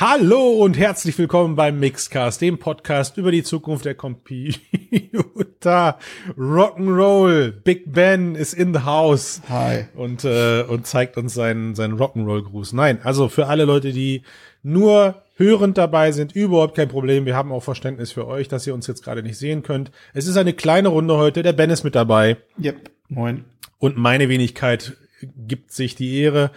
Hallo 0.00 0.52
und 0.52 0.78
herzlich 0.78 1.18
willkommen 1.18 1.56
beim 1.56 1.78
Mixcast, 1.78 2.40
dem 2.40 2.56
Podcast 2.58 3.18
über 3.18 3.30
die 3.30 3.42
Zukunft 3.42 3.84
der 3.84 3.94
Computer. 3.94 4.58
Rock'n'Roll. 6.38 7.50
Big 7.50 7.92
Ben 7.92 8.34
ist 8.34 8.54
in 8.54 8.72
the 8.72 8.80
house. 8.80 9.42
Hi. 9.50 9.88
Und, 9.94 10.24
äh, 10.24 10.62
und 10.62 10.86
zeigt 10.86 11.18
uns 11.18 11.34
seinen, 11.34 11.74
seinen 11.74 11.98
Rock'n'Roll-Gruß. 11.98 12.72
Nein, 12.72 13.00
also 13.04 13.28
für 13.28 13.48
alle 13.48 13.66
Leute, 13.66 13.92
die 13.92 14.22
nur 14.62 15.22
hörend 15.36 15.76
dabei 15.76 16.12
sind, 16.12 16.34
überhaupt 16.34 16.76
kein 16.76 16.88
Problem. 16.88 17.26
Wir 17.26 17.36
haben 17.36 17.52
auch 17.52 17.62
Verständnis 17.62 18.10
für 18.10 18.26
euch, 18.26 18.48
dass 18.48 18.66
ihr 18.66 18.72
uns 18.72 18.86
jetzt 18.86 19.04
gerade 19.04 19.22
nicht 19.22 19.36
sehen 19.36 19.62
könnt. 19.62 19.90
Es 20.14 20.26
ist 20.26 20.38
eine 20.38 20.54
kleine 20.54 20.88
Runde 20.88 21.18
heute. 21.18 21.42
Der 21.42 21.52
Ben 21.52 21.68
ist 21.68 21.84
mit 21.84 21.94
dabei. 21.94 22.38
Yep. 22.58 22.90
Moin. 23.10 23.44
Und 23.76 23.98
meine 23.98 24.30
Wenigkeit 24.30 24.96
gibt 25.36 25.72
sich 25.72 25.94
die 25.94 26.18
Ehre 26.18 26.50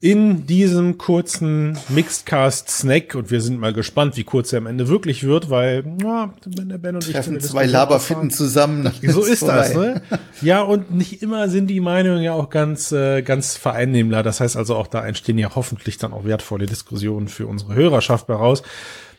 in 0.00 0.46
diesem 0.46 0.98
kurzen 0.98 1.78
Mixedcast 1.88 2.70
Snack 2.70 3.14
und 3.14 3.30
wir 3.30 3.40
sind 3.40 3.58
mal 3.58 3.72
gespannt, 3.72 4.16
wie 4.16 4.24
kurz 4.24 4.52
er 4.52 4.58
am 4.58 4.66
Ende 4.66 4.88
wirklich 4.88 5.24
wird, 5.24 5.50
weil 5.50 5.84
ja, 6.02 6.34
wenn 6.46 6.68
der 6.68 6.78
Ben 6.78 6.94
und 6.94 7.10
Treffen 7.10 7.36
ich 7.36 7.44
zwei 7.44 7.66
Laberfitten 7.66 8.30
zusammen. 8.30 8.90
So 9.02 9.22
ist 9.22 9.40
vorbei. 9.40 9.56
das, 9.56 9.74
ne? 9.74 10.02
Ja, 10.42 10.62
und 10.62 10.90
nicht 10.90 11.22
immer 11.22 11.48
sind 11.48 11.68
die 11.68 11.80
Meinungen 11.80 12.22
ja 12.22 12.32
auch 12.32 12.50
ganz 12.50 12.92
äh, 12.92 13.22
ganz 13.22 13.56
vereinnehmbar. 13.56 14.22
Das 14.22 14.40
heißt 14.40 14.56
also 14.56 14.76
auch 14.76 14.86
da 14.86 15.06
entstehen 15.06 15.38
ja 15.38 15.54
hoffentlich 15.54 15.98
dann 15.98 16.12
auch 16.12 16.24
wertvolle 16.24 16.66
Diskussionen 16.66 17.28
für 17.28 17.46
unsere 17.46 17.74
Hörerschaft 17.74 18.28
daraus. 18.28 18.62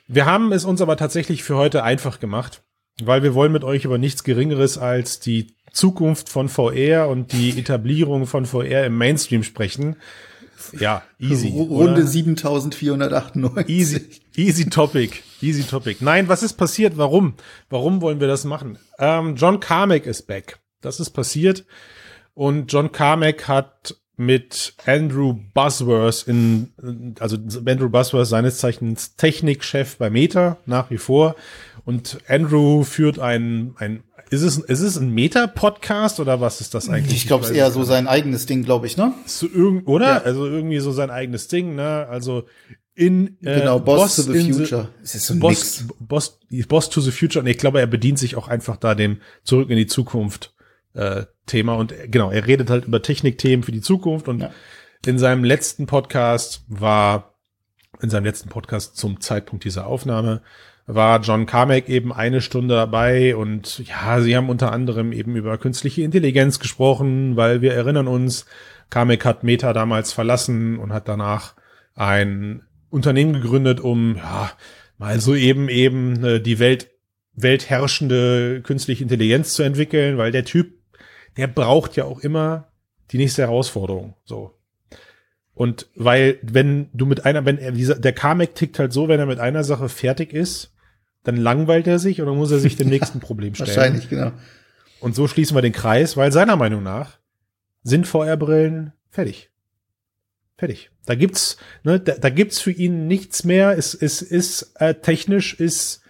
Wir 0.08 0.25
haben 0.25 0.52
es 0.52 0.66
uns 0.66 0.81
aber 0.81 0.97
tatsächlich 0.97 1.44
für 1.44 1.55
heute 1.55 1.83
einfach 1.83 2.19
gemacht, 2.19 2.63
weil 3.03 3.23
wir 3.23 3.33
wollen 3.33 3.52
mit 3.52 3.63
euch 3.63 3.85
über 3.85 3.97
nichts 3.97 4.23
geringeres 4.23 4.77
als 4.77 5.19
die 5.19 5.55
Zukunft 5.72 6.30
von 6.30 6.50
VR 6.50 7.08
und 7.09 7.32
die 7.34 7.58
Etablierung 7.59 8.28
von 8.28 8.46
VR 8.46 8.86
im 8.86 8.98
Mainstream 8.98 9.44
sprechen. 9.44 9.95
Ja, 10.78 11.04
easy. 11.20 11.50
Runde 11.50 12.02
oder? 12.02 12.08
7498. 12.08 13.70
Easy, 13.70 14.09
easy 14.36 14.70
topic. 14.70 15.23
Easy 15.42 15.64
topic. 15.64 16.04
Nein, 16.04 16.28
was 16.28 16.44
ist 16.44 16.54
passiert? 16.54 16.98
Warum? 16.98 17.36
Warum 17.70 18.02
wollen 18.02 18.20
wir 18.20 18.28
das 18.28 18.44
machen? 18.44 18.78
Ähm, 19.00 19.36
John 19.36 19.59
Carmack 19.59 20.06
ist 20.06 20.28
back. 20.28 20.59
Das 20.81 21.00
ist 21.00 21.11
passiert. 21.11 21.66
Und 22.33 22.72
John 22.72 22.92
Carmack 22.92 23.48
hat 23.48 23.95
mit 24.20 24.73
Andrew 24.86 25.33
Busworth 25.54 26.28
in, 26.28 26.73
also 27.20 27.38
Andrew 27.66 27.89
Busworth 27.89 28.28
seines 28.28 28.58
Zeichens 28.58 29.16
Technikchef 29.16 29.98
bei 29.98 30.09
Meta 30.09 30.58
nach 30.66 30.89
wie 30.89 30.98
vor. 30.98 31.36
Und 31.86 32.20
Andrew 32.28 32.83
führt 32.83 33.17
ein, 33.17 33.76
ein 33.78 34.04
ist 34.30 34.44
es, 34.44 34.58
ist 34.58 34.81
es 34.81 34.97
ein 34.97 35.09
Meta-Podcast 35.09 36.19
oder 36.19 36.39
was 36.39 36.61
ist 36.61 36.73
das 36.73 36.89
eigentlich? 36.89 37.16
Ich 37.16 37.27
glaube, 37.27 37.44
es 37.44 37.49
ist 37.49 37.58
eher 37.58 37.72
so 37.72 37.83
sein 37.83 38.08
eigenes 38.08 38.45
Ding, 38.45 38.63
glaube 38.63 38.86
ich, 38.86 38.95
ne? 38.95 39.13
So 39.25 39.47
irgend, 39.47 39.88
oder? 39.88 40.08
Ja. 40.08 40.21
Also 40.21 40.45
irgendwie 40.45 40.80
so 40.80 40.91
sein 40.91 41.09
eigenes 41.09 41.47
Ding, 41.47 41.75
ne? 41.75 42.08
Also 42.08 42.45
in 42.94 43.38
äh, 43.44 43.59
genau 43.61 43.80
Boss, 43.80 44.17
Boss 44.17 44.25
to 44.25 44.33
the 44.33 44.52
Future. 44.52 44.89
The, 45.02 45.17
ist 45.17 45.25
so 45.25 45.33
ein 45.33 45.39
Boss, 45.39 45.86
Boss, 45.99 46.39
Boss 46.67 46.89
to 46.89 47.02
the 47.02 47.11
Future. 47.11 47.41
Und 47.41 47.47
ich 47.47 47.58
glaube, 47.58 47.80
er 47.80 47.88
bedient 47.88 48.19
sich 48.19 48.36
auch 48.36 48.47
einfach 48.47 48.77
da 48.77 48.94
dem 48.94 49.21
Zurück 49.44 49.69
in 49.69 49.77
die 49.77 49.88
Zukunft 49.88 50.53
äh, 50.93 51.23
Thema. 51.45 51.75
Und 51.75 51.91
äh, 51.91 52.08
genau, 52.08 52.30
er 52.30 52.45
redet 52.45 52.69
halt 52.69 52.86
über 52.86 53.02
Technikthemen 53.02 53.64
für 53.64 53.71
die 53.71 53.81
Zukunft. 53.81 54.27
Und 54.27 54.41
ja. 54.41 54.52
in 55.05 55.17
seinem 55.17 55.43
letzten 55.43 55.88
Podcast 55.88 56.66
war, 56.67 57.36
in 58.02 58.09
seinem 58.09 58.25
letzten 58.25 58.49
Podcast 58.49 58.97
zum 58.97 59.21
Zeitpunkt 59.21 59.66
dieser 59.66 59.88
Aufnahme, 59.88 60.41
war 60.92 61.22
John 61.22 61.45
Carmack 61.45 61.88
eben 61.88 62.12
eine 62.12 62.42
Stunde 62.42 62.73
dabei 62.73 63.36
und 63.36 63.78
ja, 63.88 64.22
sie 64.22 64.36
haben 64.36 64.50
unter 64.50 64.72
anderem 64.72 65.12
eben 65.12 65.36
über 65.36 65.58
künstliche 65.59 66.02
Intelligenz 66.02 66.58
gesprochen, 66.58 67.36
weil 67.36 67.62
wir 67.62 67.73
erinnern 67.73 68.08
uns, 68.08 68.48
Carmack 68.90 69.23
hat 69.23 69.44
Meta 69.44 69.72
damals 69.72 70.14
verlassen 70.14 70.80
und 70.80 70.92
hat 70.92 71.08
danach 71.08 71.54
ein 71.94 72.64
Unternehmen 72.90 73.34
gegründet, 73.34 73.80
um 73.80 74.16
ja, 74.16 74.52
mal 74.98 75.20
so 75.20 75.36
eben 75.36 75.70
eben 75.70 76.23
äh, 76.23 76.42
die 76.42 76.58
Welt 76.58 76.90
weltherrschende 77.36 78.62
künstliche 78.64 79.04
Intelligenz 79.04 79.54
zu 79.54 79.62
entwickeln, 79.62 80.17
weil 80.17 80.32
der 80.32 80.44
Typ, 80.44 80.73
der 81.38 81.45
braucht 81.48 81.95
ja 81.98 82.05
auch 82.05 82.20
immer 82.20 82.72
die 83.11 83.17
nächste 83.17 83.44
Herausforderung, 83.44 84.16
so. 84.26 84.55
Und 85.54 85.88
weil, 85.95 86.39
wenn 86.42 86.89
du 86.94 87.05
mit 87.05 87.26
einer, 87.26 87.45
wenn 87.45 87.60
er, 87.60 87.73
dieser, 87.73 87.95
der 87.95 88.14
Carmack 88.14 88.55
tickt 88.55 88.80
halt 88.80 88.92
so, 88.92 89.08
wenn 89.08 89.20
er 89.20 89.26
mit 89.28 89.39
einer 89.39 89.64
Sache 89.64 89.88
fertig 89.88 90.33
ist, 90.33 90.73
dann 91.23 91.37
langweilt 91.37 91.87
er 91.87 91.99
sich 91.99 92.21
oder 92.21 92.33
muss 92.33 92.52
er 92.52 92.59
sich 92.59 92.75
dem 92.75 92.89
nächsten 92.89 93.19
Problem 93.19 93.55
stellen. 93.55 93.69
Wahrscheinlich, 93.69 94.09
genau. 94.09 94.31
Und 94.99 95.15
so 95.15 95.27
schließen 95.27 95.55
wir 95.55 95.61
den 95.61 95.73
Kreis, 95.73 96.17
weil 96.17 96.31
seiner 96.31 96.55
Meinung 96.55 96.83
nach 96.83 97.17
sind 97.83 98.07
VR-Brillen 98.07 98.93
fertig. 99.09 99.49
Fertig. 100.57 100.91
Da 101.05 101.15
gibt's, 101.15 101.57
ne, 101.83 101.99
da, 101.99 102.15
da 102.15 102.30
gibt's 102.30 102.59
für 102.59 102.71
ihn 102.71 103.07
nichts 103.07 103.45
mehr. 103.45 103.77
Es, 103.77 103.93
es 103.93 104.21
ist 104.21 104.73
äh, 104.75 104.95
technisch 104.95 105.53
ist 105.53 106.02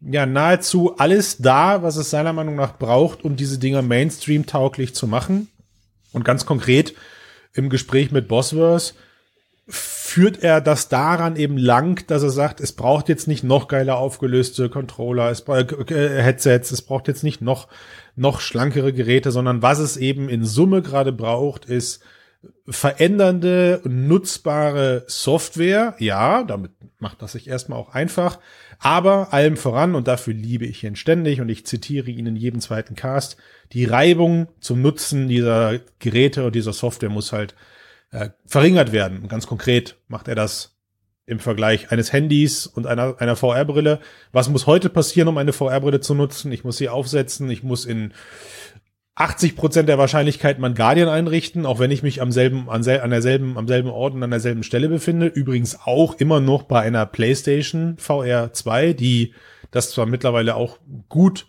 ja 0.00 0.24
nahezu 0.24 0.96
alles 0.96 1.38
da, 1.38 1.82
was 1.82 1.96
es 1.96 2.08
seiner 2.08 2.32
Meinung 2.32 2.56
nach 2.56 2.78
braucht, 2.78 3.24
um 3.24 3.36
diese 3.36 3.58
Dinger 3.58 3.82
Mainstream 3.82 4.46
tauglich 4.46 4.94
zu 4.94 5.06
machen. 5.06 5.48
Und 6.12 6.24
ganz 6.24 6.46
konkret 6.46 6.94
im 7.52 7.68
Gespräch 7.68 8.10
mit 8.10 8.26
Bosworth 8.26 8.94
führt 10.10 10.42
er 10.42 10.60
das 10.60 10.88
daran 10.88 11.36
eben 11.36 11.56
lang, 11.56 12.04
dass 12.08 12.24
er 12.24 12.30
sagt, 12.30 12.60
es 12.60 12.72
braucht 12.72 13.08
jetzt 13.08 13.28
nicht 13.28 13.44
noch 13.44 13.68
geiler 13.68 13.96
aufgelöste 13.96 14.68
Controller, 14.68 15.30
es 15.30 15.42
braucht 15.42 15.90
äh, 15.92 16.20
Headsets, 16.20 16.72
es 16.72 16.82
braucht 16.82 17.06
jetzt 17.06 17.22
nicht 17.22 17.40
noch 17.40 17.68
noch 18.16 18.40
schlankere 18.40 18.92
Geräte, 18.92 19.30
sondern 19.30 19.62
was 19.62 19.78
es 19.78 19.96
eben 19.96 20.28
in 20.28 20.44
Summe 20.44 20.82
gerade 20.82 21.12
braucht, 21.12 21.64
ist 21.64 22.02
verändernde, 22.68 23.82
nutzbare 23.84 25.04
Software. 25.06 25.94
Ja, 26.00 26.42
damit 26.42 26.72
macht 26.98 27.22
das 27.22 27.32
sich 27.32 27.46
erstmal 27.46 27.78
auch 27.78 27.94
einfach. 27.94 28.40
Aber 28.80 29.32
allem 29.32 29.56
voran, 29.56 29.94
und 29.94 30.08
dafür 30.08 30.34
liebe 30.34 30.66
ich 30.66 30.82
ihn 30.82 30.96
ständig, 30.96 31.40
und 31.40 31.50
ich 31.50 31.66
zitiere 31.66 32.10
ihn 32.10 32.26
in 32.26 32.36
jedem 32.36 32.60
zweiten 32.60 32.96
Cast, 32.96 33.36
die 33.72 33.84
Reibung 33.84 34.48
zum 34.58 34.82
Nutzen 34.82 35.28
dieser 35.28 35.78
Geräte 36.00 36.44
und 36.44 36.56
dieser 36.56 36.72
Software 36.72 37.10
muss 37.10 37.32
halt 37.32 37.54
äh, 38.10 38.30
verringert 38.46 38.92
werden. 38.92 39.20
Und 39.22 39.28
ganz 39.28 39.46
konkret 39.46 39.96
macht 40.08 40.28
er 40.28 40.34
das 40.34 40.76
im 41.26 41.38
Vergleich 41.38 41.92
eines 41.92 42.12
Handys 42.12 42.66
und 42.66 42.86
einer, 42.86 43.16
einer 43.20 43.36
VR-Brille. 43.36 44.00
Was 44.32 44.48
muss 44.48 44.66
heute 44.66 44.88
passieren, 44.88 45.28
um 45.28 45.38
eine 45.38 45.52
VR-Brille 45.52 46.00
zu 46.00 46.14
nutzen? 46.14 46.50
Ich 46.50 46.64
muss 46.64 46.76
sie 46.76 46.88
aufsetzen, 46.88 47.48
ich 47.50 47.62
muss 47.62 47.84
in 47.84 48.12
80 49.14 49.54
Prozent 49.54 49.88
der 49.88 49.98
Wahrscheinlichkeit 49.98 50.58
mein 50.58 50.74
Guardian 50.74 51.08
einrichten, 51.08 51.66
auch 51.66 51.78
wenn 51.78 51.90
ich 51.90 52.02
mich 52.02 52.22
am 52.22 52.32
selben, 52.32 52.70
an, 52.70 52.82
sel 52.82 53.00
an 53.00 53.10
derselben, 53.10 53.58
am 53.58 53.68
selben 53.68 53.90
Ort 53.90 54.14
und 54.14 54.22
an 54.22 54.30
derselben 54.30 54.62
Stelle 54.62 54.88
befinde. 54.88 55.26
Übrigens 55.26 55.78
auch 55.84 56.14
immer 56.14 56.40
noch 56.40 56.64
bei 56.64 56.80
einer 56.80 57.06
PlayStation 57.06 57.96
VR 57.98 58.52
2, 58.52 58.94
die 58.94 59.34
das 59.70 59.90
zwar 59.90 60.06
mittlerweile 60.06 60.56
auch 60.56 60.78
gut 61.08 61.46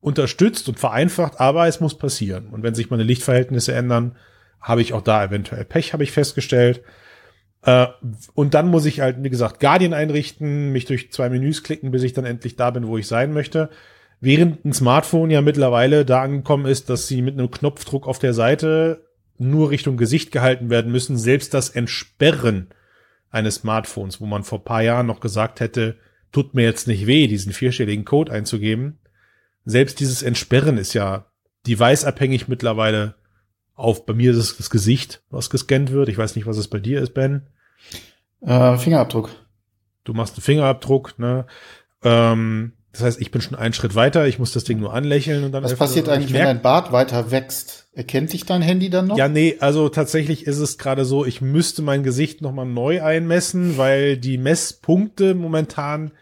unterstützt 0.00 0.68
und 0.68 0.78
vereinfacht, 0.78 1.40
aber 1.40 1.66
es 1.66 1.80
muss 1.80 1.96
passieren. 1.96 2.48
Und 2.50 2.62
wenn 2.62 2.74
sich 2.74 2.90
meine 2.90 3.02
Lichtverhältnisse 3.02 3.72
ändern, 3.72 4.14
habe 4.60 4.82
ich 4.82 4.92
auch 4.92 5.02
da 5.02 5.24
eventuell 5.24 5.64
Pech, 5.64 5.92
habe 5.92 6.02
ich 6.02 6.12
festgestellt. 6.12 6.82
Äh, 7.62 7.86
und 8.34 8.54
dann 8.54 8.68
muss 8.68 8.86
ich 8.86 9.00
halt, 9.00 9.22
wie 9.22 9.30
gesagt, 9.30 9.60
Guardian 9.60 9.92
einrichten, 9.92 10.72
mich 10.72 10.84
durch 10.84 11.12
zwei 11.12 11.28
Menüs 11.28 11.62
klicken, 11.62 11.90
bis 11.90 12.02
ich 12.02 12.12
dann 12.12 12.24
endlich 12.24 12.56
da 12.56 12.70
bin, 12.70 12.86
wo 12.86 12.98
ich 12.98 13.06
sein 13.06 13.32
möchte. 13.32 13.70
Während 14.20 14.64
ein 14.64 14.72
Smartphone 14.72 15.30
ja 15.30 15.42
mittlerweile 15.42 16.04
da 16.04 16.22
angekommen 16.22 16.66
ist, 16.66 16.88
dass 16.88 17.06
sie 17.06 17.22
mit 17.22 17.34
einem 17.34 17.50
Knopfdruck 17.50 18.06
auf 18.06 18.18
der 18.18 18.32
Seite 18.32 19.06
nur 19.38 19.70
Richtung 19.70 19.96
Gesicht 19.96 20.32
gehalten 20.32 20.70
werden 20.70 20.90
müssen, 20.90 21.18
selbst 21.18 21.52
das 21.52 21.68
Entsperren 21.68 22.68
eines 23.30 23.56
Smartphones, 23.56 24.20
wo 24.20 24.26
man 24.26 24.44
vor 24.44 24.64
paar 24.64 24.82
Jahren 24.82 25.06
noch 25.06 25.20
gesagt 25.20 25.60
hätte, 25.60 25.96
tut 26.32 26.54
mir 26.54 26.62
jetzt 26.62 26.86
nicht 26.86 27.06
weh, 27.06 27.26
diesen 27.26 27.52
vierstelligen 27.52 28.04
Code 28.04 28.32
einzugeben. 28.32 28.98
Selbst 29.66 30.00
dieses 30.00 30.22
Entsperren 30.22 30.78
ist 30.78 30.94
ja 30.94 31.26
deviceabhängig 31.66 32.48
mittlerweile 32.48 33.15
auf, 33.76 34.06
bei 34.06 34.14
mir 34.14 34.32
ist 34.32 34.38
es 34.38 34.56
das 34.56 34.70
Gesicht, 34.70 35.22
was 35.30 35.50
gescannt 35.50 35.92
wird. 35.92 36.08
Ich 36.08 36.18
weiß 36.18 36.34
nicht, 36.34 36.46
was 36.46 36.56
es 36.56 36.68
bei 36.68 36.80
dir 36.80 37.00
ist, 37.00 37.14
Ben. 37.14 37.42
Äh, 38.40 38.76
Fingerabdruck. 38.78 39.30
Du 40.04 40.14
machst 40.14 40.34
einen 40.34 40.42
Fingerabdruck, 40.42 41.18
ne? 41.18 41.46
Ähm, 42.02 42.72
das 42.92 43.02
heißt, 43.02 43.20
ich 43.20 43.30
bin 43.30 43.42
schon 43.42 43.58
einen 43.58 43.74
Schritt 43.74 43.94
weiter, 43.94 44.26
ich 44.26 44.38
muss 44.38 44.52
das 44.52 44.64
Ding 44.64 44.80
nur 44.80 44.94
anlächeln 44.94 45.44
und 45.44 45.52
dann. 45.52 45.62
Was 45.62 45.74
passiert 45.74 46.08
eigentlich, 46.08 46.32
wenn 46.32 46.44
dein 46.44 46.62
Bart 46.62 46.92
weiter 46.92 47.30
wächst? 47.30 47.88
Erkennt 47.92 48.32
dich 48.32 48.46
dein 48.46 48.62
Handy 48.62 48.88
dann 48.88 49.08
noch? 49.08 49.18
Ja, 49.18 49.28
nee, 49.28 49.56
also 49.60 49.90
tatsächlich 49.90 50.46
ist 50.46 50.58
es 50.58 50.78
gerade 50.78 51.04
so, 51.04 51.26
ich 51.26 51.42
müsste 51.42 51.82
mein 51.82 52.02
Gesicht 52.02 52.40
nochmal 52.40 52.64
neu 52.64 53.02
einmessen, 53.02 53.76
weil 53.76 54.16
die 54.16 54.38
Messpunkte 54.38 55.34
momentan 55.34 56.12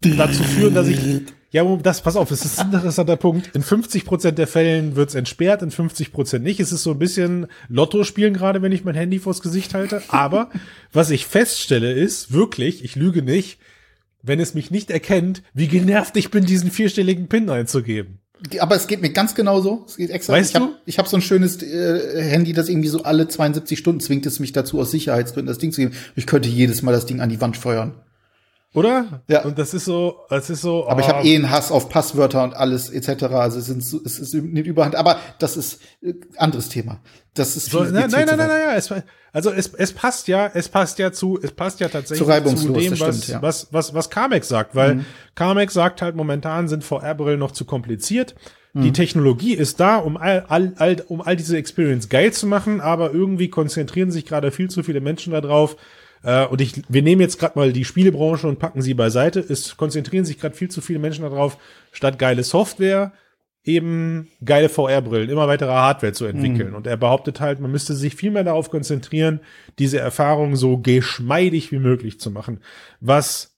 dazu 0.00 0.42
führen, 0.42 0.74
dass 0.74 0.88
ich 0.88 0.98
ja, 1.52 1.76
das, 1.76 2.00
pass 2.00 2.16
auf, 2.16 2.30
es 2.30 2.46
ist 2.46 2.58
ein 2.58 2.72
interessanter 2.72 3.16
Punkt. 3.16 3.54
In 3.54 3.62
50 3.62 4.06
Prozent 4.06 4.38
der 4.38 4.46
Fällen 4.46 4.96
wird's 4.96 5.14
entsperrt, 5.14 5.60
in 5.60 5.70
50 5.70 6.10
Prozent 6.10 6.44
nicht. 6.44 6.60
Es 6.60 6.72
ist 6.72 6.82
so 6.82 6.92
ein 6.92 6.98
bisschen 6.98 7.46
Lotto 7.68 8.04
spielen 8.04 8.32
gerade, 8.32 8.62
wenn 8.62 8.72
ich 8.72 8.84
mein 8.84 8.94
Handy 8.94 9.18
vors 9.18 9.42
Gesicht 9.42 9.74
halte. 9.74 10.02
Aber 10.08 10.48
was 10.94 11.10
ich 11.10 11.26
feststelle 11.26 11.92
ist, 11.92 12.32
wirklich, 12.32 12.82
ich 12.82 12.96
lüge 12.96 13.20
nicht, 13.20 13.58
wenn 14.22 14.40
es 14.40 14.54
mich 14.54 14.70
nicht 14.70 14.90
erkennt, 14.90 15.42
wie 15.52 15.68
genervt 15.68 16.16
ich 16.16 16.30
bin, 16.30 16.46
diesen 16.46 16.70
vierstelligen 16.70 17.28
PIN 17.28 17.50
einzugeben. 17.50 18.18
Aber 18.58 18.74
es 18.74 18.86
geht 18.86 19.02
mir 19.02 19.10
ganz 19.10 19.34
genauso. 19.34 19.84
Es 19.86 19.98
geht 19.98 20.10
extra. 20.10 20.32
Weißt 20.32 20.50
ich 20.50 20.56
habe 20.56 20.72
du? 20.72 20.78
ich 20.86 20.98
hab 20.98 21.06
so 21.06 21.18
ein 21.18 21.22
schönes 21.22 21.62
äh, 21.62 22.22
Handy, 22.22 22.54
das 22.54 22.70
irgendwie 22.70 22.88
so 22.88 23.02
alle 23.02 23.28
72 23.28 23.78
Stunden 23.78 24.00
zwingt 24.00 24.24
es 24.24 24.40
mich 24.40 24.52
dazu, 24.52 24.80
aus 24.80 24.90
Sicherheitsgründen 24.90 25.48
das 25.48 25.58
Ding 25.58 25.70
zu 25.70 25.82
geben. 25.82 25.94
Ich 26.16 26.26
könnte 26.26 26.48
jedes 26.48 26.80
Mal 26.80 26.92
das 26.92 27.04
Ding 27.04 27.20
an 27.20 27.28
die 27.28 27.42
Wand 27.42 27.58
feuern. 27.58 27.94
Oder? 28.74 29.22
Ja. 29.28 29.44
Und 29.44 29.58
das 29.58 29.74
ist 29.74 29.84
so, 29.84 30.20
das 30.30 30.48
ist 30.48 30.62
so. 30.62 30.88
Aber 30.88 31.00
ich 31.00 31.06
oh, 31.06 31.10
habe 31.10 31.28
eh 31.28 31.36
einen 31.36 31.50
Hass 31.50 31.70
auf 31.70 31.90
Passwörter 31.90 32.42
und 32.42 32.54
alles 32.54 32.88
etc. 32.88 33.24
Also 33.24 33.58
es, 33.58 33.66
sind, 33.66 33.82
es 33.82 34.18
ist 34.18 34.34
nicht 34.34 34.66
überhand. 34.66 34.96
Aber 34.96 35.18
das 35.38 35.58
ist 35.58 35.80
äh, 36.00 36.14
anderes 36.38 36.70
Thema. 36.70 37.00
Das 37.34 37.56
ist 37.56 37.70
so, 37.70 37.82
nein, 37.82 37.92
nein, 37.92 38.10
nein, 38.10 38.28
zu 38.28 38.36
nein, 38.36 38.48
nein, 38.48 38.76
es, 38.76 38.94
also 39.32 39.50
es, 39.50 39.72
es 39.74 39.92
passt 39.92 40.28
ja, 40.28 40.50
es 40.52 40.68
passt 40.68 40.98
ja 40.98 41.12
zu, 41.12 41.38
es 41.42 41.52
passt 41.52 41.80
ja 41.80 41.88
tatsächlich 41.88 42.26
Zu 42.26 42.30
reibungslos, 42.30 42.82
dem, 42.82 42.92
was, 42.92 42.98
stimmt, 42.98 43.28
ja. 43.28 43.38
Mhm. 43.38 43.42
was, 43.42 43.68
was, 43.72 43.94
was 43.94 44.10
Carmex 44.10 44.48
sagt, 44.48 44.74
weil 44.74 45.04
Carmex 45.34 45.72
sagt 45.74 46.02
halt, 46.02 46.16
momentan 46.16 46.68
sind 46.68 46.84
VR-Brillen 46.84 47.38
noch 47.38 47.52
zu 47.52 47.64
kompliziert. 47.64 48.34
Mhm. 48.74 48.82
Die 48.82 48.92
Technologie 48.92 49.54
ist 49.54 49.80
da, 49.80 49.96
um 49.96 50.16
all, 50.16 50.44
all, 50.48 50.74
all, 50.76 50.96
um 51.08 51.22
all 51.22 51.36
diese 51.36 51.56
Experience 51.56 52.08
geil 52.08 52.32
zu 52.32 52.46
machen, 52.46 52.80
aber 52.80 53.12
irgendwie 53.12 53.48
konzentrieren 53.48 54.10
sich 54.10 54.26
gerade 54.26 54.50
viel 54.50 54.70
zu 54.70 54.82
viele 54.82 55.00
Menschen 55.00 55.32
darauf. 55.32 55.76
Äh, 56.22 56.46
und 56.46 56.60
ich, 56.60 56.82
wir 56.88 57.02
nehmen 57.02 57.20
jetzt 57.20 57.38
gerade 57.38 57.58
mal 57.58 57.72
die 57.72 57.84
Spielebranche 57.84 58.46
und 58.48 58.58
packen 58.58 58.82
sie 58.82 58.94
beiseite. 58.94 59.40
Es 59.40 59.76
konzentrieren 59.76 60.24
sich 60.24 60.38
gerade 60.38 60.54
viel 60.54 60.70
zu 60.70 60.80
viele 60.80 60.98
Menschen 60.98 61.22
darauf, 61.22 61.58
statt 61.92 62.18
geile 62.18 62.44
Software 62.44 63.12
eben 63.64 64.28
geile 64.44 64.68
VR-Brillen, 64.68 65.30
immer 65.30 65.46
weitere 65.46 65.70
Hardware 65.70 66.12
zu 66.12 66.24
entwickeln. 66.24 66.74
Und 66.74 66.86
er 66.86 66.96
behauptet 66.96 67.40
halt, 67.40 67.60
man 67.60 67.70
müsste 67.70 67.94
sich 67.94 68.16
viel 68.16 68.32
mehr 68.32 68.44
darauf 68.44 68.70
konzentrieren, 68.70 69.40
diese 69.78 70.00
Erfahrung 70.00 70.56
so 70.56 70.78
geschmeidig 70.78 71.70
wie 71.70 71.78
möglich 71.78 72.18
zu 72.18 72.30
machen. 72.30 72.60
Was 73.00 73.56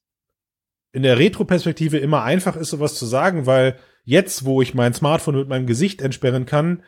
in 0.93 1.03
der 1.03 1.19
Retro-Perspektive 1.19 1.99
immer 1.99 2.23
einfach 2.23 2.55
ist, 2.55 2.71
sowas 2.71 2.97
zu 2.97 3.07
sagen, 3.07 3.47
weil 3.47 3.77
jetzt, 4.05 4.45
wo 4.45 4.61
ich 4.61 4.75
mein 4.75 4.93
Smartphone 4.93 5.37
mit 5.37 5.49
meinem 5.49 5.67
Gesicht 5.67 6.03
entsperren 6.03 6.45
kann, 6.45 6.83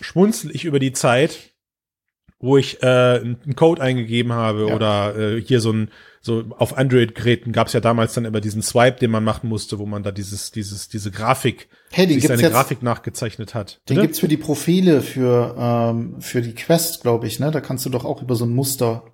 schmunzel 0.00 0.50
ich 0.52 0.64
über 0.64 0.80
die 0.80 0.92
Zeit, 0.92 1.52
wo 2.40 2.56
ich 2.56 2.82
äh, 2.82 2.86
einen 2.86 3.54
Code 3.56 3.82
eingegeben 3.82 4.32
habe 4.32 4.68
Ja. 4.68 4.74
oder 4.74 5.16
äh, 5.16 5.40
hier 5.40 5.60
so 5.60 5.72
ein 5.72 5.90
so 6.20 6.44
auf 6.58 6.76
Android-Geräten 6.76 7.52
gab 7.52 7.68
es 7.68 7.72
ja 7.72 7.80
damals 7.80 8.12
dann 8.12 8.24
immer 8.24 8.40
diesen 8.40 8.60
Swipe, 8.60 8.98
den 8.98 9.10
man 9.10 9.22
machen 9.24 9.48
musste, 9.48 9.78
wo 9.78 9.86
man 9.86 10.02
da 10.02 10.10
dieses 10.10 10.50
dieses 10.50 10.88
diese 10.88 11.10
Grafik 11.10 11.68
Hey, 11.90 12.06
gibt's 12.06 12.26
seine 12.26 12.42
jetzt- 12.42 12.52
Grafik 12.52 12.82
nachgezeichnet 12.82 13.54
hat. 13.54 13.80
Den 13.88 13.94
Bitte? 13.94 14.00
gibt's 14.02 14.18
für 14.20 14.28
die 14.28 14.36
Profile 14.36 15.00
für 15.00 15.54
ähm, 15.58 16.16
für 16.20 16.42
die 16.42 16.54
Quest, 16.54 17.02
glaube 17.02 17.26
ich. 17.28 17.38
Ne, 17.40 17.50
da 17.50 17.60
kannst 17.60 17.86
du 17.86 17.90
doch 17.90 18.04
auch 18.04 18.20
über 18.22 18.34
so 18.34 18.44
ein 18.44 18.52
Muster. 18.54 19.04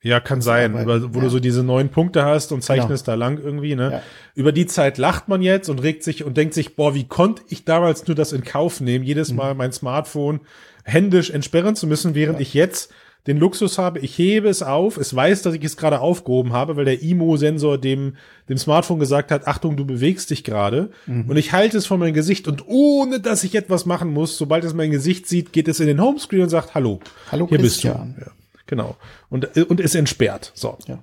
Ja, 0.00 0.20
kann 0.20 0.40
sein, 0.40 0.80
über, 0.80 1.12
wo 1.12 1.18
ja. 1.18 1.24
du 1.24 1.28
so 1.30 1.40
diese 1.40 1.64
neun 1.64 1.88
Punkte 1.88 2.24
hast 2.24 2.52
und 2.52 2.62
zeichnest 2.62 3.08
da 3.08 3.14
lang 3.14 3.36
irgendwie, 3.38 3.74
ne? 3.74 3.90
Ja. 3.94 4.02
Über 4.36 4.52
die 4.52 4.66
Zeit 4.66 4.96
lacht 4.96 5.26
man 5.26 5.42
jetzt 5.42 5.68
und 5.68 5.82
regt 5.82 6.04
sich 6.04 6.22
und 6.22 6.36
denkt 6.36 6.54
sich, 6.54 6.76
boah, 6.76 6.94
wie 6.94 7.08
konnte 7.08 7.42
ich 7.48 7.64
damals 7.64 8.06
nur 8.06 8.14
das 8.14 8.32
in 8.32 8.44
Kauf 8.44 8.80
nehmen, 8.80 9.02
Mhm. 9.02 9.08
jedes 9.08 9.32
Mal 9.32 9.54
mein 9.56 9.72
Smartphone 9.72 10.40
händisch 10.88 11.30
entsperren 11.30 11.76
zu 11.76 11.86
müssen, 11.86 12.14
während 12.14 12.40
ich 12.40 12.54
jetzt 12.54 12.92
den 13.26 13.38
Luxus 13.38 13.76
habe, 13.76 13.98
ich 13.98 14.16
hebe 14.16 14.48
es 14.48 14.62
auf, 14.62 14.96
es 14.96 15.14
weiß, 15.14 15.42
dass 15.42 15.54
ich 15.54 15.62
es 15.62 15.76
gerade 15.76 16.00
aufgehoben 16.00 16.52
habe, 16.52 16.76
weil 16.76 16.86
der 16.86 17.02
IMO-Sensor 17.02 17.76
dem, 17.76 18.16
dem 18.48 18.56
Smartphone 18.56 18.98
gesagt 18.98 19.30
hat, 19.30 19.46
Achtung, 19.46 19.76
du 19.76 19.84
bewegst 19.84 20.30
dich 20.30 20.44
gerade. 20.44 20.90
Mhm. 21.06 21.28
Und 21.28 21.36
ich 21.36 21.52
halte 21.52 21.76
es 21.76 21.86
vor 21.86 21.98
mein 21.98 22.14
Gesicht 22.14 22.48
und 22.48 22.66
ohne, 22.66 23.20
dass 23.20 23.44
ich 23.44 23.54
etwas 23.54 23.84
machen 23.84 24.12
muss, 24.12 24.38
sobald 24.38 24.64
es 24.64 24.72
mein 24.72 24.90
Gesicht 24.90 25.28
sieht, 25.28 25.52
geht 25.52 25.68
es 25.68 25.78
in 25.80 25.88
den 25.88 26.00
Homescreen 26.00 26.42
und 26.42 26.48
sagt, 26.48 26.74
hallo, 26.74 27.00
Hallo 27.30 27.46
hier 27.48 27.58
bist 27.58 27.84
du. 27.84 27.88
Christian. 27.88 28.16
Ja, 28.18 28.32
genau. 28.66 28.96
Und, 29.28 29.56
und 29.58 29.80
ist 29.80 29.94
entsperrt. 29.94 30.52
So. 30.54 30.78
Ja. 30.86 31.00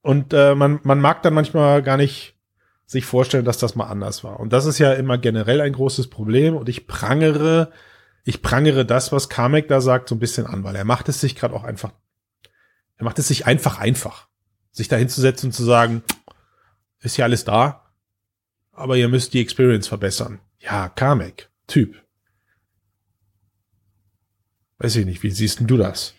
Und 0.00 0.32
äh, 0.32 0.54
man, 0.54 0.80
man 0.84 1.00
mag 1.00 1.22
dann 1.22 1.34
manchmal 1.34 1.82
gar 1.82 1.98
nicht 1.98 2.34
sich 2.86 3.04
vorstellen, 3.04 3.44
dass 3.44 3.58
das 3.58 3.74
mal 3.74 3.86
anders 3.86 4.24
war. 4.24 4.40
Und 4.40 4.52
das 4.52 4.64
ist 4.64 4.78
ja 4.78 4.92
immer 4.92 5.18
generell 5.18 5.60
ein 5.60 5.72
großes 5.72 6.08
Problem. 6.08 6.56
Und 6.56 6.68
ich 6.68 6.86
prangere, 6.86 7.72
ich 8.26 8.42
prangere 8.42 8.84
das, 8.84 9.12
was 9.12 9.28
Kamek 9.28 9.68
da 9.68 9.80
sagt, 9.80 10.08
so 10.08 10.16
ein 10.16 10.18
bisschen 10.18 10.46
an, 10.46 10.64
weil 10.64 10.74
er 10.74 10.84
macht 10.84 11.08
es 11.08 11.20
sich 11.20 11.36
gerade 11.36 11.54
auch 11.54 11.62
einfach, 11.62 11.92
er 12.96 13.04
macht 13.04 13.20
es 13.20 13.28
sich 13.28 13.46
einfach 13.46 13.78
einfach, 13.78 14.26
sich 14.72 14.88
da 14.88 14.96
hinzusetzen 14.96 15.50
und 15.50 15.52
zu 15.52 15.64
sagen, 15.64 16.02
ist 16.98 17.16
ja 17.16 17.24
alles 17.24 17.44
da, 17.44 17.92
aber 18.72 18.96
ihr 18.96 19.08
müsst 19.08 19.32
die 19.32 19.40
Experience 19.40 19.86
verbessern. 19.86 20.40
Ja, 20.58 20.88
Kamek, 20.88 21.50
Typ. 21.68 22.02
Weiß 24.78 24.96
ich 24.96 25.06
nicht, 25.06 25.22
wie 25.22 25.30
siehst 25.30 25.60
denn 25.60 25.68
du 25.68 25.76
das? 25.76 26.14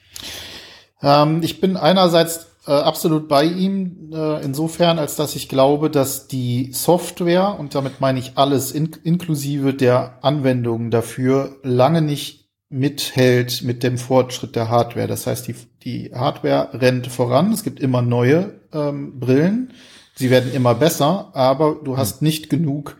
Ähm, 1.01 1.43
ich 1.43 1.59
bin 1.59 1.75
einerseits 1.75 2.47
äh, 2.67 2.71
absolut 2.71 3.29
bei 3.29 3.45
ihm, 3.45 4.11
äh, 4.13 4.43
insofern, 4.43 4.99
als 4.99 5.15
dass 5.15 5.35
ich 5.35 5.47
glaube, 5.47 5.89
dass 5.89 6.27
die 6.27 6.71
Software, 6.73 7.57
und 7.57 7.75
damit 7.75 8.01
meine 8.01 8.19
ich 8.19 8.33
alles, 8.35 8.73
in, 8.73 8.91
inklusive 9.03 9.73
der 9.73 10.19
Anwendungen 10.21 10.91
dafür, 10.91 11.55
lange 11.63 12.01
nicht 12.01 12.49
mithält 12.69 13.63
mit 13.63 13.83
dem 13.83 13.97
Fortschritt 13.97 14.57
der 14.57 14.69
Hardware. 14.69 15.07
Das 15.07 15.25
heißt, 15.25 15.47
die, 15.47 15.55
die 15.83 16.11
Hardware 16.13 16.69
rennt 16.73 17.07
voran, 17.07 17.53
es 17.53 17.63
gibt 17.63 17.79
immer 17.79 18.01
neue 18.01 18.59
ähm, 18.73 19.17
Brillen, 19.17 19.71
sie 20.15 20.29
werden 20.29 20.53
immer 20.53 20.75
besser, 20.75 21.31
aber 21.33 21.77
du 21.81 21.95
hast 21.95 22.21
nicht 22.21 22.49
genug, 22.49 22.97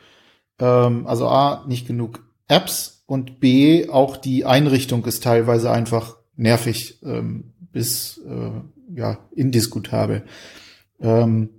ähm, 0.60 1.06
also 1.08 1.28
A, 1.28 1.66
nicht 1.68 1.86
genug 1.86 2.24
Apps 2.48 3.04
und 3.06 3.42
B, 3.42 3.90
auch 3.90 4.16
die 4.16 4.46
Einrichtung 4.46 5.04
ist 5.06 5.24
teilweise 5.24 5.69
einfach 5.72 6.16
nervig 6.38 7.02
ähm, 7.04 7.54
bis 7.74 8.19
äh, 8.19 8.52
ja 8.94 9.19
indiskutabel. 9.36 10.24
Ähm, 11.00 11.50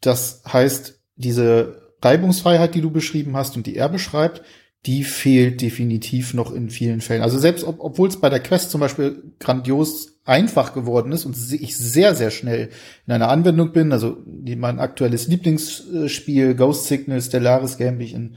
das 0.00 0.42
heißt, 0.50 1.00
diese 1.16 1.94
Reibungsfreiheit, 2.02 2.74
die 2.74 2.80
du 2.80 2.90
beschrieben 2.90 3.36
hast 3.36 3.56
und 3.56 3.66
die 3.66 3.76
er 3.76 3.88
beschreibt, 3.88 4.42
die 4.86 5.02
fehlt 5.02 5.60
definitiv 5.60 6.32
noch 6.32 6.52
in 6.52 6.70
vielen 6.70 7.00
Fällen. 7.00 7.22
Also 7.22 7.38
selbst 7.38 7.64
ob, 7.64 7.80
obwohl 7.80 8.08
es 8.08 8.20
bei 8.20 8.30
der 8.30 8.40
Quest 8.40 8.70
zum 8.70 8.80
Beispiel 8.80 9.34
grandios 9.40 10.20
einfach 10.24 10.74
geworden 10.74 11.12
ist 11.12 11.24
und 11.24 11.36
ich 11.52 11.76
sehr, 11.76 12.14
sehr 12.14 12.30
schnell 12.30 12.70
in 13.06 13.12
einer 13.12 13.28
Anwendung 13.28 13.72
bin, 13.72 13.92
also 13.92 14.18
mein 14.24 14.78
aktuelles 14.78 15.26
Lieblingsspiel 15.26 16.54
Ghost 16.54 16.86
Signal 16.86 17.20
Stellaris 17.20 17.78
Game, 17.78 17.98
wie 17.98 18.04
ich 18.04 18.14
in 18.14 18.36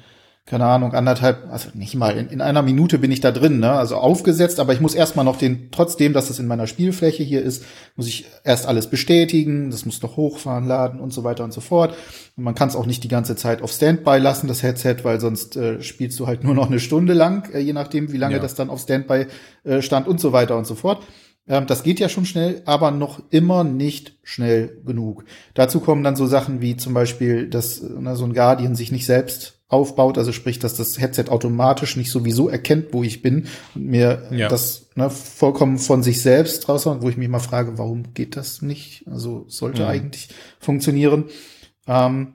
keine 0.50 0.66
Ahnung, 0.66 0.94
anderthalb, 0.94 1.48
also 1.51 1.69
nicht 1.75 1.94
mal, 1.94 2.18
in, 2.18 2.30
in 2.30 2.42
einer 2.42 2.63
Minute 2.63 2.98
bin 2.98 3.12
ich 3.12 3.22
da 3.22 3.31
drin, 3.31 3.60
ne? 3.60 3.72
Also 3.72 3.98
aufgesetzt, 3.98 4.60
aber 4.60 4.74
ich 4.74 4.81
muss 4.81 4.96
erstmal 4.96 5.24
noch 5.24 5.38
den, 5.38 5.69
trotzdem, 5.72 6.12
dass 6.12 6.28
das 6.28 6.40
in 6.40 6.48
meiner 6.48 6.66
Spielfläche 6.66 7.22
hier 7.22 7.44
ist, 7.44 7.63
muss 7.96 8.07
ich 8.07 8.25
erst 8.44 8.66
alles 8.66 8.88
bestätigen, 8.88 9.69
das 9.69 9.86
muss 9.86 10.01
noch 10.01 10.18
hochfahren, 10.18 10.66
laden 10.66 11.00
und 11.00 11.13
so 11.13 11.24
weiter 11.24 11.44
und 11.44 11.54
so 11.54 11.62
fort. 11.62 11.94
Und 12.36 12.44
man 12.44 12.56
kann 12.56 12.68
es 12.68 12.75
auch 12.75 12.88
nicht 12.88 13.04
die 13.04 13.10
ganze 13.10 13.36
Zeit 13.36 13.62
auf 13.62 13.72
Standby 13.72 14.18
lassen, 14.18 14.48
das 14.48 14.63
Headset, 14.63 14.98
weil 15.04 15.19
sonst 15.19 15.56
äh, 15.56 15.84
spielst 15.84 16.19
du 16.19 16.25
halt 16.25 16.44
nur 16.44 16.56
noch 16.56 16.68
eine 16.68 16.80
Stunde 16.80 17.13
lang, 17.13 17.54
äh, 17.54 17.60
je 17.60 17.74
nachdem, 17.74 18.12
wie 18.12 18.18
lange 18.18 18.38
Ja. 18.38 18.42
das 18.42 18.56
dann 18.56 18.72
auf 18.72 18.81
Standby 18.81 19.28
äh, 19.66 19.84
stand 19.84 20.07
und 20.07 20.19
so 20.19 20.34
weiter 20.34 20.57
und 20.57 20.66
so 20.66 20.74
fort. 20.74 21.04
Ähm, 21.50 21.66
das 21.68 21.84
geht 21.84 22.00
ja 22.00 22.07
schon 22.07 22.25
schnell, 22.25 22.62
aber 22.66 22.92
noch 22.92 23.22
immer 23.31 23.63
nicht 23.66 24.13
schnell 24.24 24.81
genug. 24.86 25.25
Dazu 25.56 25.80
kommen 25.81 26.04
dann 26.04 26.16
so 26.16 26.28
Sachen 26.28 26.62
wie 26.62 26.78
zum 26.78 26.94
Beispiel, 26.94 27.50
dass 27.50 27.79
äh, 27.79 27.89
ne, 28.00 28.15
so 28.15 28.24
ein 28.25 28.34
Guardian 28.34 28.75
sich 28.75 28.91
nicht 28.91 29.06
selbst 29.06 29.56
aufbaut, 29.68 30.18
also 30.18 30.32
sprich, 30.32 30.58
dass 30.60 30.75
das 30.75 31.00
Headset 31.00 31.25
automatisch 31.29 31.96
nicht 31.96 32.10
sowieso 32.12 32.50
erkennt, 32.50 32.88
wo 32.91 33.03
ich 33.03 33.22
bin 33.22 33.46
und 33.75 33.86
mir 33.86 34.27
Ja. 34.32 34.48
das 34.48 34.88
ne, 34.96 35.10
vollkommen 35.10 35.77
von 35.77 36.01
sich 36.01 36.22
selbst 36.22 36.68
raushaut, 36.70 37.01
wo 37.01 37.10
ich 37.10 37.18
mich 37.18 37.27
mal 37.29 37.39
frage, 37.39 37.77
warum 37.77 38.13
geht 38.13 38.36
das 38.36 38.62
nicht? 38.63 39.03
Also 39.08 39.46
sollte 39.48 39.84
Mhm. 39.84 39.88
eigentlich 39.89 40.29
funktionieren. 40.60 41.25
Ähm, 41.88 42.34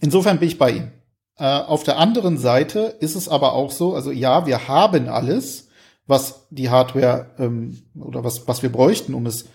insofern 0.00 0.38
bin 0.38 0.48
ich 0.48 0.58
bei 0.58 0.70
ihm. 0.72 0.90
Äh, 1.38 1.44
auf 1.44 1.82
der 1.84 1.98
anderen 1.98 2.38
Seite 2.38 2.96
ist 3.00 3.16
es 3.16 3.28
aber 3.28 3.52
auch 3.54 3.70
so, 3.70 3.94
also 3.94 4.10
ja, 4.10 4.46
wir 4.46 4.68
haben 4.68 5.08
alles, 5.08 5.68
was 6.10 6.46
die 6.50 6.68
Hardware 6.68 7.30
ähm, 7.38 7.78
oder 7.98 8.22
was, 8.24 8.46
was 8.46 8.62
wir 8.62 8.70
bräuchten, 8.70 9.14
um 9.14 9.24
es 9.24 9.46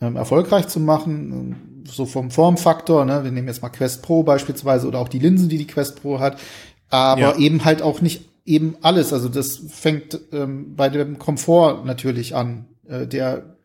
ähm, 0.00 0.14
erfolgreich 0.16 0.68
zu 0.68 0.78
machen, 0.78 1.32
ähm, 1.32 1.84
so 1.90 2.06
vom 2.06 2.30
Formfaktor, 2.30 3.04
ne? 3.04 3.24
wir 3.24 3.32
nehmen 3.32 3.48
jetzt 3.48 3.62
mal 3.62 3.70
Quest 3.70 4.02
Pro 4.02 4.22
beispielsweise 4.22 4.86
oder 4.86 5.00
auch 5.00 5.08
die 5.08 5.18
Linsen, 5.18 5.48
die 5.48 5.58
die 5.58 5.66
Quest 5.66 6.00
Pro 6.02 6.20
hat, 6.20 6.38
aber 6.90 7.20
Ja. 7.20 7.36
eben 7.36 7.64
halt 7.64 7.82
auch 7.82 8.00
nicht 8.00 8.28
eben 8.44 8.76
alles. 8.82 9.12
Also 9.12 9.28
das 9.28 9.60
fängt 9.68 10.20
ähm, 10.32 10.76
bei 10.76 10.88
dem 10.88 11.18
Komfort 11.18 11.84
natürlich 11.84 12.36
an, 12.36 12.66
äh, 12.88 13.06
der 13.06 13.55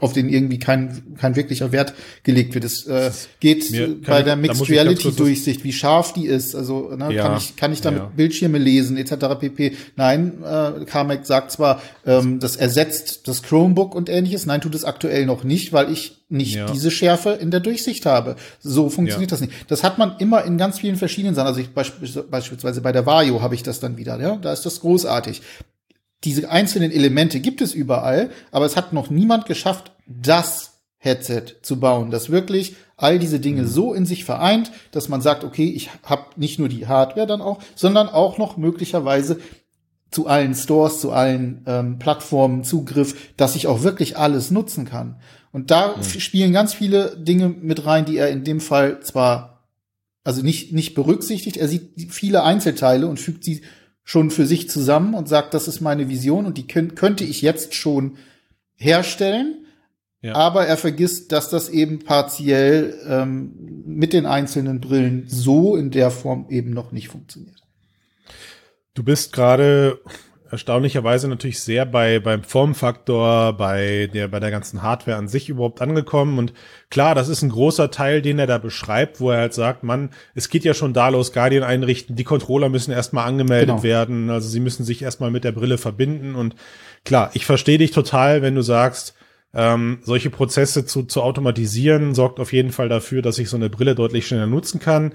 auf 0.00 0.12
den 0.12 0.28
irgendwie 0.28 0.60
kein, 0.60 1.16
kein 1.18 1.34
wirklicher 1.34 1.72
Wert 1.72 1.92
gelegt 2.22 2.54
wird. 2.54 2.64
Es 2.64 2.86
äh, 2.86 3.10
geht 3.40 3.70
Mir- 3.72 3.96
bei 4.06 4.22
der 4.22 4.36
Mixed 4.36 4.68
Reality 4.70 5.10
Durchsicht, 5.10 5.64
wie 5.64 5.72
scharf 5.72 6.12
die 6.12 6.26
ist. 6.26 6.54
Also 6.54 6.90
ne, 6.96 7.12
Ja, 7.12 7.24
kann 7.24 7.36
ich 7.36 7.56
kann 7.56 7.72
ich 7.72 7.80
damit 7.80 8.02
ja. 8.02 8.12
Bildschirme 8.14 8.58
lesen 8.58 8.96
etc. 8.96 9.12
pp. 9.40 9.76
Nein, 9.96 10.34
äh, 10.44 10.84
Carmack 10.84 11.26
sagt 11.26 11.50
zwar, 11.50 11.82
ähm, 12.06 12.38
das 12.38 12.54
ersetzt 12.54 13.26
das 13.26 13.42
Chromebook 13.42 13.94
und 13.94 14.08
ähnliches. 14.08 14.46
Nein, 14.46 14.60
tut 14.60 14.74
es 14.76 14.84
aktuell 14.84 15.26
noch 15.26 15.42
nicht, 15.42 15.72
weil 15.72 15.90
ich 15.92 16.16
nicht 16.28 16.54
Ja. 16.54 16.66
diese 16.70 16.90
Schärfe 16.92 17.30
in 17.30 17.50
der 17.50 17.60
Durchsicht 17.60 18.06
habe. 18.06 18.36
So 18.60 18.90
funktioniert 18.90 19.32
das 19.32 19.40
nicht. 19.40 19.52
Das 19.66 19.82
hat 19.82 19.98
man 19.98 20.14
immer 20.18 20.44
in 20.44 20.58
ganz 20.58 20.78
vielen 20.78 20.96
verschiedenen 20.96 21.34
Sachen. 21.34 21.48
Also 21.48 21.60
ich 21.60 21.70
beisp 21.70 21.94
beispielsweise 22.30 22.82
bei 22.82 22.92
der 22.92 23.04
Vario 23.04 23.42
habe 23.42 23.56
ich 23.56 23.62
das 23.64 23.80
dann 23.80 23.96
wieder. 23.96 24.20
Ja, 24.20 24.36
da 24.36 24.52
ist 24.52 24.64
das 24.64 24.78
großartig. 24.80 25.42
Diese 26.24 26.50
einzelnen 26.50 26.90
Elemente 26.90 27.40
gibt 27.40 27.60
es 27.60 27.74
überall, 27.74 28.30
aber 28.50 28.66
es 28.66 28.76
hat 28.76 28.92
noch 28.92 29.08
niemand 29.10 29.46
geschafft, 29.46 29.92
das 30.06 30.80
Headset 30.98 31.42
zu 31.62 31.78
bauen, 31.78 32.10
das 32.10 32.28
wirklich 32.30 32.74
all 32.96 33.20
diese 33.20 33.38
Dinge 33.38 33.62
Mhm. 33.62 33.68
so 33.68 33.94
in 33.94 34.04
sich 34.04 34.24
vereint, 34.24 34.72
dass 34.90 35.08
man 35.08 35.20
sagt, 35.20 35.44
okay, 35.44 35.70
ich 35.70 35.90
habe 36.02 36.24
nicht 36.36 36.58
nur 36.58 36.68
die 36.68 36.88
Hardware 36.88 37.26
dann 37.28 37.40
auch, 37.40 37.60
sondern 37.76 38.08
auch 38.08 38.36
noch 38.38 38.56
möglicherweise 38.56 39.38
zu 40.10 40.26
allen 40.26 40.54
Stores, 40.54 41.00
zu 41.00 41.12
allen 41.12 41.62
ähm, 41.66 41.98
Plattformen 42.00 42.64
Zugriff, 42.64 43.14
dass 43.36 43.54
ich 43.54 43.66
auch 43.68 43.82
wirklich 43.84 44.16
alles 44.16 44.50
nutzen 44.50 44.86
kann. 44.86 45.20
Und 45.52 45.70
da 45.70 45.94
Mhm. 45.96 46.02
spielen 46.02 46.52
ganz 46.52 46.74
viele 46.74 47.16
Dinge 47.16 47.48
mit 47.48 47.86
rein, 47.86 48.04
die 48.04 48.16
er 48.16 48.30
in 48.30 48.42
dem 48.42 48.60
Fall 48.60 49.00
zwar 49.00 49.66
also 50.24 50.42
nicht 50.42 50.72
nicht 50.72 50.94
berücksichtigt, 50.94 51.56
er 51.56 51.68
sieht 51.68 52.12
viele 52.12 52.42
Einzelteile 52.42 53.06
und 53.06 53.18
fügt 53.20 53.44
sie 53.44 53.62
schon 54.08 54.30
für 54.30 54.46
sich 54.46 54.70
zusammen 54.70 55.12
und 55.12 55.28
sagt, 55.28 55.52
das 55.52 55.68
ist 55.68 55.82
meine 55.82 56.08
Vision 56.08 56.46
und 56.46 56.56
die 56.56 56.66
könnt, 56.66 56.96
könnte 56.96 57.24
ich 57.24 57.42
jetzt 57.42 57.74
schon 57.74 58.16
herstellen. 58.74 59.66
Ja. 60.22 60.34
Aber 60.34 60.66
er 60.66 60.78
vergisst, 60.78 61.30
dass 61.30 61.50
das 61.50 61.68
eben 61.68 61.98
partiell 61.98 62.98
ähm, 63.06 63.52
mit 63.84 64.14
den 64.14 64.24
einzelnen 64.24 64.80
Brillen 64.80 65.24
so 65.28 65.76
in 65.76 65.90
der 65.90 66.10
Form 66.10 66.46
eben 66.48 66.70
noch 66.70 66.90
nicht 66.90 67.08
funktioniert. 67.08 67.62
Du 68.94 69.02
bist 69.02 69.34
gerade 69.34 70.00
erstaunlicherweise 70.50 71.28
natürlich 71.28 71.60
sehr 71.60 71.84
bei 71.86 72.18
beim 72.20 72.42
Formfaktor, 72.42 73.52
bei 73.54 74.08
der 74.12 74.28
bei 74.28 74.40
der 74.40 74.50
ganzen 74.50 74.82
Hardware 74.82 75.16
an 75.16 75.28
sich 75.28 75.48
überhaupt 75.48 75.80
angekommen 75.80 76.38
und 76.38 76.52
klar, 76.90 77.14
das 77.14 77.28
ist 77.28 77.42
ein 77.42 77.50
großer 77.50 77.90
Teil, 77.90 78.22
den 78.22 78.38
er 78.38 78.46
da 78.46 78.58
beschreibt, 78.58 79.20
wo 79.20 79.30
er 79.30 79.38
halt 79.40 79.54
sagt, 79.54 79.82
Mann, 79.82 80.10
es 80.34 80.48
geht 80.48 80.64
ja 80.64 80.74
schon 80.74 80.92
da 80.92 81.08
los, 81.08 81.32
Guardian 81.32 81.64
einrichten, 81.64 82.16
die 82.16 82.24
Controller 82.24 82.68
müssen 82.68 82.92
erstmal 82.92 83.26
angemeldet 83.26 83.68
Genau. 83.68 83.82
werden, 83.82 84.30
also 84.30 84.48
sie 84.48 84.60
müssen 84.60 84.84
sich 84.84 85.02
erstmal 85.02 85.30
mit 85.30 85.44
der 85.44 85.52
Brille 85.52 85.78
verbinden 85.78 86.34
und 86.34 86.54
klar, 87.04 87.30
ich 87.34 87.44
verstehe 87.46 87.78
dich 87.78 87.90
total, 87.90 88.42
wenn 88.42 88.54
du 88.54 88.62
sagst, 88.62 89.14
ähm, 89.54 89.98
solche 90.02 90.28
Prozesse 90.30 90.84
zu, 90.84 91.04
zu 91.04 91.22
automatisieren 91.22 92.14
sorgt 92.14 92.38
auf 92.38 92.52
jeden 92.52 92.70
Fall 92.70 92.88
dafür, 92.88 93.22
dass 93.22 93.38
ich 93.38 93.48
so 93.48 93.56
eine 93.56 93.70
Brille 93.70 93.94
deutlich 93.94 94.26
schneller 94.26 94.46
nutzen 94.46 94.78
kann. 94.78 95.14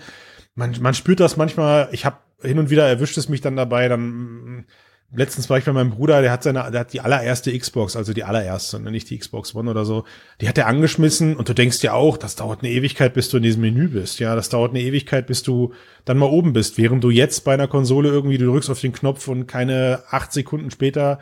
Man, 0.55 0.75
man 0.81 0.93
spürt 0.95 1.19
das 1.19 1.37
manchmal, 1.37 1.89
ich 1.91 2.05
habe 2.05 2.17
hin 2.41 2.59
und 2.59 2.69
wieder 2.69 2.87
erwischt 2.87 3.17
es 3.17 3.29
mich 3.29 3.41
dann 3.41 3.55
dabei, 3.55 3.87
dann 3.87 4.65
letztens 5.15 5.49
war 5.49 5.57
ich 5.57 5.65
bei 5.65 5.73
meinem 5.73 5.91
Bruder, 5.91 6.21
der 6.21 6.31
hat 6.31 6.43
seine, 6.43 6.69
der 6.71 6.81
hat 6.81 6.93
die 6.93 7.01
allererste 7.01 7.57
Xbox, 7.57 7.95
also 7.95 8.13
die 8.13 8.23
allererste, 8.23 8.79
ne, 8.79 8.91
nicht 8.91 9.09
die 9.09 9.17
Xbox 9.17 9.53
One 9.55 9.69
oder 9.69 9.85
so, 9.85 10.03
die 10.41 10.47
hat 10.49 10.57
er 10.57 10.67
angeschmissen 10.67 11.35
und 11.35 11.47
du 11.49 11.53
denkst 11.53 11.81
ja 11.83 11.93
auch, 11.93 12.17
das 12.17 12.35
dauert 12.35 12.61
eine 12.63 12.71
Ewigkeit, 12.71 13.13
bis 13.13 13.29
du 13.29 13.37
in 13.37 13.43
diesem 13.43 13.61
Menü 13.61 13.87
bist, 13.89 14.19
ja, 14.19 14.35
das 14.35 14.49
dauert 14.49 14.71
eine 14.71 14.81
Ewigkeit, 14.81 15.27
bis 15.27 15.43
du 15.43 15.73
dann 16.05 16.17
mal 16.17 16.25
oben 16.29 16.53
bist, 16.53 16.77
während 16.77 17.03
du 17.03 17.09
jetzt 17.09 17.43
bei 17.45 17.53
einer 17.53 17.67
Konsole 17.67 18.09
irgendwie, 18.09 18.37
du 18.37 18.45
drückst 18.47 18.69
auf 18.69 18.81
den 18.81 18.93
Knopf 18.93 19.27
und 19.27 19.47
keine 19.47 20.03
acht 20.09 20.33
Sekunden 20.33 20.71
später 20.71 21.19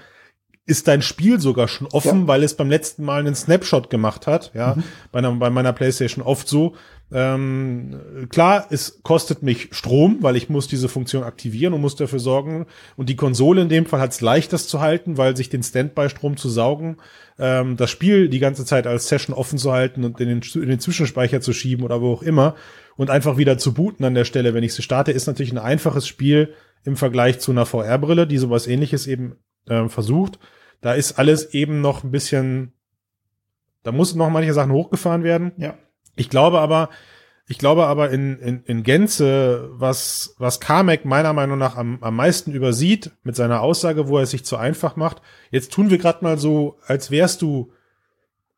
ist 0.65 0.88
dein 0.88 1.01
Spiel 1.01 1.39
sogar 1.39 1.67
schon 1.67 1.88
offen, 1.88 2.21
Ja. 2.21 2.27
weil 2.27 2.43
es 2.43 2.55
beim 2.55 2.69
letzten 2.69 3.03
Mal 3.03 3.19
einen 3.19 3.36
Snapshot 3.36 3.89
gemacht 3.89 4.27
hat, 4.27 4.51
ja, 4.53 4.77
bei, 5.12 5.19
einer, 5.19 5.31
bei 5.33 5.50
meiner 5.50 5.74
Playstation 5.74 6.24
oft 6.24 6.48
so. 6.48 6.75
Ähm, 7.13 8.27
klar, 8.30 8.68
es 8.70 9.01
kostet 9.03 9.44
mich 9.44 9.70
Strom, 9.72 10.20
weil 10.22 10.38
ich 10.38 10.50
muss 10.50 10.68
diese 10.68 10.88
Funktion 10.88 11.24
aktivieren 11.24 11.74
und 11.74 11.82
muss 11.82 11.96
dafür 11.96 12.20
sorgen. 12.20 12.68
Und 12.96 13.10
die 13.10 13.18
Konsole 13.18 13.62
in 13.62 13.70
dem 13.70 13.86
Fall 13.86 14.00
hat 14.00 14.12
es 14.12 14.22
leicht, 14.22 14.53
das 14.53 14.68
zu 14.68 14.80
halten, 14.80 15.18
weil 15.18 15.36
sich 15.36 15.50
den 15.50 15.62
Standby-Strom 15.62 16.38
zu 16.38 16.50
saugen, 16.50 16.98
ähm, 17.38 17.75
das 17.75 17.89
Spiel 17.89 18.30
die 18.30 18.39
ganze 18.39 18.63
Zeit 18.65 18.88
als 18.88 19.10
Session 19.10 19.36
offen 19.36 19.58
zu 19.58 19.74
halten 19.74 20.06
und 20.06 20.22
in 20.22 20.27
den, 20.27 20.41
in 20.62 20.70
den 20.70 20.80
Zwischenspeicher 20.80 21.41
zu 21.41 21.51
schieben 21.51 21.84
oder 21.84 22.01
wo 22.01 22.13
auch 22.13 22.24
immer 22.24 22.56
und 22.96 23.10
einfach 23.10 23.38
wieder 23.38 23.58
zu 23.58 23.74
booten 23.74 24.06
an 24.06 24.15
der 24.15 24.25
Stelle, 24.25 24.53
wenn 24.53 24.63
ich 24.63 24.74
sie 24.74 24.82
starte, 24.82 25.12
ist 25.12 25.27
natürlich 25.27 25.51
ein 25.51 25.58
einfaches 25.58 26.08
Spiel 26.08 26.53
im 26.84 26.96
Vergleich 26.96 27.39
zu 27.39 27.51
einer 27.51 27.65
VR-Brille, 27.65 28.27
die 28.27 28.38
sowas 28.38 28.68
ähnliches 28.68 29.08
eben 29.08 29.36
ähm, 29.68 29.89
versucht. 29.89 30.39
Da 30.82 30.94
ist 30.94 31.20
alles 31.20 31.53
eben 31.53 31.82
noch 31.82 32.03
ein 32.03 32.12
bisschen, 32.12 32.74
da 33.84 33.91
muss 33.91 34.15
noch 34.15 34.30
manche 34.30 34.53
Sachen 34.53 34.72
hochgefahren 34.72 35.24
werden. 35.24 35.51
Ja. 35.58 35.77
Ich 36.22 36.30
glaube 36.30 36.60
aber, 36.60 36.90
ich 37.48 37.58
glaube 37.58 37.88
aber 37.88 38.12
in, 38.12 38.38
in, 38.38 38.63
in 38.66 38.84
Gänze, 38.84 39.72
was, 39.72 40.36
was 40.38 40.60
Carmack 40.60 41.04
meiner 41.04 41.34
Meinung 41.34 41.58
nach 41.58 41.78
am, 41.78 41.98
am 42.01 42.16
meisten 42.16 42.51
übersieht 42.51 43.10
mit 43.24 43.36
seiner 43.36 43.62
Aussage, 43.62 44.08
wo 44.08 44.18
er 44.18 44.24
es 44.24 44.30
sich 44.30 44.46
zu 44.46 44.56
einfach 44.56 44.96
macht. 44.96 45.24
Jetzt 45.50 45.74
tun 45.74 45.90
wir 45.90 45.98
gerade 45.98 46.24
mal 46.24 46.38
so, 46.38 46.78
als 46.86 47.10
wärst 47.10 47.42
du, 47.42 47.72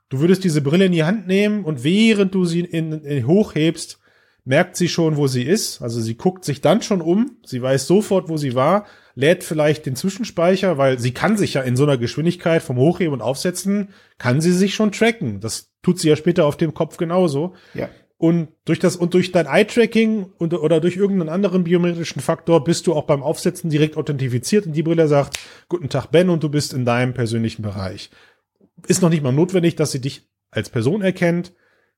du 0.10 0.20
würdest 0.20 0.44
diese 0.44 0.62
Brille 0.62 0.88
in 0.88 0.92
die 0.92 1.06
Hand 1.06 1.26
nehmen 1.26 1.64
und 1.64 1.86
während 1.86 2.36
du 2.36 2.44
sie 2.44 2.60
in, 2.60 2.92
in 2.92 3.26
hochhebst, 3.28 3.98
merkt 4.44 4.76
sie 4.76 4.90
schon, 4.90 5.16
wo 5.16 5.28
sie 5.28 5.44
ist. 5.44 5.82
Also 5.82 6.02
sie 6.02 6.16
guckt 6.16 6.44
sich 6.44 6.60
dann 6.60 6.82
schon 6.82 7.00
um. 7.00 7.38
Sie 7.46 7.62
weiß 7.62 7.88
sofort, 7.88 8.28
wo 8.28 8.36
sie 8.36 8.56
war, 8.56 8.88
lädt 9.16 9.44
vielleicht 9.44 9.86
den 9.86 9.96
Zwischenspeicher, 9.96 10.78
weil 10.78 11.00
sie 11.00 11.12
kann 11.12 11.38
sich 11.38 11.54
ja 11.54 11.62
in 11.62 11.76
so 11.76 11.84
einer 11.84 11.98
Geschwindigkeit 11.98 12.64
vom 12.64 12.78
Hochheben 12.78 13.14
und 13.14 13.22
Aufsetzen, 13.22 13.90
kann 14.18 14.42
sie 14.42 14.52
sich 14.52 14.74
schon 14.74 14.92
tracken. 14.92 15.40
Das 15.40 15.72
tut 15.82 16.00
sie 16.00 16.10
ja 16.10 16.16
später 16.16 16.46
auf 16.46 16.58
dem 16.58 16.74
Kopf 16.74 16.98
genauso. 16.98 17.54
Ja. 17.74 17.90
Und 18.18 18.48
durch 18.66 18.80
das 18.80 18.96
und 18.96 19.14
durch 19.14 19.32
dein 19.32 19.48
Eye-Tracking 19.48 20.32
und, 20.38 20.54
oder 20.54 20.80
durch 20.80 20.96
irgendeinen 20.96 21.30
anderen 21.30 21.66
biometrischen 21.66 22.22
Faktor 22.22 22.64
bist 22.64 22.88
du 22.88 22.94
auch 22.94 23.04
beim 23.04 23.22
Aufsetzen 23.22 23.70
direkt 23.70 23.98
authentifiziert 23.98 24.66
und 24.66 24.74
die 24.74 24.84
Brille 24.84 25.08
sagt, 25.08 25.38
guten 25.68 25.90
Tag 25.90 26.08
Ben 26.08 26.30
und 26.30 26.42
du 26.42 26.50
bist 26.50 26.74
in 26.74 26.86
deinem 26.86 27.14
persönlichen 27.14 27.64
Bereich. 27.64 28.10
Ist 28.88 29.02
noch 29.02 29.10
nicht 29.10 29.24
mal 29.24 29.34
notwendig, 29.34 29.76
dass 29.76 29.92
sie 29.92 30.00
dich 30.00 30.30
als 30.52 30.70
Person 30.70 31.02
erkennt, 31.02 31.54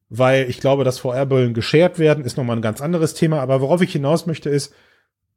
weil 0.09 0.49
ich 0.49 0.59
glaube, 0.59 0.83
dass 0.83 0.99
VR-Brillen 0.99 1.53
geshared 1.53 1.99
werden, 1.99 2.25
ist 2.25 2.37
nochmal 2.37 2.55
ein 2.55 2.61
ganz 2.61 2.81
anderes 2.81 3.13
Thema. 3.13 3.39
Aber 3.41 3.61
worauf 3.61 3.81
ich 3.81 3.91
hinaus 3.91 4.25
möchte 4.25 4.49
ist, 4.49 4.73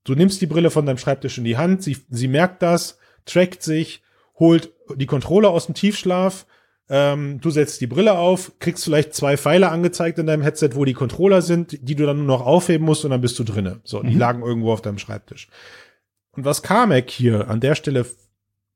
du 0.05 0.15
nimmst 0.15 0.41
die 0.41 0.47
Brille 0.47 0.71
von 0.71 0.87
deinem 0.87 0.99
Schreibtisch 0.99 1.39
in 1.39 1.45
die 1.45 1.57
Hand, 1.57 1.83
sie, 1.83 1.97
sie 2.11 2.29
merkt 2.29 2.63
das, 2.63 2.99
trackt 3.25 3.63
sich, 3.63 4.03
holt 4.39 4.73
die 4.97 5.07
Controller 5.07 5.51
aus 5.51 5.67
dem 5.67 5.75
Tiefschlaf, 5.75 6.47
ähm, 6.91 7.41
du 7.41 7.51
setzt 7.51 7.81
die 7.81 7.87
Brille 7.87 8.17
auf, 8.17 8.53
kriegst 8.61 8.85
vielleicht 8.85 9.15
zwei 9.15 9.37
Pfeile 9.37 9.69
angezeigt 9.71 10.19
in 10.19 10.27
deinem 10.27 10.43
Headset, 10.43 10.71
wo 10.73 10.85
die 10.87 10.95
Controller 10.95 11.43
sind, 11.43 11.79
die 11.87 11.95
du 11.95 12.07
dann 12.07 12.19
nur 12.19 12.27
noch 12.27 12.47
aufheben 12.47 12.87
musst 12.87 13.05
und 13.05 13.11
dann 13.11 13.21
bist 13.21 13.39
du 13.39 13.45
drinne. 13.45 13.81
So, 13.85 14.03
die 14.03 14.15
Mhm. 14.15 14.19
lagen 14.19 14.43
irgendwo 14.43 14.73
auf 14.73 14.81
deinem 14.81 14.99
Schreibtisch. 14.99 15.49
Und 16.31 16.45
was 16.45 16.63
Carmack 16.63 17.11
hier 17.11 17.49
an 17.49 17.61
der 17.61 17.75
Stelle 17.75 18.07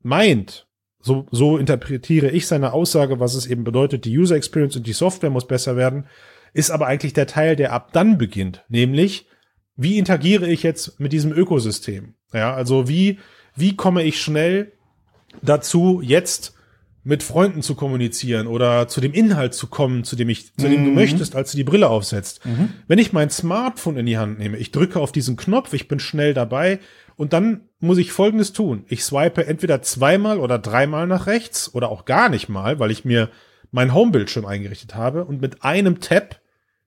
meint, 0.03 0.67
so, 1.01 1.27
so 1.31 1.57
interpretiere 1.57 2.29
ich 2.31 2.47
seine 2.47 2.73
Aussage, 2.73 3.19
was 3.19 3.35
es 3.35 3.47
eben 3.47 3.65
bedeutet, 3.65 4.05
die 4.05 4.17
User 4.17 4.37
Experience 4.37 4.77
und 4.77 4.87
die 4.87 4.93
Software 4.93 5.31
muss 5.31 5.47
besser 5.47 5.77
werden, 5.77 6.07
ist 6.53 6.71
aber 6.71 6.87
eigentlich 6.87 7.15
der 7.15 7.27
Teil, 7.27 7.57
der 7.57 7.73
ab 7.73 7.93
dann 7.93 8.19
beginnt, 8.19 8.63
nämlich 8.69 9.27
wie 9.77 9.99
interagiere 9.99 10.49
ich 10.49 10.63
jetzt 10.63 11.01
mit 11.01 11.13
diesem 11.13 11.33
Ökosystem? 11.33 12.15
Ja, 12.33 12.55
also 12.55 12.89
wie, 12.89 13.19
wie 13.57 13.77
komme 13.77 14.03
ich 14.03 14.21
schnell 14.21 14.73
dazu, 15.43 16.01
jetzt 16.03 16.55
mit 17.05 17.25
Freunden 17.25 17.63
zu 17.63 17.75
kommunizieren 17.75 18.47
oder 18.47 18.87
zu 18.87 19.01
dem 19.01 19.13
Inhalt 19.13 19.55
zu 19.55 19.67
kommen, 19.67 20.05
zu 20.05 20.15
dem 20.15 20.29
ich, 20.29 20.55
zu 20.55 20.69
dem 20.69 20.85
du 20.85 20.91
Mhm. 20.91 20.95
möchtest, 20.95 21.35
als 21.35 21.51
du 21.51 21.57
die 21.57 21.65
Brille 21.65 21.89
aufsetzt. 21.89 22.45
Mhm. 22.47 22.75
Wenn 22.87 23.01
ich 23.01 23.13
mein 23.13 23.29
Smartphone 23.29 23.97
in 23.97 24.07
die 24.07 24.19
Hand 24.19 24.39
nehme, 24.39 24.57
ich 24.57 24.71
drücke 24.71 25.01
auf 25.01 25.11
diesen 25.11 25.37
Knopf, 25.37 25.73
ich 25.73 25.89
bin 25.89 25.99
schnell 25.99 26.33
dabei 26.33 26.79
und 27.17 27.33
dann 27.33 27.63
muss 27.81 27.99
ich 27.99 28.13
Folgendes 28.13 28.53
tun. 28.53 28.85
Ich 28.89 29.03
swipe 29.03 29.45
entweder 29.47 29.83
zweimal 29.83 30.39
oder 30.39 30.61
dreimal 30.61 31.09
nach 31.09 31.27
rechts 31.27 31.75
oder 31.75 31.89
auch 31.91 32.05
gar 32.05 32.29
nicht 32.29 32.49
mal, 32.49 32.79
weil 32.79 32.93
ich 32.93 33.05
mir 33.05 33.31
mein 33.73 33.95
Homebildschirm 33.95 34.45
eingerichtet 34.47 34.95
habe 34.95 35.25
und 35.25 35.41
mit 35.41 35.65
einem 35.65 35.99
Tab 36.01 36.41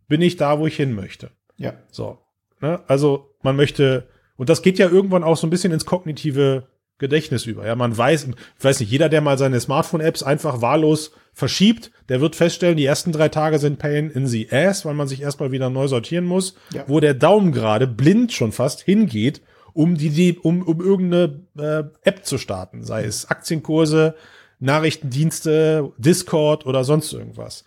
bin 0.08 0.22
ich 0.22 0.38
da, 0.38 0.60
wo 0.60 0.68
ich 0.68 0.78
hin 0.78 0.94
möchte. 0.94 1.32
Ja. 1.58 1.74
So. 1.92 2.20
Ne? 2.66 2.80
Also 2.88 3.30
man 3.44 3.56
möchte, 3.56 4.08
und 4.38 4.50
das 4.50 4.64
geht 4.64 4.80
ja 4.80 4.90
irgendwann 4.90 5.24
auch 5.24 5.38
so 5.38 5.46
ein 5.46 5.52
bisschen 5.52 5.72
ins 5.72 5.86
kognitive 5.86 6.64
Gedächtnis 6.98 7.46
über. 7.46 7.66
Ja, 7.68 7.76
man 7.76 7.96
weiß, 7.96 8.30
ich 8.58 8.64
weiß 8.64 8.80
nicht, 8.80 8.90
jeder, 8.92 9.08
der 9.10 9.22
mal 9.22 9.38
seine 9.38 9.60
Smartphone-Apps 9.60 10.24
einfach 10.24 10.62
wahllos 10.62 11.12
verschiebt, 11.34 11.92
der 12.10 12.22
wird 12.22 12.36
feststellen, 12.36 12.78
die 12.78 12.86
ersten 12.86 13.12
drei 13.12 13.30
Tage 13.30 13.60
sind 13.60 13.78
Pain 13.78 14.10
in 14.10 14.26
the 14.26 14.50
Ass, 14.52 14.84
weil 14.86 14.94
man 14.96 15.08
sich 15.08 15.22
erstmal 15.22 15.52
wieder 15.52 15.70
neu 15.70 15.88
sortieren 15.88 16.26
muss, 16.26 16.56
Ja. 16.74 16.86
wo 16.88 17.00
der 17.00 17.14
Daumen 17.14 17.52
gerade 17.52 17.86
blind 17.86 18.32
schon 18.34 18.52
fast 18.52 18.82
hingeht, 18.82 19.42
um 19.74 19.96
die, 19.98 20.10
die 20.10 20.40
um, 20.40 20.64
um 20.64 20.80
irgendeine 20.82 21.42
äh, 21.60 21.84
App 22.10 22.26
zu 22.26 22.38
starten, 22.38 22.84
sei 22.84 23.04
es 23.04 23.30
Aktienkurse, 23.30 24.16
Nachrichtendienste, 24.60 25.92
Discord 25.98 26.66
oder 26.66 26.84
sonst 26.84 27.12
irgendwas. 27.14 27.66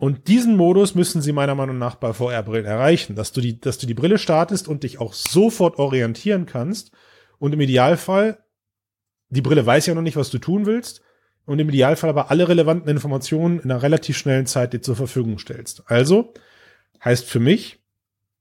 Und 0.00 0.28
diesen 0.28 0.56
Modus 0.56 0.94
müssen 0.94 1.22
sie 1.22 1.32
meiner 1.32 1.56
Meinung 1.56 1.76
nach 1.76 1.96
bei 1.96 2.12
VR-Brillen 2.12 2.66
erreichen, 2.66 3.16
dass 3.16 3.32
du 3.32 3.40
die, 3.40 3.60
dass 3.60 3.78
du 3.78 3.86
die 3.88 3.94
Brille 3.94 4.18
startest 4.18 4.68
und 4.68 4.84
dich 4.84 5.00
auch 5.00 5.12
sofort 5.12 5.80
orientieren 5.80 6.46
kannst. 6.46 6.92
Und 7.40 7.52
im 7.52 7.60
Idealfall, 7.60 8.38
die 9.28 9.40
Brille 9.42 9.66
weiß 9.66 9.86
ja 9.86 9.94
noch 9.96 10.02
nicht, 10.02 10.16
was 10.16 10.30
du 10.30 10.38
tun 10.38 10.66
willst. 10.66 11.02
Und 11.46 11.58
im 11.58 11.68
Idealfall 11.68 12.10
aber 12.10 12.30
alle 12.30 12.46
relevanten 12.48 12.88
Informationen 12.88 13.58
in 13.58 13.72
einer 13.72 13.82
relativ 13.82 14.16
schnellen 14.16 14.46
Zeit 14.46 14.72
dir 14.72 14.80
zur 14.82 14.94
Verfügung 14.94 15.40
stellst. 15.40 15.82
Also 15.86 16.32
heißt 17.04 17.24
für 17.24 17.40
mich, 17.40 17.80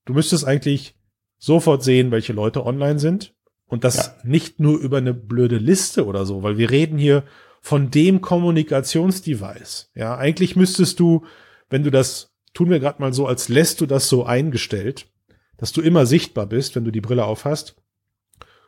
du 0.06 0.14
müsstest 0.14 0.46
eigentlich 0.46 0.96
sofort 1.40 1.84
sehen, 1.84 2.12
welche 2.12 2.34
Leute 2.34 2.68
online 2.68 3.00
sind. 3.00 3.34
Und 3.66 3.84
das 3.84 3.96
Ja. 3.98 4.16
nicht 4.22 4.60
nur 4.60 4.78
über 4.78 4.98
eine 4.98 5.16
blöde 5.16 5.58
Liste 5.58 6.06
oder 6.06 6.24
so, 6.28 6.44
weil 6.44 6.60
wir 6.60 6.70
reden 6.70 7.00
hier 7.00 7.24
von 7.62 7.90
dem 7.90 8.22
Kommunikationsdevice. 8.22 9.90
Ja, 9.96 10.16
eigentlich 10.18 10.56
müsstest 10.56 11.00
du, 11.00 11.26
wenn 11.70 11.84
du 11.84 11.92
das, 11.92 12.34
tun 12.54 12.70
wir 12.70 12.80
gerade 12.80 13.02
mal 13.02 13.14
so, 13.14 13.28
als 13.28 13.50
lässt 13.50 13.82
du 13.82 13.86
das 13.86 14.10
so 14.10 14.26
eingestellt, 14.26 15.08
dass 15.58 15.72
du 15.72 15.82
immer 15.82 16.06
sichtbar 16.06 16.46
bist, 16.46 16.76
wenn 16.76 16.86
du 16.86 16.92
die 16.92 17.02
Brille 17.02 17.26
aufhast. 17.26 17.76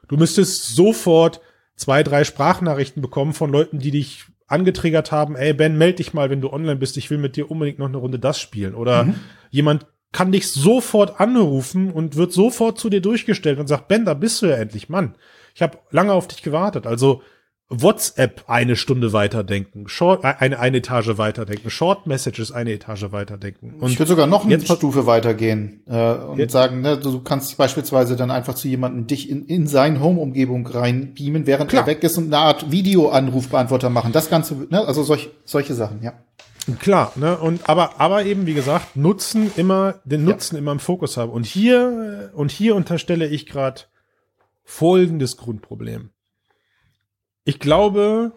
Du 0.07 0.17
müsstest 0.17 0.75
sofort 0.75 1.39
zwei, 1.75 2.03
drei 2.03 2.23
Sprachnachrichten 2.23 3.01
bekommen 3.01 3.33
von 3.33 3.51
Leuten, 3.51 3.79
die 3.79 3.91
dich 3.91 4.25
angetriggert 4.47 5.11
haben, 5.11 5.35
ey 5.35 5.53
Ben, 5.53 5.77
melde 5.77 5.97
dich 5.97 6.13
mal, 6.13 6.29
wenn 6.29 6.41
du 6.41 6.51
online 6.51 6.77
bist, 6.77 6.97
ich 6.97 7.09
will 7.09 7.19
mit 7.19 7.35
dir 7.35 7.51
unbedingt 7.51 7.79
noch 7.79 7.87
eine 7.87 7.97
Runde 7.97 8.19
das 8.19 8.39
spielen. 8.39 8.73
Oder 8.73 9.05
mhm. 9.05 9.15
jemand 9.51 9.85
kann 10.11 10.31
dich 10.31 10.47
sofort 10.51 11.19
anrufen 11.19 11.91
und 11.91 12.15
wird 12.15 12.33
sofort 12.33 12.79
zu 12.79 12.89
dir 12.89 13.01
durchgestellt 13.01 13.59
und 13.59 13.67
sagt, 13.67 13.87
Ben, 13.87 14.05
da 14.05 14.15
bist 14.15 14.41
du 14.41 14.47
ja 14.47 14.55
endlich, 14.55 14.89
Mann. 14.89 15.15
Ich 15.53 15.61
habe 15.61 15.77
lange 15.91 16.13
auf 16.13 16.27
dich 16.27 16.41
gewartet. 16.41 16.87
Also 16.87 17.21
WhatsApp 17.71 18.45
eine 18.47 18.75
Stunde 18.75 19.13
weiterdenken, 19.13 19.87
Short, 19.87 20.23
äh, 20.23 20.33
eine, 20.39 20.59
eine 20.59 20.77
Etage 20.77 21.17
weiterdenken, 21.17 21.69
Short 21.69 22.07
Messages 22.07 22.51
eine 22.51 22.73
Etage 22.73 23.11
weiterdenken. 23.11 23.75
Und 23.79 23.91
ich 23.91 23.99
würde 23.99 24.09
sogar 24.09 24.25
noch 24.25 24.43
eine 24.43 24.59
Stufe 24.59 25.05
weitergehen 25.05 25.83
äh, 25.87 26.13
und 26.13 26.39
jetzt, 26.39 26.51
sagen, 26.51 26.81
ne, 26.81 26.97
du 26.97 27.21
kannst 27.21 27.55
beispielsweise 27.57 28.15
dann 28.15 28.31
einfach 28.31 28.55
zu 28.55 28.67
jemandem 28.67 29.05
dich 29.05 29.29
in, 29.29 29.45
in 29.45 29.67
sein 29.67 30.01
Home-Umgebung 30.01 30.65
reinbeamen, 30.65 31.45
während 31.45 31.69
klar. 31.69 31.83
er 31.83 31.87
weg 31.87 32.03
ist 32.03 32.17
und 32.17 32.25
eine 32.25 32.39
Art 32.39 32.71
Videoanrufbeantworter 32.71 33.91
machen. 33.91 34.13
Das 34.13 34.31
Ganze, 34.31 34.55
ne, 34.69 34.85
also 34.87 35.03
solch, 35.03 35.29
solche 35.45 35.75
Sachen, 35.75 36.01
ja. 36.01 36.13
Klar, 36.79 37.13
ne, 37.15 37.37
und 37.37 37.69
aber, 37.69 37.99
aber 38.01 38.25
eben, 38.25 38.47
wie 38.47 38.55
gesagt, 38.55 38.95
Nutzen 38.95 39.51
immer, 39.57 39.95
den 40.05 40.23
Nutzen 40.23 40.55
ja. 40.55 40.59
immer 40.59 40.71
im 40.71 40.79
Fokus 40.79 41.17
haben. 41.17 41.31
Und 41.31 41.45
hier, 41.45 42.31
und 42.33 42.49
hier 42.51 42.75
unterstelle 42.75 43.27
ich 43.27 43.45
gerade 43.45 43.81
folgendes 44.63 45.37
Grundproblem 45.37 46.09
ich 47.49 47.59
glaube, 47.59 48.33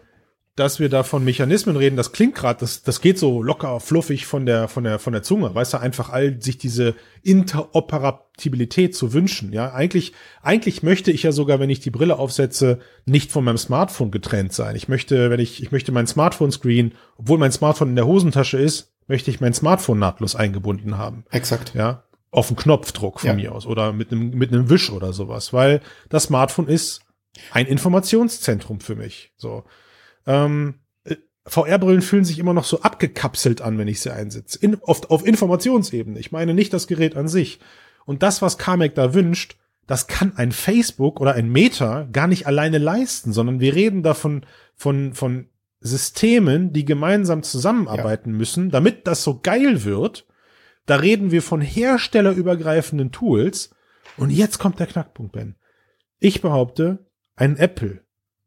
dass 0.55 0.79
wir 0.79 0.89
da 0.89 1.03
von 1.03 1.23
Mechanismen 1.23 1.77
reden, 1.77 1.95
das 1.95 2.11
klingt 2.11 2.35
gerade, 2.35 2.59
das, 2.59 2.83
das 2.83 3.01
geht 3.01 3.17
so 3.17 3.41
locker, 3.41 3.79
fluffig 3.79 4.25
von 4.27 4.45
der, 4.45 4.67
von 4.67 4.83
der, 4.83 4.99
von 4.99 5.13
der 5.13 5.23
Zunge, 5.23 5.53
weißt 5.53 5.73
du, 5.73 5.77
einfach 5.79 6.09
all 6.09 6.39
sich 6.41 6.57
diese 6.57 6.95
Interoperabilität 7.23 8.95
zu 8.95 9.13
wünschen, 9.13 9.51
ja. 9.51 9.73
Eigentlich, 9.73 10.13
eigentlich 10.41 10.83
möchte 10.83 11.11
ich 11.11 11.23
ja 11.23 11.31
sogar, 11.31 11.59
wenn 11.59 11.71
ich 11.71 11.79
die 11.79 11.89
Brille 11.89 12.19
aufsetze, 12.19 12.79
nicht 13.05 13.31
von 13.31 13.43
meinem 13.43 13.57
Smartphone 13.57 14.11
getrennt 14.11 14.53
sein. 14.53 14.75
Ich 14.75 14.87
möchte, 14.87 15.29
wenn 15.29 15.39
ich, 15.39 15.61
ich 15.61 15.71
möchte 15.71 15.91
mein 15.91 16.07
Smartphone-Screen, 16.07 16.93
obwohl 17.17 17.37
mein 17.37 17.51
Smartphone 17.51 17.89
in 17.89 17.95
der 17.95 18.07
Hosentasche 18.07 18.57
ist, 18.57 18.93
möchte 19.07 19.31
ich 19.31 19.41
mein 19.41 19.53
Smartphone 19.53 19.99
nahtlos 19.99 20.35
eingebunden 20.35 20.97
haben. 20.97 21.25
Exakt. 21.31 21.73
Ja. 21.73 22.03
Auf 22.31 22.49
einen 22.49 22.57
Knopfdruck 22.57 23.19
von 23.19 23.29
ja. 23.29 23.35
mir 23.35 23.53
aus 23.53 23.65
oder 23.65 23.93
mit 23.93 24.11
einem, 24.11 24.31
mit 24.31 24.51
einem 24.51 24.69
Wisch 24.69 24.91
oder 24.91 25.13
sowas, 25.13 25.53
weil 25.53 25.81
das 26.09 26.25
Smartphone 26.25 26.67
ist 26.67 27.02
ein 27.51 27.65
Informationszentrum 27.65 28.79
für 28.79 28.95
mich. 28.95 29.33
So. 29.37 29.63
Ähm, 30.25 30.75
äh, 31.03 31.15
VR-Brillen 31.45 32.01
fühlen 32.01 32.25
sich 32.25 32.39
immer 32.39 32.53
noch 32.53 32.65
so 32.65 32.81
abgekapselt 32.81 33.61
an, 33.61 33.77
wenn 33.77 33.87
ich 33.87 34.01
sie 34.01 34.13
einsetze. 34.13 34.59
In, 34.59 34.75
oft 34.81 35.09
auf 35.09 35.25
Informationsebene. 35.25 36.19
Ich 36.19 36.31
meine 36.31 36.53
nicht 36.53 36.73
das 36.73 36.87
Gerät 36.87 37.15
an 37.15 37.27
sich. 37.27 37.59
Und 38.05 38.23
das, 38.23 38.41
was 38.41 38.57
Kamek 38.57 38.95
da 38.95 39.13
wünscht, 39.13 39.57
das 39.87 40.07
kann 40.07 40.37
ein 40.37 40.51
Facebook 40.51 41.19
oder 41.19 41.33
ein 41.33 41.51
Meta 41.51 42.07
gar 42.11 42.27
nicht 42.27 42.47
alleine 42.47 42.77
leisten, 42.77 43.33
sondern 43.33 43.59
wir 43.59 43.75
reden 43.75 44.03
davon 44.03 44.45
von, 44.75 45.13
von 45.13 45.49
Systemen, 45.81 46.71
die 46.71 46.85
gemeinsam 46.85 47.43
zusammenarbeiten 47.43 48.31
ja. 48.31 48.37
müssen, 48.37 48.69
damit 48.71 49.07
das 49.07 49.23
so 49.23 49.39
geil 49.41 49.83
wird. 49.83 50.25
Da 50.85 50.97
reden 50.97 51.31
wir 51.31 51.41
von 51.41 51.61
herstellerübergreifenden 51.61 53.11
Tools. 53.11 53.71
Und 54.17 54.29
jetzt 54.29 54.59
kommt 54.59 54.79
der 54.79 54.87
Knackpunkt, 54.87 55.33
Ben. 55.33 55.55
Ich 56.19 56.41
behaupte, 56.41 57.05
ein 57.35 57.57
Apple, 57.57 58.01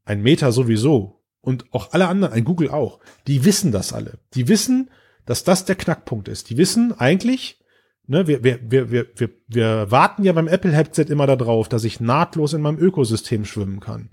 ein 0.04 0.22
Meta 0.22 0.52
sowieso 0.52 1.22
und 1.40 1.72
auch 1.72 1.92
alle 1.92 2.08
anderen, 2.08 2.32
ein 2.32 2.44
Google 2.44 2.70
auch, 2.70 3.00
die 3.26 3.44
wissen 3.44 3.72
das 3.72 3.92
alle. 3.92 4.18
Die 4.34 4.48
wissen, 4.48 4.90
dass 5.26 5.44
das 5.44 5.64
der 5.64 5.76
Knackpunkt 5.76 6.28
ist. 6.28 6.50
Die 6.50 6.56
wissen 6.56 6.92
eigentlich, 6.98 7.60
ne, 8.06 8.26
wir, 8.26 8.42
wir, 8.42 8.60
wir, 8.62 8.90
wir, 8.90 9.06
wir, 9.16 9.30
wir 9.48 9.90
warten 9.90 10.24
ja 10.24 10.32
beim 10.32 10.48
Apple-Headset 10.48 11.06
immer 11.08 11.26
darauf, 11.26 11.68
dass 11.68 11.84
ich 11.84 12.00
nahtlos 12.00 12.52
in 12.52 12.62
meinem 12.62 12.78
Ökosystem 12.78 13.44
schwimmen 13.44 13.80
kann. 13.80 14.10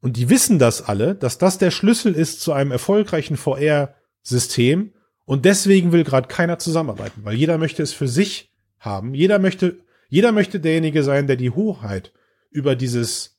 Und 0.00 0.16
die 0.16 0.28
wissen 0.28 0.58
das 0.58 0.82
alle, 0.82 1.14
dass 1.14 1.38
das 1.38 1.58
der 1.58 1.70
Schlüssel 1.70 2.14
ist 2.14 2.40
zu 2.40 2.52
einem 2.52 2.72
erfolgreichen 2.72 3.36
VR-System. 3.36 4.92
Und 5.24 5.44
deswegen 5.44 5.92
will 5.92 6.04
gerade 6.04 6.28
keiner 6.28 6.58
zusammenarbeiten, 6.58 7.24
weil 7.24 7.36
jeder 7.36 7.56
möchte 7.56 7.82
es 7.82 7.92
für 7.92 8.08
sich 8.08 8.52
haben. 8.80 9.14
Jeder 9.14 9.38
möchte, 9.38 9.76
jeder 10.08 10.32
möchte 10.32 10.58
derjenige 10.58 11.04
sein, 11.04 11.28
der 11.28 11.36
die 11.36 11.50
Hoheit 11.50 12.12
über 12.50 12.74
dieses 12.74 13.31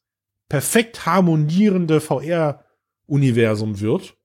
perfekt 0.53 1.07
harmonierende 1.07 2.00
VR-Universum 2.00 3.79
wird 3.79 4.15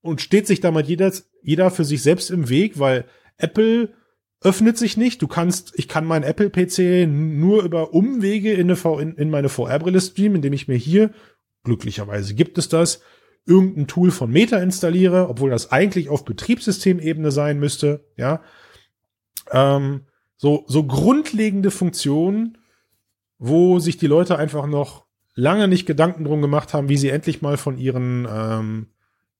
und 0.00 0.20
steht 0.20 0.48
sich 0.48 0.58
damit 0.58 0.88
jeder, 0.88 1.12
jeder 1.42 1.70
für 1.70 1.84
sich 1.84 2.02
selbst 2.02 2.32
im 2.32 2.48
Weg, 2.48 2.80
weil 2.80 3.04
Apple 3.36 3.94
öffnet 4.40 4.78
sich 4.78 4.96
nicht. 4.96 5.22
Du 5.22 5.28
kannst, 5.28 5.72
ich 5.76 5.86
kann 5.86 6.06
meinen 6.06 6.24
Apple-PC 6.24 7.06
nur 7.08 7.62
über 7.62 7.94
Umwege 7.94 8.52
in, 8.52 8.68
eine 8.68 9.00
in, 9.00 9.14
in 9.14 9.30
meine 9.30 9.48
VR-Brille 9.48 10.00
streamen, 10.00 10.34
indem 10.34 10.54
ich 10.54 10.66
mir 10.66 10.74
hier, 10.74 11.12
glücklicherweise 11.62 12.34
gibt 12.34 12.58
es 12.58 12.68
das, 12.68 13.00
irgendein 13.46 13.86
Tool 13.86 14.10
von 14.10 14.32
Meta 14.32 14.58
installiere, 14.58 15.28
obwohl 15.28 15.50
das 15.50 15.70
eigentlich 15.70 16.08
auf 16.08 16.24
Betriebssystemebene 16.24 17.30
sein 17.30 17.60
müsste, 17.60 18.04
ja. 18.16 18.42
Ähm, 19.52 20.06
so, 20.36 20.64
so 20.66 20.82
grundlegende 20.82 21.70
Funktionen, 21.70 22.58
wo 23.38 23.78
sich 23.78 23.98
die 23.98 24.08
Leute 24.08 24.36
einfach 24.36 24.66
noch 24.66 25.04
lange 25.34 25.68
nicht 25.68 25.86
Gedanken 25.86 26.24
drum 26.24 26.42
gemacht 26.42 26.74
haben, 26.74 26.88
wie 26.88 26.96
sie 26.96 27.10
endlich 27.10 27.42
mal 27.42 27.56
von 27.56 27.78
ihren, 27.78 28.26
ähm, 28.30 28.86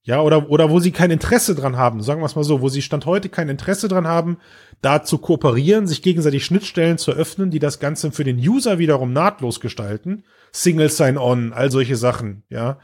ja, 0.03 0.21
oder, 0.21 0.51
oder 0.51 0.71
wo 0.71 0.81
sie 0.81 0.91
kein 0.91 1.11
Interesse 1.11 1.55
dran 1.55 1.77
haben, 1.77 2.03
sagen 2.03 2.21
wir 2.21 2.27
es 2.27 2.37
mal 2.37 2.45
so, 2.45 2.61
wo 2.61 2.69
sie 2.69 2.83
Stand 2.83 3.07
heute 3.07 3.29
kein 3.29 3.49
Interesse 3.49 3.89
dran 3.89 4.07
haben, 4.07 4.39
da 4.83 5.03
zu 5.03 5.19
kooperieren, 5.19 5.87
sich 5.87 6.03
gegenseitig 6.03 6.45
Schnittstellen 6.45 6.99
zu 6.99 7.13
öffnen, 7.13 7.51
die 7.51 7.59
das 7.59 7.81
Ganze 7.81 8.13
für 8.13 8.25
den 8.25 8.37
User 8.39 8.79
wiederum 8.79 9.13
nahtlos 9.13 9.61
gestalten. 9.61 10.25
Single 10.53 10.91
Sign-On, 10.91 11.53
all 11.53 11.71
solche 11.71 11.97
Sachen, 11.97 12.43
ja. 12.51 12.79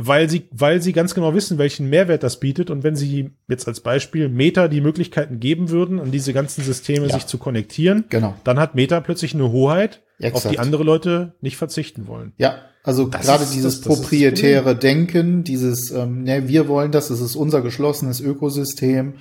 Weil 0.00 0.30
sie, 0.30 0.48
weil 0.52 0.80
sie 0.80 0.92
ganz 0.92 1.14
genau 1.14 1.34
wissen, 1.34 1.58
welchen 1.58 1.90
Mehrwert 1.90 2.22
das 2.22 2.38
bietet 2.38 2.70
und 2.70 2.84
wenn 2.84 2.94
sie 2.94 3.30
jetzt 3.48 3.66
als 3.66 3.80
Beispiel 3.80 4.28
Meta 4.28 4.68
die 4.68 4.80
Möglichkeiten 4.80 5.40
geben 5.40 5.70
würden, 5.70 5.98
an 5.98 6.10
diese 6.12 6.32
ganzen 6.32 6.62
Systeme 6.62 7.08
ja. 7.08 7.14
sich 7.14 7.26
zu 7.26 7.38
konnektieren, 7.38 8.04
genau. 8.08 8.34
dann 8.44 8.58
hat 8.58 8.74
Meta 8.74 9.00
plötzlich 9.00 9.34
eine 9.34 9.50
Hoheit, 9.50 10.02
Exakt. 10.20 10.46
auf 10.46 10.52
die 10.52 10.58
andere 10.58 10.84
Leute 10.84 11.34
nicht 11.40 11.56
verzichten 11.56 12.06
wollen. 12.06 12.32
Ja, 12.38 12.58
also 12.82 13.08
gerade 13.08 13.44
dieses 13.52 13.80
das, 13.80 13.88
das 13.88 14.00
proprietäre 14.00 14.76
Denken, 14.76 15.44
dieses, 15.44 15.90
ähm, 15.90 16.22
ne, 16.22 16.48
wir 16.48 16.68
wollen 16.68 16.92
das, 16.92 17.10
es 17.10 17.20
ist 17.20 17.36
unser 17.36 17.60
geschlossenes 17.60 18.20
Ökosystem, 18.20 19.14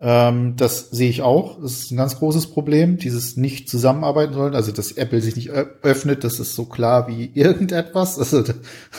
ähm, 0.00 0.54
das 0.56 0.90
sehe 0.90 1.10
ich 1.10 1.22
auch. 1.22 1.60
Das 1.60 1.72
ist 1.72 1.90
ein 1.90 1.96
ganz 1.96 2.18
großes 2.18 2.48
Problem, 2.48 2.98
dieses 2.98 3.36
nicht 3.36 3.68
zusammenarbeiten 3.68 4.32
sollen. 4.32 4.54
Also, 4.54 4.70
dass 4.70 4.92
Apple 4.92 5.20
sich 5.20 5.34
nicht 5.34 5.50
öffnet, 5.50 6.22
das 6.22 6.38
ist 6.38 6.54
so 6.54 6.66
klar 6.66 7.08
wie 7.08 7.30
irgendetwas. 7.34 8.16
Also, 8.18 8.44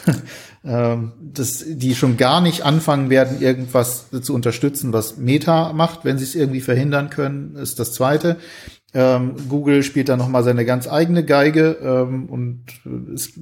ähm, 0.65 1.13
dass 1.21 1.63
die 1.65 1.95
schon 1.95 2.17
gar 2.17 2.41
nicht 2.41 2.63
anfangen 2.63 3.09
werden, 3.09 3.41
irgendwas 3.41 4.07
zu 4.21 4.33
unterstützen, 4.33 4.91
was 4.91 5.15
Meta 5.15 5.71
macht. 5.71 6.03
Wenn 6.03 6.17
sie 6.17 6.25
es 6.25 6.35
irgendwie 6.35 6.62
verhindern 6.62 7.09
können, 7.09 7.55
ist 7.55 7.79
das 7.79 7.93
Zweite. 7.93 8.35
Ähm, 8.93 9.36
Google 9.47 9.84
spielt 9.84 10.10
da 10.10 10.17
noch 10.17 10.30
mal 10.30 10.43
seine 10.43 10.65
ganz 10.65 10.88
eigene 10.88 11.23
Geige 11.23 11.78
ähm, 11.84 12.25
und 12.25 12.63
ist 13.13 13.34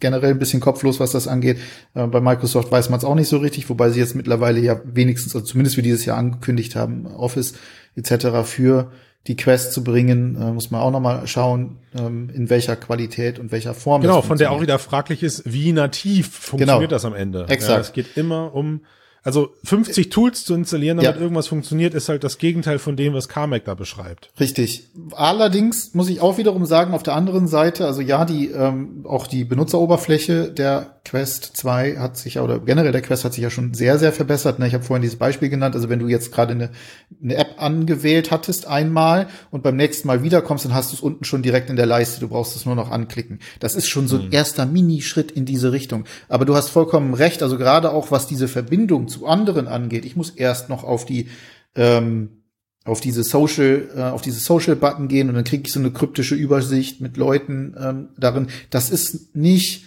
generell 0.00 0.30
ein 0.30 0.38
bisschen 0.38 0.60
kopflos, 0.60 0.98
was 0.98 1.12
das 1.12 1.28
angeht. 1.28 1.58
Äh, 1.94 2.06
bei 2.06 2.20
Microsoft 2.20 2.72
weiß 2.72 2.88
man 2.88 2.98
es 2.98 3.04
auch 3.04 3.14
nicht 3.14 3.28
so 3.28 3.36
richtig, 3.36 3.68
wobei 3.68 3.90
sie 3.90 4.00
jetzt 4.00 4.14
mittlerweile 4.14 4.60
ja 4.60 4.80
wenigstens, 4.84 5.34
also 5.34 5.46
zumindest 5.46 5.76
für 5.76 5.82
dieses 5.82 6.06
Jahr 6.06 6.16
angekündigt 6.16 6.74
haben, 6.74 7.06
Office 7.06 7.54
etc. 7.96 8.44
für 8.44 8.90
die 9.26 9.36
Quest 9.36 9.74
zu 9.74 9.84
bringen, 9.84 10.36
äh, 10.40 10.52
muss 10.52 10.70
man 10.70 10.80
auch 10.80 10.90
noch 10.90 11.00
mal 11.00 11.26
schauen, 11.26 11.80
ähm, 11.94 12.30
in 12.32 12.48
welcher 12.48 12.76
Qualität 12.76 13.38
und 13.38 13.52
welcher 13.52 13.74
Form. 13.74 14.00
Genau, 14.00 14.22
von 14.22 14.38
der 14.38 14.52
auch 14.52 14.62
wieder 14.62 14.78
fraglich 14.78 15.22
ist, 15.22 15.42
wie 15.44 15.72
nativ 15.72 16.30
funktioniert 16.30 16.78
genau. 16.78 16.90
das 16.90 17.04
am 17.04 17.14
Ende. 17.14 17.44
Exakt. 17.48 17.70
Ja, 17.70 17.80
es 17.80 17.92
geht 17.92 18.16
immer 18.16 18.54
um 18.54 18.80
also 19.28 19.50
50 19.64 20.08
Tools 20.08 20.46
zu 20.46 20.54
installieren, 20.54 20.96
damit 20.96 21.16
ja. 21.16 21.20
irgendwas 21.20 21.48
funktioniert, 21.48 21.92
ist 21.92 22.08
halt 22.08 22.24
das 22.24 22.38
Gegenteil 22.38 22.78
von 22.78 22.96
dem, 22.96 23.12
was 23.12 23.28
Carmack 23.28 23.66
da 23.66 23.74
beschreibt. 23.74 24.30
Richtig. 24.40 24.88
Allerdings 25.12 25.92
muss 25.92 26.08
ich 26.08 26.22
auch 26.22 26.38
wiederum 26.38 26.64
sagen, 26.64 26.94
auf 26.94 27.02
der 27.02 27.14
anderen 27.14 27.46
Seite, 27.46 27.84
also 27.84 28.00
ja, 28.00 28.24
die 28.24 28.46
ähm, 28.46 29.04
auch 29.06 29.26
die 29.26 29.44
Benutzeroberfläche 29.44 30.50
der 30.50 30.97
Quest 31.08 31.56
2 31.56 31.96
hat 31.96 32.18
sich 32.18 32.38
oder 32.38 32.58
generell 32.58 32.92
der 32.92 33.00
Quest 33.00 33.24
hat 33.24 33.32
sich 33.32 33.42
ja 33.42 33.48
schon 33.48 33.72
sehr, 33.72 33.98
sehr 33.98 34.12
verbessert. 34.12 34.58
Ne? 34.58 34.66
Ich 34.66 34.74
habe 34.74 34.84
vorhin 34.84 35.00
dieses 35.00 35.18
Beispiel 35.18 35.48
genannt, 35.48 35.74
also 35.74 35.88
wenn 35.88 35.98
du 35.98 36.06
jetzt 36.06 36.32
gerade 36.32 36.52
eine, 36.52 36.70
eine 37.22 37.36
App 37.36 37.54
angewählt 37.56 38.30
hattest 38.30 38.66
einmal 38.66 39.28
und 39.50 39.62
beim 39.62 39.76
nächsten 39.76 40.06
Mal 40.06 40.22
wiederkommst, 40.22 40.66
dann 40.66 40.74
hast 40.74 40.92
du 40.92 40.96
es 40.96 41.00
unten 41.00 41.24
schon 41.24 41.42
direkt 41.42 41.70
in 41.70 41.76
der 41.76 41.86
Leiste, 41.86 42.20
du 42.20 42.28
brauchst 42.28 42.56
es 42.56 42.66
nur 42.66 42.74
noch 42.74 42.90
anklicken. 42.90 43.38
Das 43.58 43.74
ist 43.74 43.88
schon 43.88 44.06
so 44.06 44.18
ein 44.18 44.26
mhm. 44.26 44.32
erster 44.32 44.66
Minischritt 44.66 45.30
in 45.30 45.46
diese 45.46 45.72
Richtung. 45.72 46.04
Aber 46.28 46.44
du 46.44 46.54
hast 46.54 46.68
vollkommen 46.68 47.14
recht, 47.14 47.42
also 47.42 47.56
gerade 47.56 47.90
auch 47.90 48.10
was 48.10 48.26
diese 48.26 48.46
Verbindung 48.46 49.08
zu 49.08 49.26
anderen 49.26 49.66
angeht, 49.66 50.04
ich 50.04 50.14
muss 50.14 50.30
erst 50.30 50.68
noch 50.68 50.84
auf 50.84 51.06
die 51.06 51.28
ähm, 51.74 52.38
auf 52.84 53.00
diese 53.00 53.22
Social, 53.22 53.88
äh, 53.94 54.02
auf 54.02 54.22
diese 54.22 54.40
Social 54.40 54.76
Button 54.76 55.08
gehen 55.08 55.28
und 55.28 55.34
dann 55.34 55.44
kriege 55.44 55.62
ich 55.66 55.72
so 55.72 55.80
eine 55.80 55.90
kryptische 55.90 56.34
Übersicht 56.34 57.00
mit 57.00 57.16
Leuten 57.16 57.74
ähm, 57.78 58.08
darin. 58.16 58.48
Das 58.70 58.90
ist 58.90 59.36
nicht 59.36 59.84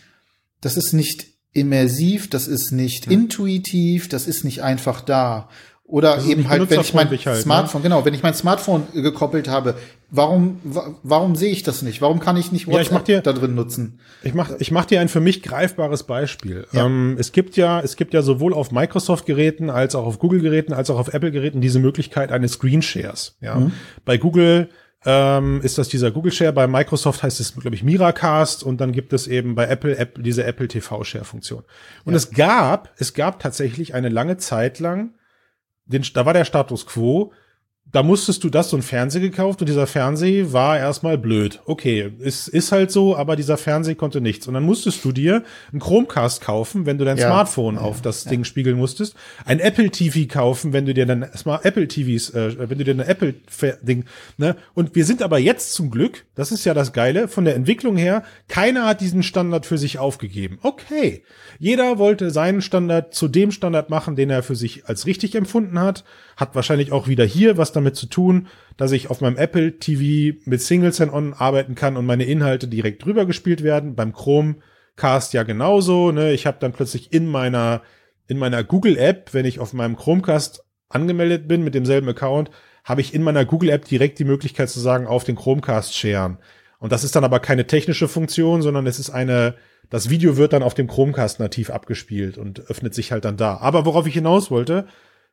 das 0.62 0.78
ist 0.78 0.94
nicht 0.94 1.26
immersiv, 1.54 2.30
das 2.30 2.48
ist 2.48 2.72
nicht 2.72 3.08
ja. 3.08 3.12
intuitiv, 3.12 4.08
das 4.10 4.28
ist 4.28 4.44
nicht 4.46 4.62
einfach 4.64 5.02
da. 5.02 5.50
Oder 5.84 6.16
Das 6.16 6.26
eben 6.28 6.48
halt, 6.48 6.70
wenn 6.70 6.80
ich 6.80 6.94
mein 6.94 7.10
halt, 7.10 7.26
ne? 7.26 7.36
Smartphone, 7.36 7.84
genau, 7.84 8.06
wenn 8.06 8.14
ich 8.14 8.24
mein 8.24 8.34
Smartphone 8.34 8.84
gekoppelt 8.94 9.50
habe, 9.50 9.76
warum, 10.10 10.62
wa- 10.64 10.96
warum 11.04 11.36
sehe 11.36 11.52
ich 11.52 11.64
das 11.64 11.82
nicht? 11.82 12.02
Warum 12.02 12.22
kann 12.22 12.38
ich 12.38 12.54
nicht 12.54 12.66
Ja, 12.68 12.80
ich 12.80 12.88
dir- 12.88 13.20
da 13.20 13.34
drin 13.34 13.56
nutzen? 13.56 14.00
Ich 14.24 14.34
mach, 14.34 14.52
ich 14.60 14.72
mach 14.72 14.86
dir 14.86 15.02
ein 15.02 15.10
für 15.10 15.20
mich 15.20 15.44
greifbares 15.44 16.04
Beispiel. 16.04 16.66
Ja. 16.72 16.86
Ähm, 16.86 17.18
es 17.20 17.34
gibt 17.34 17.58
ja, 17.58 17.82
es 17.82 17.98
gibt 17.98 18.14
ja 18.14 18.22
sowohl 18.22 18.54
auf 18.54 18.72
Microsoft-Geräten 18.72 19.70
als 19.70 19.94
auch 19.96 20.06
auf 20.06 20.18
Google-Geräten 20.20 20.72
als 20.72 20.90
auch 20.90 20.98
auf 20.98 21.14
Apple-Geräten 21.14 21.60
diese 21.60 21.80
Möglichkeit 21.80 22.32
eines 22.32 22.54
Screenshares. 22.54 23.36
Ja. 23.42 23.56
Mhm. 23.56 23.74
Bei 24.06 24.18
Google 24.18 24.70
ähm, 25.06 25.62
ist 25.62 25.78
das 25.78 25.90
dieser 25.90 26.12
Google 26.12 26.32
Share, 26.32 26.54
bei 26.54 26.68
Microsoft 26.68 27.24
heißt 27.24 27.40
es, 27.40 27.56
glaube 27.56 27.76
ich, 27.76 27.84
Miracast 27.84 28.64
und 28.64 28.80
dann 28.80 28.92
gibt 28.92 29.14
es 29.14 29.28
eben 29.28 29.56
bei 29.56 29.66
Apple, 29.68 29.98
App, 29.98 30.22
diese 30.22 30.44
Apple 30.44 30.68
TV 30.68 31.04
Share-Funktion. 31.04 31.64
Und 32.06 32.14
es 32.14 32.32
gab, 32.32 32.94
es 32.98 33.14
gab 33.14 33.40
tatsächlich 33.40 33.96
eine 33.96 34.10
lange 34.10 34.38
Zeit 34.38 34.80
lang, 34.80 35.16
den, 35.86 36.06
da 36.14 36.26
war 36.26 36.34
der 36.34 36.46
Status 36.46 36.86
quo, 36.86 37.34
da 37.92 38.04
musstest 38.04 38.44
du 38.44 38.50
das 38.50 38.70
so 38.70 38.78
ein 38.78 38.82
Fernseher 38.82 39.22
gekauft 39.22 39.62
und 39.62 39.68
dieser 39.68 39.88
Fernseher 39.88 40.54
war 40.54 40.78
erstmal 40.78 41.18
blöd. 41.18 41.60
Okay, 41.66 42.12
ist, 42.20 42.48
ist 42.48 42.72
halt 42.72 42.92
so, 42.92 43.18
aber 43.18 43.36
dieser 43.36 43.58
Fernseher 43.58 43.96
konnte 43.96 44.22
nichts. 44.22 44.48
Und 44.48 44.54
dann 44.54 44.64
musstest 44.64 45.04
du 45.04 45.12
dir 45.12 45.44
einen 45.72 45.82
Chromecast 45.82 46.42
kaufen, 46.42 46.86
wenn 46.86 46.98
du 46.98 47.06
dein 47.06 47.18
Ja. 47.18 47.28
Smartphone 47.28 47.78
auf 47.78 48.02
das 48.02 48.24
Ding 48.24 48.44
spiegeln 48.44 48.78
musstest. 48.78 49.16
Ein 49.46 49.60
Apple 49.60 49.90
TV 49.90 50.32
kaufen, 50.32 50.72
wenn 50.74 50.86
du 50.86 50.94
dir 50.94 51.06
dann 51.06 51.26
Smart 51.36 51.66
Apple 51.66 51.88
TVs, 51.88 52.30
äh, 52.30 52.70
wenn 52.70 52.78
du 52.78 52.84
dir 52.86 52.94
eine 52.94 53.06
Apple 53.06 53.36
Ding, 53.82 54.06
ne? 54.38 54.56
Und 54.74 54.96
wir 54.96 55.06
sind 55.06 55.22
aber 55.22 55.40
jetzt 55.40 55.74
zum 55.74 55.90
Glück, 55.92 56.26
das 56.36 56.52
ist 56.52 56.66
ja 56.66 56.74
das 56.74 56.94
Geile, 56.94 57.28
von 57.28 57.46
der 57.46 57.56
Entwicklung 57.56 57.98
her, 57.98 58.24
keiner 58.48 58.86
hat 58.86 59.02
diesen 59.02 59.24
Standard 59.24 59.66
für 59.66 59.78
sich 59.78 60.00
aufgegeben. 60.00 60.60
Okay. 60.62 61.24
Jeder 61.60 61.98
wollte 61.98 62.32
seinen 62.32 62.62
Standard 62.62 63.14
zu 63.14 63.28
dem 63.28 63.52
Standard 63.52 63.90
machen, 63.90 64.16
den 64.16 64.30
er 64.30 64.44
für 64.44 64.56
sich 64.56 64.86
als 64.86 65.06
richtig 65.06 65.36
empfunden 65.36 65.80
hat. 65.80 66.04
Hat 66.42 66.56
wahrscheinlich 66.56 66.92
auch 66.92 67.08
wieder 67.08 67.24
hier 67.24 67.58
was 67.58 67.72
damit 67.72 67.96
zu 67.96 68.08
tun, 68.08 68.48
dass 68.76 68.92
ich 68.92 69.12
auf 69.12 69.22
meinem 69.22 69.38
Apple 69.38 69.78
TV 69.78 70.38
mit 70.46 70.62
Single 70.62 70.92
Sign-On 70.92 71.34
arbeiten 71.34 71.76
kann 71.76 71.98
und 71.98 72.08
meine 72.08 72.24
Inhalte 72.24 72.68
direkt 72.68 73.06
drüber 73.06 73.28
gespielt 73.28 73.62
werden. 73.62 73.96
Beim 73.96 74.12
Chromecast 74.12 75.34
ja 75.34 75.44
genauso. 75.44 76.12
Ne? 76.12 76.34
Ich 76.34 76.48
habe 76.48 76.58
dann 76.60 76.74
plötzlich 76.74 77.14
in 77.14 77.28
meiner 77.28 77.84
in 78.28 78.40
meiner 78.40 78.64
Google 78.64 78.98
App, 78.98 79.34
wenn 79.34 79.46
ich 79.46 79.60
auf 79.60 79.74
meinem 79.74 79.96
Chromecast 79.96 80.64
angemeldet 80.90 81.48
bin 81.48 81.64
mit 81.64 81.76
demselben 81.76 82.10
Account, 82.10 82.50
habe 82.84 83.02
ich 83.02 83.14
in 83.14 83.22
meiner 83.22 83.46
Google 83.46 83.70
App 83.70 83.86
direkt 83.86 84.18
die 84.18 84.26
Möglichkeit 84.26 84.70
zu 84.70 84.80
sagen, 84.80 85.06
auf 85.06 85.24
den 85.24 85.36
Chromecast 85.36 85.96
sharen. 85.96 86.40
Und 86.80 86.92
das 86.92 87.04
ist 87.04 87.16
dann 87.16 87.24
aber 87.24 87.40
keine 87.40 87.68
technische 87.68 88.08
Funktion, 88.08 88.64
sondern 88.64 88.88
es 88.88 88.98
ist 88.98 89.12
eine, 89.12 89.56
das 89.92 90.10
Video 90.10 90.38
wird 90.38 90.54
dann 90.54 90.64
auf 90.64 90.74
dem 90.74 90.88
Chromecast 90.88 91.40
nativ 91.40 91.70
abgespielt 91.70 92.40
und 92.40 92.68
öffnet 92.70 92.96
sich 92.96 93.12
halt 93.12 93.26
dann 93.26 93.38
da. 93.38 93.58
Aber 93.58 93.86
worauf 93.86 94.08
ich 94.08 94.16
hinaus 94.16 94.50
wollte, 94.50 94.88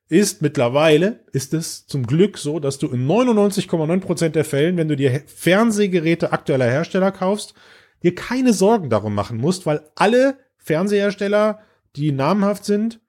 ist 0.09 0.41
mittlerweile 0.43 1.21
ist 1.33 1.53
es 1.53 1.87
zum 1.87 2.07
Glück 2.07 2.39
so, 2.39 2.61
dass 2.61 2.79
du 2.79 2.89
in 2.89 3.07
99,9 3.07 4.01
Prozent 4.01 4.37
der 4.37 4.45
Fällen, 4.45 4.77
wenn 4.77 4.89
du 4.89 4.97
dir 4.97 5.23
Fernsehgeräte 5.27 6.33
aktueller 6.33 6.71
Hersteller 6.71 7.13
kaufst, 7.13 7.55
dir 8.03 8.15
keine 8.15 8.53
Sorgen 8.53 8.91
darum 8.91 9.15
machen 9.15 9.39
musst, 9.39 9.67
weil 9.67 9.83
alle 9.95 10.39
Fernsehersteller, 10.57 11.61
die 11.97 12.13
namhaft 12.13 12.65
sind, 12.65 13.01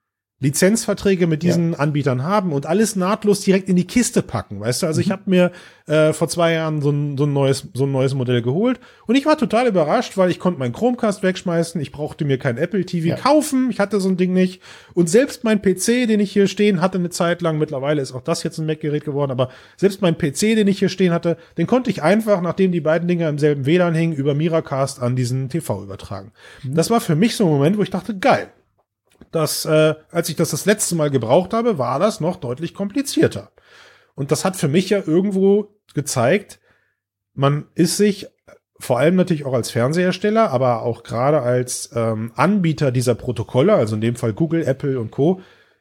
Lizenzverträge 0.42 1.26
mit 1.26 1.42
diesen 1.42 1.74
Anbietern 1.74 2.22
haben 2.22 2.52
und 2.52 2.64
alles 2.64 2.96
nahtlos 2.96 3.40
direkt 3.40 3.68
in 3.68 3.76
die 3.76 3.86
Kiste 3.86 4.22
packen, 4.22 4.58
weißt 4.58 4.82
du? 4.82 4.86
Also 4.86 5.02
ich 5.02 5.10
habe 5.10 5.22
mir 5.26 5.52
äh, 5.86 6.14
vor 6.14 6.28
zwei 6.28 6.52
Jahren 6.54 6.80
so 6.80 6.90
ein, 6.90 7.18
so 7.18 7.24
ein 7.24 7.32
neues 7.34 7.68
so 7.74 7.84
ein 7.84 7.92
neues 7.92 8.14
Modell 8.14 8.40
geholt 8.40 8.80
und 9.06 9.16
ich 9.16 9.26
war 9.26 9.36
total 9.36 9.66
überrascht, 9.66 10.16
weil 10.16 10.30
ich 10.30 10.38
konnte 10.38 10.58
meinen 10.58 10.72
Chromecast 10.72 11.22
wegschmeißen, 11.22 11.78
ich 11.80 11.92
brauchte 11.92 12.24
mir 12.24 12.38
kein 12.38 12.56
Apple 12.56 12.86
TV 12.86 13.08
Ja. 13.08 13.16
kaufen, 13.16 13.68
ich 13.70 13.80
hatte 13.80 14.00
so 14.00 14.08
ein 14.08 14.16
Ding 14.16 14.32
nicht 14.32 14.62
und 14.94 15.10
selbst 15.10 15.44
mein 15.44 15.60
PC, 15.60 16.06
den 16.08 16.20
ich 16.20 16.32
hier 16.32 16.48
stehen 16.48 16.80
hatte 16.80 16.96
eine 16.96 17.10
Zeit 17.10 17.42
lang, 17.42 17.58
mittlerweile 17.58 18.00
ist 18.00 18.12
auch 18.12 18.22
das 18.22 18.42
jetzt 18.42 18.56
ein 18.58 18.64
Mac-Gerät 18.66 19.04
geworden, 19.04 19.30
aber 19.32 19.50
selbst 19.76 20.00
mein 20.00 20.16
PC, 20.16 20.56
den 20.56 20.68
ich 20.68 20.78
hier 20.78 20.88
stehen 20.88 21.12
hatte, 21.12 21.36
den 21.58 21.66
konnte 21.66 21.90
ich 21.90 22.02
einfach, 22.02 22.40
nachdem 22.40 22.72
die 22.72 22.80
beiden 22.80 23.08
Dinger 23.08 23.28
im 23.28 23.38
selben 23.38 23.66
WLAN 23.66 23.94
hingen, 23.94 24.14
über 24.14 24.34
Miracast 24.34 25.02
an 25.02 25.16
diesen 25.16 25.50
TV 25.50 25.82
übertragen. 25.82 26.32
Das 26.64 26.88
war 26.88 27.00
für 27.02 27.14
mich 27.14 27.36
so 27.36 27.44
ein 27.44 27.50
Moment, 27.50 27.76
wo 27.76 27.82
ich 27.82 27.90
dachte, 27.90 28.16
geil, 28.18 28.48
dass 29.30 29.64
äh, 29.64 29.94
als 30.10 30.28
ich 30.28 30.36
das 30.36 30.50
das 30.50 30.66
letzte 30.66 30.94
Mal 30.94 31.10
gebraucht 31.10 31.52
habe, 31.52 31.78
war 31.78 31.98
das 31.98 32.20
noch 32.20 32.36
deutlich 32.36 32.74
komplizierter. 32.74 33.52
Und 34.14 34.30
das 34.30 34.44
hat 34.44 34.56
für 34.56 34.68
mich 34.68 34.90
ja 34.90 35.02
irgendwo 35.04 35.76
gezeigt, 35.94 36.60
man 37.34 37.66
ist 37.74 37.96
sich 37.96 38.28
vor 38.78 38.98
allem 38.98 39.14
natürlich 39.14 39.44
auch 39.44 39.52
als 39.52 39.70
Fernsehersteller, 39.70 40.50
aber 40.50 40.82
auch 40.82 41.02
gerade 41.02 41.42
als 41.42 41.90
ähm, 41.94 42.32
Anbieter 42.34 42.90
dieser 42.90 43.14
Protokolle, 43.14 43.74
also 43.74 43.94
in 43.94 44.00
dem 44.00 44.16
Fall 44.16 44.32
Google, 44.32 44.62
Apple 44.64 44.98
und 44.98 45.10
Co., 45.10 45.40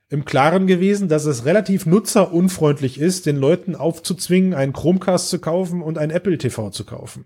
im 0.09 0.25
Klaren 0.25 0.65
gewesen, 0.67 1.07
dass 1.07 1.25
es 1.25 1.45
relativ 1.45 1.85
nutzerunfreundlich 1.85 2.99
ist, 2.99 3.25
den 3.27 3.37
Leuten 3.37 3.75
aufzuzwingen, 3.75 4.55
einen 4.55 4.73
Chromecast 4.73 5.29
zu 5.29 5.39
kaufen 5.39 5.81
und 5.83 5.97
ein 5.97 6.09
Apple 6.09 6.37
TV 6.37 6.71
zu 6.71 6.83
kaufen. 6.83 7.25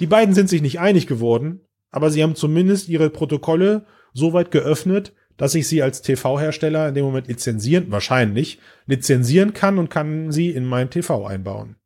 Die 0.00 0.08
beiden 0.08 0.34
sind 0.34 0.48
sich 0.48 0.60
nicht 0.60 0.80
einig 0.80 1.06
geworden, 1.06 1.60
aber 1.90 2.10
sie 2.10 2.22
haben 2.22 2.34
zumindest 2.34 2.88
ihre 2.88 3.08
Protokolle 3.08 3.86
so 4.12 4.32
weit 4.32 4.50
geöffnet, 4.50 5.12
dass 5.36 5.54
ich 5.54 5.68
sie 5.68 5.82
als 5.82 6.00
TV-Hersteller 6.02 6.88
in 6.88 6.94
dem 6.94 7.04
Moment 7.04 7.28
lizenzieren, 7.28 7.90
wahrscheinlich, 7.90 8.58
lizenzieren 8.86 9.52
kann 9.52 9.78
und 9.78 9.90
kann 9.90 10.32
sie 10.32 10.50
in 10.50 10.64
mein 10.64 10.90
TV 10.90 11.26
einbauen. 11.26 11.76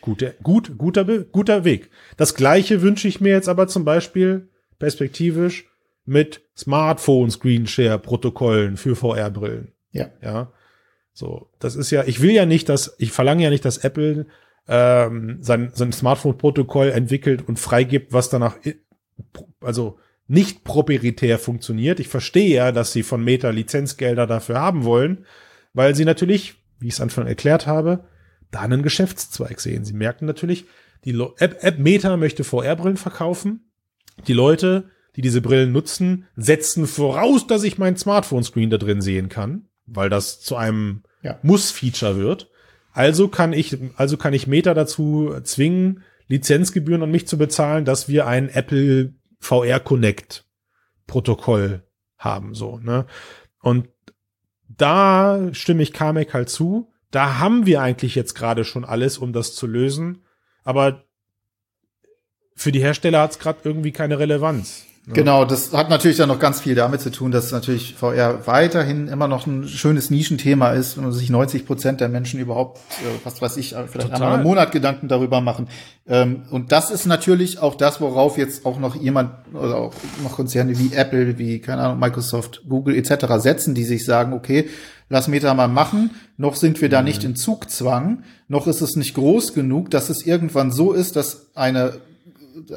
Guter, 0.00 0.30
gut, 0.42 0.78
guter, 0.78 1.04
guter 1.04 1.64
Weg. 1.64 1.90
Das 2.16 2.34
gleiche 2.34 2.80
wünsche 2.82 3.06
ich 3.08 3.20
mir 3.20 3.30
jetzt 3.30 3.48
aber 3.48 3.66
zum 3.68 3.84
Beispiel 3.84 4.48
perspektivisch 4.78 5.66
mit 6.04 6.42
Smartphone-Screenshare-Protokollen 6.56 8.76
für 8.76 8.94
VR-Brillen. 8.96 9.72
Ja. 9.90 10.10
Ja. 10.22 10.52
So, 11.12 11.50
das 11.58 11.76
ist 11.76 11.90
ja, 11.90 12.04
ich 12.04 12.22
will 12.22 12.30
ja 12.30 12.46
nicht, 12.46 12.68
dass, 12.68 12.94
ich 12.98 13.10
verlange 13.12 13.42
ja 13.44 13.50
nicht, 13.50 13.64
dass 13.64 13.78
Apple 13.78 14.26
ähm, 14.68 15.38
sein, 15.40 15.70
sein 15.74 15.92
Smartphone-Protokoll 15.92 16.90
entwickelt 16.90 17.46
und 17.46 17.58
freigibt, 17.58 18.12
was 18.12 18.30
danach, 18.30 18.56
also 19.60 19.98
nicht 20.28 20.64
proprietär 20.64 21.38
funktioniert. 21.38 22.00
Ich 22.00 22.08
verstehe 22.08 22.54
ja, 22.54 22.72
dass 22.72 22.92
sie 22.92 23.02
von 23.02 23.22
Meta 23.22 23.50
Lizenzgelder 23.50 24.26
dafür 24.26 24.60
haben 24.60 24.84
wollen, 24.84 25.26
weil 25.74 25.94
sie 25.94 26.04
natürlich, 26.04 26.54
wie 26.78 26.88
ich 26.88 26.94
es 26.94 27.00
Anfang 27.00 27.26
erklärt 27.26 27.66
habe, 27.66 28.04
da 28.50 28.60
einen 28.60 28.82
Geschäftszweig 28.82 29.60
sehen. 29.60 29.84
Sie 29.84 29.94
merken 29.94 30.26
natürlich, 30.26 30.66
die 31.04 31.18
App, 31.38 31.64
App 31.64 31.78
Meta 31.78 32.16
möchte 32.16 32.44
VR-Brillen 32.44 32.96
verkaufen. 32.96 33.72
Die 34.26 34.32
Leute, 34.32 34.90
die 35.16 35.22
diese 35.22 35.40
Brillen 35.40 35.72
nutzen, 35.72 36.26
setzen 36.36 36.86
voraus, 36.86 37.46
dass 37.46 37.64
ich 37.64 37.78
mein 37.78 37.96
Smartphone-Screen 37.96 38.70
da 38.70 38.78
drin 38.78 39.00
sehen 39.00 39.28
kann, 39.28 39.68
weil 39.86 40.08
das 40.08 40.40
zu 40.40 40.56
einem 40.56 41.02
Ja. 41.22 41.38
Muss-Feature 41.42 42.16
wird. 42.16 42.50
Also 42.92 43.28
kann 43.28 43.52
ich, 43.52 43.78
also 43.96 44.16
kann 44.16 44.34
ich 44.34 44.46
Meta 44.46 44.74
dazu 44.74 45.34
zwingen, 45.42 46.02
Lizenzgebühren 46.28 47.02
an 47.02 47.10
mich 47.10 47.26
zu 47.26 47.36
bezahlen, 47.36 47.84
dass 47.84 48.08
wir 48.08 48.26
ein 48.26 48.48
Apple 48.48 49.14
VR 49.42 49.80
Connect 49.80 50.46
Protokoll 51.06 51.82
haben, 52.16 52.54
so, 52.54 52.78
ne? 52.78 53.06
Und 53.60 53.88
da 54.68 55.52
stimme 55.52 55.82
ich 55.82 55.92
Kamek 55.92 56.32
halt 56.32 56.48
zu. 56.48 56.92
Da 57.10 57.38
haben 57.38 57.66
wir 57.66 57.82
eigentlich 57.82 58.14
jetzt 58.14 58.34
gerade 58.34 58.64
schon 58.64 58.84
alles, 58.84 59.18
um 59.18 59.32
das 59.32 59.54
zu 59.54 59.66
lösen. 59.66 60.24
Aber 60.64 61.04
für 62.54 62.72
die 62.72 62.80
Hersteller 62.80 63.20
hat 63.20 63.32
es 63.32 63.38
gerade 63.38 63.58
irgendwie 63.64 63.92
keine 63.92 64.18
Relevanz. 64.18 64.86
Genau, 65.08 65.44
das 65.44 65.72
hat 65.72 65.90
natürlich 65.90 66.16
dann 66.16 66.28
noch 66.28 66.38
ganz 66.38 66.60
viel 66.60 66.76
damit 66.76 67.00
zu 67.00 67.10
tun, 67.10 67.32
dass 67.32 67.50
natürlich 67.50 67.94
VR 67.94 68.46
weiterhin 68.46 69.08
immer 69.08 69.26
noch 69.26 69.48
ein 69.48 69.66
schönes 69.66 70.10
Nischenthema 70.10 70.70
ist 70.70 70.96
und 70.96 71.10
sich 71.12 71.28
90 71.28 71.66
Prozent 71.66 72.00
der 72.00 72.08
Menschen 72.08 72.38
überhaupt, 72.38 72.78
äh, 72.78 73.18
was 73.24 73.42
weiß 73.42 73.56
ich, 73.56 73.70
vielleicht 73.70 74.12
Total. 74.12 74.22
einmal 74.22 74.38
im 74.38 74.44
Monat 74.44 74.70
Gedanken 74.70 75.08
darüber 75.08 75.40
machen. 75.40 75.66
Ähm, 76.06 76.42
und 76.50 76.70
das 76.70 76.92
ist 76.92 77.06
natürlich 77.06 77.58
auch 77.58 77.74
das, 77.74 78.00
worauf 78.00 78.38
jetzt 78.38 78.64
auch 78.64 78.78
noch 78.78 78.94
jemand 78.94 79.32
oder 79.52 79.76
auch 79.76 79.94
noch 80.22 80.36
Konzerne 80.36 80.78
wie 80.78 80.94
Apple, 80.94 81.36
wie, 81.36 81.58
keine 81.58 81.82
Ahnung, 81.82 81.98
Microsoft, 81.98 82.62
Google 82.68 82.94
etc. 82.94 83.26
setzen, 83.38 83.74
die 83.74 83.84
sich 83.84 84.04
sagen, 84.04 84.32
okay, 84.32 84.68
lass 85.08 85.26
Meta 85.26 85.52
mal 85.52 85.66
machen, 85.66 86.12
noch 86.36 86.54
sind 86.54 86.80
wir 86.80 86.88
da 86.88 87.02
nicht 87.02 87.24
in 87.24 87.34
Zugzwang, 87.34 88.22
noch 88.46 88.68
ist 88.68 88.82
es 88.82 88.94
nicht 88.94 89.14
groß 89.14 89.52
genug, 89.52 89.90
dass 89.90 90.10
es 90.10 90.24
irgendwann 90.24 90.70
so 90.70 90.92
ist, 90.92 91.16
dass 91.16 91.50
eine 91.56 91.94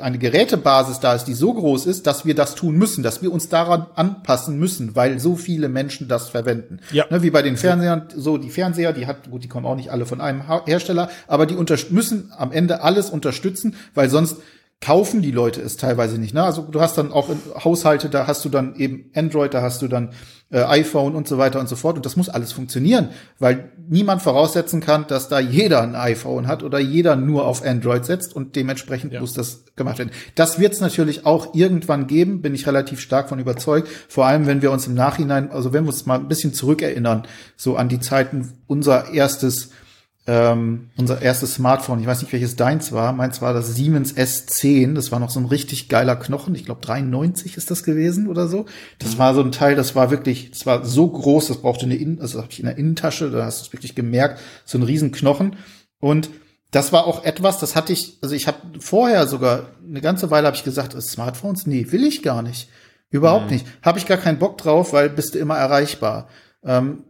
eine 0.01 0.17
Gerätebasis 0.17 0.99
da 0.99 1.13
ist, 1.13 1.25
die 1.25 1.33
so 1.33 1.53
groß 1.53 1.85
ist, 1.85 2.07
dass 2.07 2.25
wir 2.25 2.35
das 2.35 2.55
tun 2.55 2.75
müssen, 2.75 3.03
dass 3.03 3.21
wir 3.21 3.31
uns 3.31 3.49
daran 3.49 3.87
anpassen 3.95 4.57
müssen, 4.57 4.95
weil 4.95 5.19
so 5.19 5.35
viele 5.35 5.69
Menschen 5.69 6.07
das 6.07 6.29
verwenden. 6.29 6.79
Ja. 6.91 7.05
Ne, 7.09 7.23
wie 7.23 7.29
bei 7.29 7.41
den 7.41 7.57
Fernsehern, 7.57 8.07
so 8.15 8.37
die 8.37 8.49
Fernseher, 8.49 8.93
die 8.93 9.07
hat, 9.07 9.29
gut, 9.29 9.43
die 9.43 9.47
kommen 9.47 9.65
auch 9.65 9.75
nicht 9.75 9.91
alle 9.91 10.05
von 10.05 10.21
einem 10.21 10.43
Hersteller, 10.65 11.09
aber 11.27 11.45
die 11.45 11.55
müssen 11.89 12.31
am 12.37 12.51
Ende 12.51 12.81
alles 12.83 13.09
unterstützen, 13.09 13.75
weil 13.93 14.09
sonst 14.09 14.37
kaufen 14.81 15.21
die 15.21 15.31
Leute 15.31 15.61
es 15.61 15.77
teilweise 15.77 16.19
nicht. 16.19 16.33
Ne? 16.33 16.43
Also 16.43 16.61
du 16.61 16.79
hast 16.79 16.97
dann 16.97 17.11
auch 17.11 17.29
Haushalte, 17.63 18.09
da 18.09 18.27
hast 18.27 18.45
du 18.45 18.49
dann 18.49 18.75
eben 18.75 19.09
Android, 19.15 19.53
da 19.53 19.61
hast 19.61 19.81
du 19.81 19.87
dann 19.87 20.11
äh, 20.51 20.59
iPhone 20.59 21.15
und 21.15 21.27
so 21.27 21.37
weiter 21.37 21.59
und 21.59 21.67
so 21.67 21.75
fort. 21.75 21.95
Und 21.95 22.05
das 22.05 22.17
muss 22.17 22.29
alles 22.29 22.51
funktionieren, 22.51 23.09
weil 23.39 23.71
niemand 23.87 24.21
voraussetzen 24.21 24.81
kann, 24.81 25.07
dass 25.07 25.27
da 25.27 25.39
jeder 25.39 25.81
ein 25.81 25.95
iPhone 25.95 26.47
hat 26.47 26.61
oder 26.61 26.79
jeder 26.79 27.15
nur 27.15 27.45
auf 27.45 27.65
Android 27.65 28.05
setzt 28.05 28.35
und 28.35 28.55
dementsprechend 28.55 29.13
ja. 29.13 29.21
muss 29.21 29.33
das 29.33 29.65
gemacht 29.75 29.97
werden. 29.97 30.11
Das 30.35 30.59
wird 30.59 30.73
es 30.73 30.81
natürlich 30.81 31.25
auch 31.25 31.55
irgendwann 31.55 32.05
geben, 32.05 32.41
bin 32.41 32.53
ich 32.53 32.67
relativ 32.67 32.99
stark 32.99 33.29
von 33.29 33.39
überzeugt. 33.39 33.87
Vor 34.07 34.27
allem, 34.27 34.45
wenn 34.45 34.61
wir 34.61 34.71
uns 34.71 34.87
im 34.87 34.93
Nachhinein, 34.93 35.51
also 35.51 35.73
wenn 35.73 35.85
wir 35.85 35.89
uns 35.89 36.05
mal 36.05 36.19
ein 36.19 36.27
bisschen 36.27 36.53
zurückerinnern, 36.53 37.23
so 37.55 37.75
an 37.75 37.89
die 37.89 37.99
Zeiten 37.99 38.53
unser 38.67 39.13
erstes 39.13 39.71
ähm, 40.27 40.89
unser 40.97 41.21
erstes 41.21 41.53
Smartphone, 41.55 41.99
ich 41.99 42.07
weiß 42.07 42.21
nicht, 42.21 42.33
welches 42.33 42.55
deins 42.55 42.91
war, 42.91 43.13
meins 43.13 43.41
war 43.41 43.53
das 43.53 43.75
Siemens 43.75 44.15
S10, 44.15 44.95
das 44.95 45.11
war 45.11 45.19
noch 45.19 45.29
so 45.29 45.39
ein 45.39 45.45
richtig 45.45 45.87
geiler 45.87 46.15
Knochen, 46.15 46.55
ich 46.55 46.65
glaube 46.65 46.81
93 46.81 47.57
ist 47.57 47.69
das 47.69 47.83
gewesen 47.83 48.27
oder 48.27 48.47
so. 48.47 48.65
Das 48.97 49.15
mhm. 49.15 49.19
war 49.19 49.35
so 49.35 49.41
ein 49.41 49.51
Teil, 49.51 49.75
das 49.75 49.95
war 49.95 50.09
wirklich, 50.09 50.49
das 50.49 50.65
war 50.65 50.83
so 50.83 51.07
groß, 51.07 51.47
das 51.49 51.57
brauchte 51.57 51.85
eine 51.85 51.95
Innen, 51.95 52.21
also 52.21 52.39
habe 52.39 52.47
ich 52.49 52.59
in 52.59 52.65
der 52.65 52.77
Innentasche, 52.77 53.29
da 53.29 53.45
hast 53.45 53.61
du 53.61 53.65
es 53.67 53.73
wirklich 53.73 53.93
gemerkt, 53.93 54.39
so 54.65 54.79
ein 54.79 54.83
riesen 54.83 55.11
Knochen 55.11 55.57
und 55.99 56.29
das 56.71 56.91
war 56.91 57.05
auch 57.05 57.23
etwas, 57.23 57.59
das 57.59 57.75
hatte 57.75 57.93
ich, 57.93 58.17
also 58.21 58.33
ich 58.35 58.47
habe 58.47 58.57
vorher 58.79 59.27
sogar 59.27 59.67
eine 59.87 60.01
ganze 60.01 60.31
Weile 60.31 60.47
habe 60.47 60.57
ich 60.57 60.63
gesagt, 60.63 60.99
Smartphones, 61.01 61.67
nee, 61.67 61.91
will 61.91 62.03
ich 62.03 62.23
gar 62.23 62.41
nicht. 62.41 62.69
Überhaupt 63.11 63.45
mhm. 63.45 63.53
nicht. 63.53 63.67
Habe 63.81 63.99
ich 63.99 64.07
gar 64.07 64.17
keinen 64.17 64.39
Bock 64.39 64.57
drauf, 64.57 64.91
weil 64.91 65.09
bist 65.09 65.35
du 65.35 65.39
immer 65.39 65.57
erreichbar. 65.57 66.27
Ähm, 66.65 67.03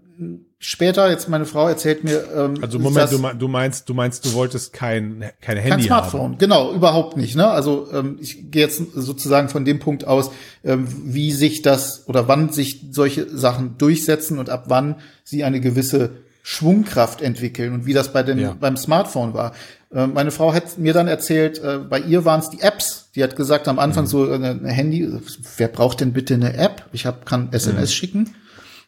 später, 0.60 1.10
jetzt 1.10 1.30
meine 1.30 1.46
Frau 1.46 1.68
erzählt 1.68 2.04
mir. 2.04 2.26
Ähm, 2.36 2.56
also 2.62 2.80
Moment, 2.80 3.12
du, 3.12 3.18
du, 3.18 3.48
meinst, 3.48 3.90
du 3.90 3.94
meinst, 3.94 4.26
du 4.26 4.34
wolltest 4.34 4.74
kein, 4.74 5.26
kein 5.42 5.58
Handy 5.58 5.70
kein 5.70 5.82
Smartphone, 5.82 6.22
haben. 6.22 6.38
genau, 6.38 6.74
überhaupt 6.74 7.18
nicht. 7.18 7.36
Ne? 7.36 7.48
Also 7.48 7.88
ähm, 7.94 8.18
ich 8.20 8.52
gehe 8.52 8.64
jetzt 8.64 8.82
sozusagen 8.94 9.50
von 9.50 9.66
dem 9.66 9.80
Punkt 9.80 10.08
aus, 10.08 10.32
ähm, 10.64 10.88
wie 11.06 11.32
sich 11.32 11.62
das 11.62 12.08
oder 12.08 12.28
wann 12.28 12.50
sich 12.50 12.86
solche 12.92 13.30
Sachen 13.36 13.78
durchsetzen 13.78 14.40
und 14.40 14.50
ab 14.50 14.66
wann 14.68 14.96
sie 15.24 15.44
eine 15.44 15.60
gewisse 15.60 16.12
Schwungkraft 16.42 17.22
entwickeln 17.22 17.74
und 17.74 17.86
wie 17.86 17.94
das 17.94 18.14
bei 18.14 18.22
dem 18.22 18.38
ja. 18.38 18.56
beim 18.60 18.78
Smartphone 18.78 19.34
war. 19.34 19.54
Äh, 19.94 20.08
meine 20.08 20.32
Frau 20.32 20.54
hat 20.54 20.78
mir 20.78 20.94
dann 20.94 21.08
erzählt, 21.08 21.60
äh, 21.60 21.80
bei 21.80 22.00
ihr 22.00 22.26
waren 22.26 22.40
es 22.40 22.50
die 22.50 22.62
Apps. 22.62 23.10
Die 23.16 23.24
hat 23.24 23.36
gesagt 23.36 23.68
am 23.68 23.80
Anfang 23.80 24.06
mhm. 24.06 24.10
so 24.10 24.32
äh, 24.32 24.36
ein 24.36 24.66
Handy. 24.66 25.12
Wer 25.58 25.68
braucht 25.68 26.02
denn 26.02 26.14
bitte 26.14 26.36
eine 26.36 26.56
App? 26.56 26.86
Ich 26.92 27.06
hab, 27.06 27.26
kann 27.26 27.50
SMS 27.52 27.90
mhm. 27.90 27.94
schicken 27.94 28.36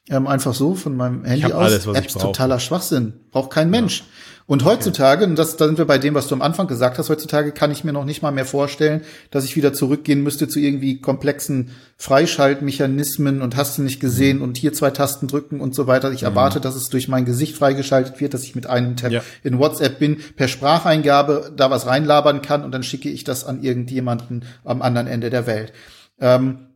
ähm, 0.09 0.27
einfach 0.27 0.53
so 0.53 0.75
von 0.75 0.95
meinem 0.95 1.25
Handy 1.25 1.45
aus. 1.45 1.53
Alles, 1.53 1.87
was 1.87 1.97
Apps 1.97 2.13
totaler 2.13 2.59
Schwachsinn. 2.59 3.13
Braucht 3.31 3.51
kein 3.51 3.69
Mensch. 3.69 3.99
Ja. 3.99 4.05
Und 4.49 4.63
heutzutage, 4.63 5.25
und 5.25 5.37
das, 5.37 5.57
da 5.57 5.65
sind 5.65 5.77
wir 5.77 5.83
bei 5.83 5.97
dem, 5.97 6.13
was 6.13 6.27
du 6.27 6.35
am 6.35 6.41
Anfang 6.41 6.67
gesagt 6.67 6.97
hast, 6.97 7.09
heutzutage 7.09 7.51
kann 7.51 7.69
ich 7.69 7.83
mir 7.83 7.91
noch 7.91 8.05
nicht 8.05 8.21
mal 8.21 8.31
mehr 8.31 8.45
vorstellen, 8.45 9.01
dass 9.29 9.43
ich 9.43 9.57
wieder 9.57 9.73
zurückgehen 9.73 10.23
müsste 10.23 10.47
zu 10.47 10.61
irgendwie 10.61 11.01
komplexen 11.01 11.71
Freischaltmechanismen 11.97 13.41
und 13.41 13.57
hast 13.57 13.77
du 13.77 13.81
nicht 13.81 13.99
gesehen 13.99 14.37
mhm. 14.37 14.43
und 14.43 14.57
hier 14.57 14.71
zwei 14.71 14.91
Tasten 14.91 15.27
drücken 15.27 15.59
und 15.59 15.75
so 15.75 15.85
weiter. 15.85 16.13
Ich 16.13 16.21
mhm. 16.21 16.27
erwarte, 16.27 16.61
dass 16.61 16.75
es 16.75 16.87
durch 16.87 17.09
mein 17.09 17.25
Gesicht 17.25 17.57
freigeschaltet 17.57 18.21
wird, 18.21 18.33
dass 18.33 18.43
ich 18.43 18.55
mit 18.55 18.67
einem 18.67 18.95
Tab 18.95 19.11
ja. 19.11 19.21
in 19.43 19.59
WhatsApp 19.59 19.99
bin, 19.99 20.17
per 20.37 20.47
Spracheingabe 20.47 21.51
da 21.53 21.69
was 21.69 21.85
reinlabern 21.85 22.41
kann 22.41 22.63
und 22.63 22.71
dann 22.71 22.83
schicke 22.83 23.09
ich 23.09 23.25
das 23.25 23.43
an 23.43 23.61
irgendjemanden 23.61 24.45
am 24.63 24.81
anderen 24.81 25.07
Ende 25.07 25.29
der 25.29 25.45
Welt. 25.45 25.73
Ähm, 26.21 26.66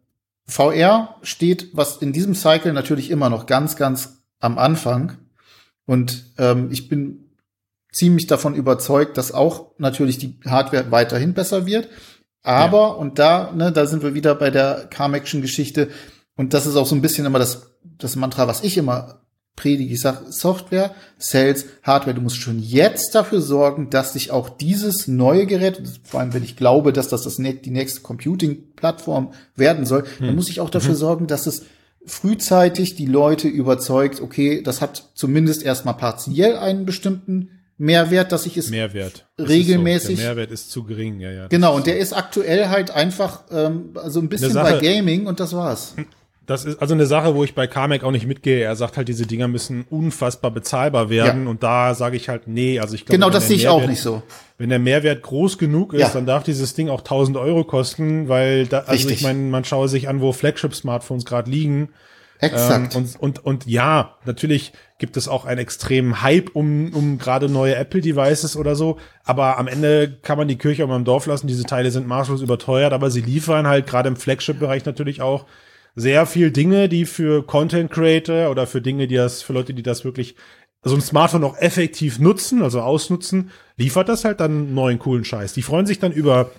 VR 0.52 1.16
steht, 1.22 1.70
was 1.72 1.98
in 1.98 2.12
diesem 2.12 2.36
Cycle 2.36 2.74
natürlich 2.74 3.10
immer 3.10 3.30
noch 3.30 3.46
ganz, 3.46 3.78
ganz 3.78 4.22
am 4.40 4.58
Anfang. 4.58 5.18
Und 5.86 6.26
ähm, 6.38 6.70
ich 6.72 6.90
bin 6.90 7.38
ziemlich 7.94 8.28
davon 8.28 8.54
überzeugt, 8.54 9.18
dass 9.18 9.34
auch 9.34 9.72
natürlich 9.78 10.18
die 10.18 10.40
Hardware 10.46 10.92
weiterhin 10.92 11.34
besser 11.34 11.66
wird. 11.66 11.88
Aber, 12.44 12.78
ja. 12.78 12.88
und 12.88 13.18
da, 13.18 13.52
ne, 13.54 13.72
da 13.72 13.86
sind 13.86 14.04
wir 14.04 14.14
wieder 14.14 14.36
bei 14.36 14.50
der 14.50 14.88
Carmaction-Geschichte. 14.90 15.90
Und 16.36 16.54
das 16.54 16.66
ist 16.66 16.76
auch 16.76 16.86
so 16.86 16.96
ein 16.96 17.02
bisschen 17.02 17.26
immer 17.26 17.40
das, 17.40 17.72
das 17.84 18.18
Mantra, 18.18 18.48
was 18.48 18.62
ich 18.62 18.78
immer 18.78 19.21
predige. 19.62 19.94
Ich 19.94 20.02
sage 20.02 20.32
Software, 20.32 20.96
Sales, 21.18 21.66
Hardware. 21.84 22.16
Du 22.16 22.22
musst 22.22 22.38
schon 22.38 22.60
jetzt 22.60 23.14
dafür 23.14 23.42
sorgen, 23.42 23.90
dass 23.90 24.14
sich 24.14 24.32
auch 24.32 24.50
dieses 24.50 25.08
neue 25.08 25.46
Gerät, 25.46 25.82
vor 26.04 26.20
allem 26.20 26.34
wenn 26.34 26.44
ich 26.44 26.56
glaube, 26.56 26.94
dass 26.94 27.08
das, 27.08 27.24
das 27.24 27.36
die 27.38 27.72
nächste 27.72 28.02
Computing-Plattform 28.02 29.34
werden 29.56 29.86
soll, 29.86 30.04
hm. 30.18 30.28
dann 30.28 30.36
muss 30.36 30.50
ich 30.50 30.60
auch 30.60 30.70
dafür 30.70 30.94
mhm. 30.94 30.98
sorgen, 30.98 31.28
dass 31.28 31.46
es 31.46 31.64
frühzeitig 32.06 32.96
die 32.96 33.06
Leute 33.06 33.48
überzeugt, 33.48 34.22
okay, 34.22 34.64
das 34.64 34.82
hat 34.82 35.12
zumindest 35.14 35.62
erstmal 35.62 35.94
partiell 35.94 36.58
einen 36.58 36.86
bestimmten 36.86 37.50
Mehrwert, 37.78 38.32
dass 38.32 38.46
ich 38.46 38.58
es 38.58 38.70
Mehrwert. 38.70 39.28
regelmäßig. 39.40 40.18
So. 40.18 40.22
Der 40.24 40.36
Mehrwert 40.36 40.52
ist 40.52 40.72
zu 40.72 40.84
gering, 40.84 41.20
ja, 41.20 41.32
ja. 41.32 41.48
Genau, 41.48 41.76
und 41.76 41.88
der 41.88 41.98
ist 41.98 42.14
aktuell 42.14 42.70
halt 42.70 42.92
einfach 42.92 43.44
ähm, 43.52 43.96
so 44.08 44.20
ein 44.20 44.30
bisschen 44.30 44.52
Sache, 44.52 44.74
bei 44.74 44.80
Gaming 44.80 45.28
und 45.28 45.40
das 45.40 45.54
war's. 45.54 45.96
Das 46.52 46.66
ist 46.66 46.82
also 46.82 46.94
eine 46.94 47.06
Sache, 47.06 47.34
wo 47.34 47.46
ich 47.46 47.56
bei 47.56 47.66
Carmack 47.66 48.04
auch 48.04 48.12
nicht 48.12 48.28
mitgehe. 48.28 48.62
Er 48.62 48.76
sagt 48.76 48.98
halt, 48.98 49.08
diese 49.08 49.26
Dinger 49.26 49.48
müssen 49.48 49.86
unfassbar 49.90 50.52
bezahlbar 50.52 51.10
werden. 51.10 51.46
Ja. 51.46 51.50
Und 51.50 51.64
da 51.64 51.96
sage 51.96 52.18
ich 52.18 52.28
halt, 52.28 52.48
nee, 52.48 52.78
also 52.78 52.94
ich 52.94 53.06
glaube. 53.06 53.18
Genau, 53.18 53.30
das 53.30 53.48
sehe 53.48 53.56
ich 53.56 53.70
auch 53.70 53.88
nicht 53.88 54.02
so. 54.02 54.22
Wenn 54.58 54.68
der 54.68 54.80
Mehrwert 54.80 55.24
groß 55.24 55.58
genug 55.58 55.94
ist, 55.94 56.02
ja. 56.02 56.10
dann 56.10 56.26
darf 56.26 56.44
dieses 56.44 56.74
Ding 56.74 56.90
auch 56.90 57.00
1000 57.00 57.38
Euro 57.38 57.64
kosten, 57.64 58.28
weil 58.28 58.68
da, 58.68 58.80
also 58.80 58.92
Richtig. 58.92 59.18
ich 59.18 59.24
meine, 59.24 59.40
man 59.40 59.64
schaue 59.64 59.88
sich 59.88 60.10
an, 60.10 60.20
wo 60.20 60.34
Flagship-Smartphones 60.34 61.24
gerade 61.24 61.50
liegen. 61.50 61.90
Exakt. 62.40 62.96
Ähm, 62.96 63.04
und, 63.04 63.20
und, 63.22 63.46
und 63.46 63.66
ja, 63.68 64.18
natürlich 64.26 64.74
gibt 64.98 65.16
es 65.16 65.30
auch 65.30 65.46
einen 65.46 65.62
extremen 65.62 66.22
Hype 66.22 66.54
um, 66.54 66.92
um 66.94 67.18
gerade 67.18 67.48
neue 67.48 67.76
Apple-Devices 67.76 68.58
oder 68.58 68.76
so. 68.76 68.98
Aber 69.24 69.58
am 69.58 69.68
Ende 69.68 70.18
kann 70.22 70.38
man 70.38 70.50
die 70.50 70.58
Kirche 70.58 70.84
auch 70.84 70.90
mal 70.90 70.98
im 70.98 71.06
Dorf 71.06 71.28
lassen. 71.28 71.48
Diese 71.48 71.64
Teile 71.64 71.92
sind 71.92 72.08
maßlos 72.08 72.42
überteuert, 72.42 72.92
aber 72.92 73.10
sie 73.10 73.22
liefern 73.22 73.68
halt 73.68 73.88
gerade 73.88 74.10
im 74.10 74.18
Flagship-Bereich 74.18 74.84
natürlich 74.86 75.22
auch 75.22 75.46
sehr 75.96 76.26
viel 76.26 76.52
Dinge, 76.52 76.90
die 76.90 77.06
für 77.06 77.46
Content 77.46 77.92
Creator 77.92 78.50
oder 78.50 78.68
für 78.68 78.82
Dinge, 78.82 79.08
die 79.08 79.16
das, 79.16 79.42
für 79.42 79.54
Leute, 79.54 79.74
die 79.74 79.84
das 79.84 80.06
wirklich 80.06 80.36
so 80.84 80.96
ein 80.96 81.02
Smartphone 81.02 81.44
auch 81.44 81.58
effektiv 81.58 82.20
nutzen, 82.20 82.64
also 82.64 82.82
ausnutzen, 82.82 83.52
liefert 83.78 84.10
das 84.10 84.26
halt 84.26 84.40
dann 84.40 84.74
neuen 84.74 85.00
coolen 85.00 85.24
Scheiß. 85.24 85.54
Die 85.54 85.62
freuen 85.62 85.86
sich 85.86 86.00
dann 86.00 86.12
über 86.12 86.50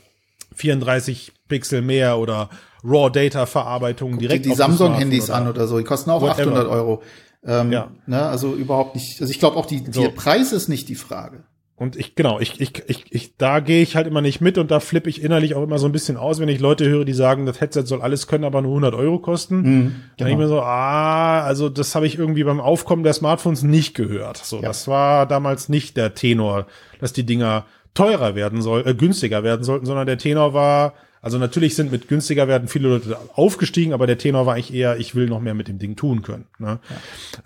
34 0.55 1.33
Pixel 1.49 1.83
mehr 1.83 2.18
oder 2.18 2.51
Raw 2.85 3.11
Data 3.11 3.47
Verarbeitung 3.47 4.18
direkt. 4.18 4.45
Die, 4.45 4.51
die 4.51 4.55
Samsung 4.55 4.95
Handys 4.95 5.31
an 5.31 5.49
oder 5.49 5.66
so, 5.66 5.79
die 5.79 5.85
kosten 5.85 6.11
auch 6.11 6.21
whatever. 6.21 6.53
800 6.53 6.68
Euro. 6.68 7.03
Ähm, 7.45 7.73
ja. 7.73 7.90
ne, 8.07 8.23
also 8.23 8.55
überhaupt 8.55 8.95
nicht. 8.95 9.21
Also 9.21 9.31
ich 9.31 9.40
glaube 9.40 9.57
auch 9.57 9.66
die, 9.66 9.85
so. 9.90 10.03
der 10.03 10.11
Preis 10.11 10.53
ist 10.53 10.68
nicht 10.68 10.88
die 10.88 10.95
Frage. 10.95 11.45
Und 11.83 11.97
ich, 11.97 12.14
genau, 12.14 12.38
ich, 12.38 12.61
ich, 12.61 12.81
ich, 12.87 13.07
ich 13.11 13.37
da 13.38 13.59
gehe 13.59 13.83
ich 13.83 13.97
halt 13.97 14.07
immer 14.07 14.21
nicht 14.21 14.40
mit 14.40 14.57
und 14.57 14.71
da 14.71 14.79
flippe 14.79 15.11
ich 15.11 15.21
innerlich 15.21 15.57
auch 15.57 15.64
immer 15.64 15.81
so 15.81 15.87
ein 15.87 15.92
bisschen 15.92 16.16
aus, 16.16 16.38
wenn 16.38 16.49
ich 16.49 16.61
Leute 16.61 16.88
höre, 16.88 17.05
die 17.05 17.12
sagen, 17.12 17.45
das 17.45 17.61
Headset 17.61 17.87
soll 17.87 18.01
alles 18.01 18.29
können, 18.29 18.45
aber 18.45 18.62
nur 18.62 18.71
100 18.71 18.95
Euro 18.95 19.18
kosten. 19.18 19.57
Mhm, 19.57 19.62
genau. 19.64 19.90
Dann 20.16 20.29
denke 20.29 20.31
ich 20.31 20.38
mir 20.38 20.49
so, 20.49 20.61
ah, 20.61 21.40
also 21.40 21.68
das 21.68 21.97
habe 21.97 22.07
ich 22.07 22.16
irgendwie 22.16 22.45
beim 22.45 22.61
Aufkommen 22.61 23.03
der 23.03 23.14
Smartphones 23.14 23.64
nicht 23.64 23.97
gehört. 23.97 24.37
So, 24.37 24.59
ja. 24.59 24.62
das 24.62 24.87
war 24.87 25.27
damals 25.27 25.68
nicht 25.68 25.97
der 25.97 26.14
Tenor, 26.14 26.68
dass 27.01 27.12
die 27.12 27.27
Dinger 27.27 27.64
teurer 27.95 28.37
werden 28.37 28.62
soll, 28.62 28.87
äh, 28.87 28.95
günstiger 28.95 29.42
werden 29.42 29.64
sollten, 29.64 29.85
sondern 29.85 30.07
der 30.07 30.18
Tenor 30.18 30.55
war, 30.55 30.95
also 31.21 31.37
natürlich 31.38 31.75
sind 31.75 31.90
mit 31.90 32.07
günstiger 32.07 32.47
werden 32.47 32.68
viele 32.68 32.90
Leute 32.90 33.18
aufgestiegen, 33.35 33.92
aber 33.92 34.07
der 34.07 34.18
Tenor 34.18 34.47
war 34.47 34.55
eigentlich 34.55 34.73
eher, 34.73 34.99
ich 34.99 35.16
will 35.16 35.27
noch 35.27 35.40
mehr 35.40 35.55
mit 35.55 35.66
dem 35.66 35.81
Ding 35.81 35.97
tun 35.97 36.23
können. 36.23 36.47
Ne? 36.61 36.79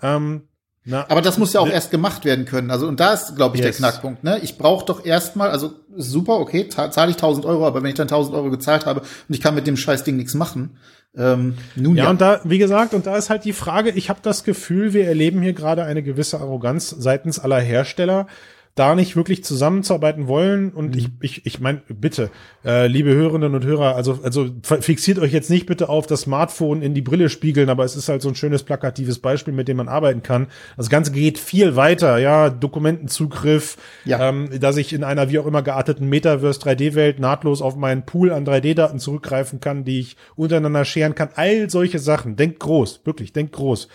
Ja. 0.03 0.15
Ähm, 0.15 0.43
na, 0.89 1.05
aber 1.09 1.21
das 1.21 1.37
muss 1.37 1.51
ja 1.51 1.59
auch 1.59 1.67
ne, 1.67 1.73
erst 1.73 1.91
gemacht 1.91 2.23
werden 2.23 2.45
können. 2.45 2.71
Also 2.71 2.87
und 2.87 3.01
da 3.01 3.13
ist, 3.13 3.35
glaube 3.35 3.57
ich, 3.57 3.63
yes. 3.63 3.77
der 3.77 3.89
Knackpunkt. 3.89 4.23
Ne? 4.23 4.39
Ich 4.41 4.57
brauche 4.57 4.85
doch 4.85 5.05
erstmal, 5.05 5.49
also 5.49 5.73
super, 5.93 6.39
okay, 6.39 6.69
zahle 6.69 7.11
ich 7.11 7.17
1000 7.17 7.45
Euro, 7.45 7.67
aber 7.67 7.83
wenn 7.83 7.89
ich 7.89 7.95
dann 7.95 8.07
1000 8.07 8.33
Euro 8.33 8.49
gezahlt 8.49 8.85
habe 8.85 9.01
und 9.01 9.35
ich 9.35 9.41
kann 9.41 9.53
mit 9.53 9.67
dem 9.67 9.75
Scheißding 9.75 10.15
nichts 10.15 10.33
machen, 10.33 10.77
ähm, 11.17 11.57
nun 11.75 11.97
ja, 11.97 12.05
ja. 12.05 12.09
und 12.09 12.21
da, 12.21 12.39
wie 12.45 12.57
gesagt, 12.57 12.93
und 12.93 13.05
da 13.05 13.17
ist 13.17 13.29
halt 13.29 13.43
die 13.43 13.51
Frage, 13.51 13.89
ich 13.89 14.09
habe 14.09 14.19
das 14.21 14.45
Gefühl, 14.45 14.93
wir 14.93 15.07
erleben 15.07 15.41
hier 15.41 15.53
gerade 15.53 15.83
eine 15.83 16.03
gewisse 16.03 16.39
Arroganz 16.39 16.89
seitens 16.89 17.37
aller 17.37 17.59
Hersteller, 17.59 18.27
da 18.77 18.95
nicht 18.95 19.15
wirklich 19.15 19.43
zusammenzuarbeiten 19.43 20.27
wollen. 20.27 20.71
Und 20.71 20.95
mhm. 20.95 20.99
ich, 20.99 21.09
ich, 21.21 21.45
ich 21.45 21.59
meine, 21.59 21.81
bitte, 21.87 22.29
äh, 22.63 22.87
liebe 22.87 23.13
Hörerinnen 23.13 23.55
und 23.55 23.65
Hörer, 23.65 23.95
also, 23.95 24.19
also 24.23 24.49
fixiert 24.61 25.19
euch 25.19 25.33
jetzt 25.33 25.49
nicht 25.49 25.65
bitte 25.65 25.89
auf 25.89 26.07
das 26.07 26.21
Smartphone 26.21 26.81
in 26.81 26.93
die 26.93 27.01
Brille 27.01 27.29
spiegeln, 27.29 27.69
aber 27.69 27.83
es 27.85 27.95
ist 27.95 28.07
halt 28.07 28.21
so 28.21 28.29
ein 28.29 28.35
schönes 28.35 28.63
plakatives 28.63 29.19
Beispiel, 29.19 29.53
mit 29.53 29.67
dem 29.67 29.77
man 29.77 29.87
arbeiten 29.87 30.21
kann. 30.21 30.47
Das 30.77 30.89
Ganze 30.89 31.11
geht 31.11 31.39
viel 31.39 31.75
weiter, 31.75 32.19
ja, 32.19 32.49
Dokumentenzugriff, 32.49 33.77
ja. 34.05 34.29
Ähm, 34.29 34.49
dass 34.59 34.77
ich 34.77 34.93
in 34.93 35.03
einer 35.03 35.29
wie 35.29 35.39
auch 35.39 35.47
immer 35.47 35.63
gearteten 35.63 36.07
Metaverse 36.07 36.59
3D-Welt 36.59 37.19
nahtlos 37.19 37.61
auf 37.61 37.75
meinen 37.75 38.05
Pool 38.05 38.31
an 38.31 38.45
3D-Daten 38.45 38.99
zurückgreifen 38.99 39.59
kann, 39.59 39.83
die 39.85 39.99
ich 39.99 40.17
untereinander 40.35 40.85
scheren 40.85 41.15
kann. 41.15 41.29
All 41.35 41.69
solche 41.69 41.99
Sachen. 41.99 42.35
Denkt 42.35 42.59
groß, 42.59 43.01
wirklich, 43.05 43.33
denkt 43.33 43.53
groß. 43.53 43.87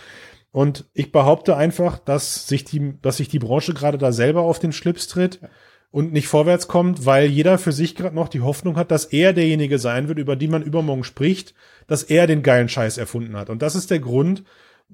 Und 0.52 0.84
ich 0.92 1.12
behaupte 1.12 1.56
einfach, 1.56 1.98
dass 1.98 2.46
sich 2.46 2.64
die, 2.64 2.94
dass 3.00 3.16
sich 3.16 3.28
die 3.28 3.38
Branche 3.38 3.72
gerade 3.72 3.96
da 3.98 4.12
selber 4.12 4.42
auf 4.42 4.58
den 4.58 4.72
Schlips 4.72 5.08
tritt 5.08 5.40
ja. 5.40 5.48
und 5.90 6.12
nicht 6.12 6.28
vorwärts 6.28 6.68
kommt, 6.68 7.06
weil 7.06 7.26
jeder 7.26 7.56
für 7.56 7.72
sich 7.72 7.96
gerade 7.96 8.14
noch 8.14 8.28
die 8.28 8.42
Hoffnung 8.42 8.76
hat, 8.76 8.90
dass 8.90 9.06
er 9.06 9.32
derjenige 9.32 9.78
sein 9.78 10.08
wird, 10.08 10.18
über 10.18 10.36
die 10.36 10.48
man 10.48 10.62
übermorgen 10.62 11.04
spricht, 11.04 11.54
dass 11.86 12.02
er 12.02 12.26
den 12.26 12.42
geilen 12.42 12.68
Scheiß 12.68 12.98
erfunden 12.98 13.34
hat. 13.36 13.48
Und 13.48 13.62
das 13.62 13.74
ist 13.74 13.90
der 13.90 14.00
Grund, 14.00 14.44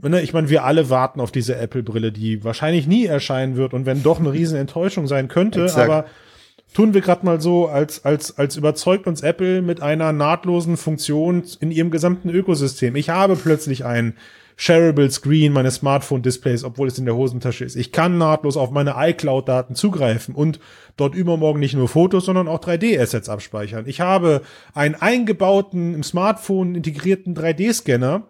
ne, 0.00 0.22
ich 0.22 0.32
meine, 0.32 0.48
wir 0.48 0.64
alle 0.64 0.90
warten 0.90 1.20
auf 1.20 1.32
diese 1.32 1.56
Apple-Brille, 1.56 2.12
die 2.12 2.44
wahrscheinlich 2.44 2.86
nie 2.86 3.06
erscheinen 3.06 3.56
wird 3.56 3.74
und 3.74 3.84
wenn 3.84 4.04
doch 4.04 4.20
eine 4.20 4.32
riesen 4.32 4.56
Enttäuschung 4.56 5.08
sein 5.08 5.26
könnte, 5.26 5.74
aber 5.74 6.06
tun 6.72 6.94
wir 6.94 7.00
gerade 7.00 7.26
mal 7.26 7.40
so, 7.40 7.66
als, 7.66 8.04
als, 8.04 8.38
als 8.38 8.56
überzeugt 8.56 9.08
uns 9.08 9.22
Apple 9.22 9.62
mit 9.62 9.82
einer 9.82 10.12
nahtlosen 10.12 10.76
Funktion 10.76 11.42
in 11.58 11.72
ihrem 11.72 11.90
gesamten 11.90 12.28
Ökosystem. 12.28 12.94
Ich 12.94 13.10
habe 13.10 13.34
plötzlich 13.36 13.84
ein 13.84 14.14
Shareable 14.60 15.08
Screen 15.08 15.52
meines 15.52 15.76
Smartphone-Displays, 15.76 16.64
obwohl 16.64 16.88
es 16.88 16.98
in 16.98 17.04
der 17.04 17.14
Hosentasche 17.14 17.64
ist. 17.64 17.76
Ich 17.76 17.92
kann 17.92 18.18
nahtlos 18.18 18.56
auf 18.56 18.72
meine 18.72 18.94
iCloud-Daten 18.96 19.76
zugreifen 19.76 20.34
und 20.34 20.58
dort 20.96 21.14
übermorgen 21.14 21.60
nicht 21.60 21.74
nur 21.74 21.86
Fotos, 21.86 22.24
sondern 22.24 22.48
auch 22.48 22.58
3D-Assets 22.58 23.28
abspeichern. 23.28 23.84
Ich 23.86 24.00
habe 24.00 24.42
einen 24.74 24.96
eingebauten, 24.96 25.94
im 25.94 26.02
Smartphone 26.02 26.74
integrierten 26.74 27.36
3D-Scanner, 27.36 28.24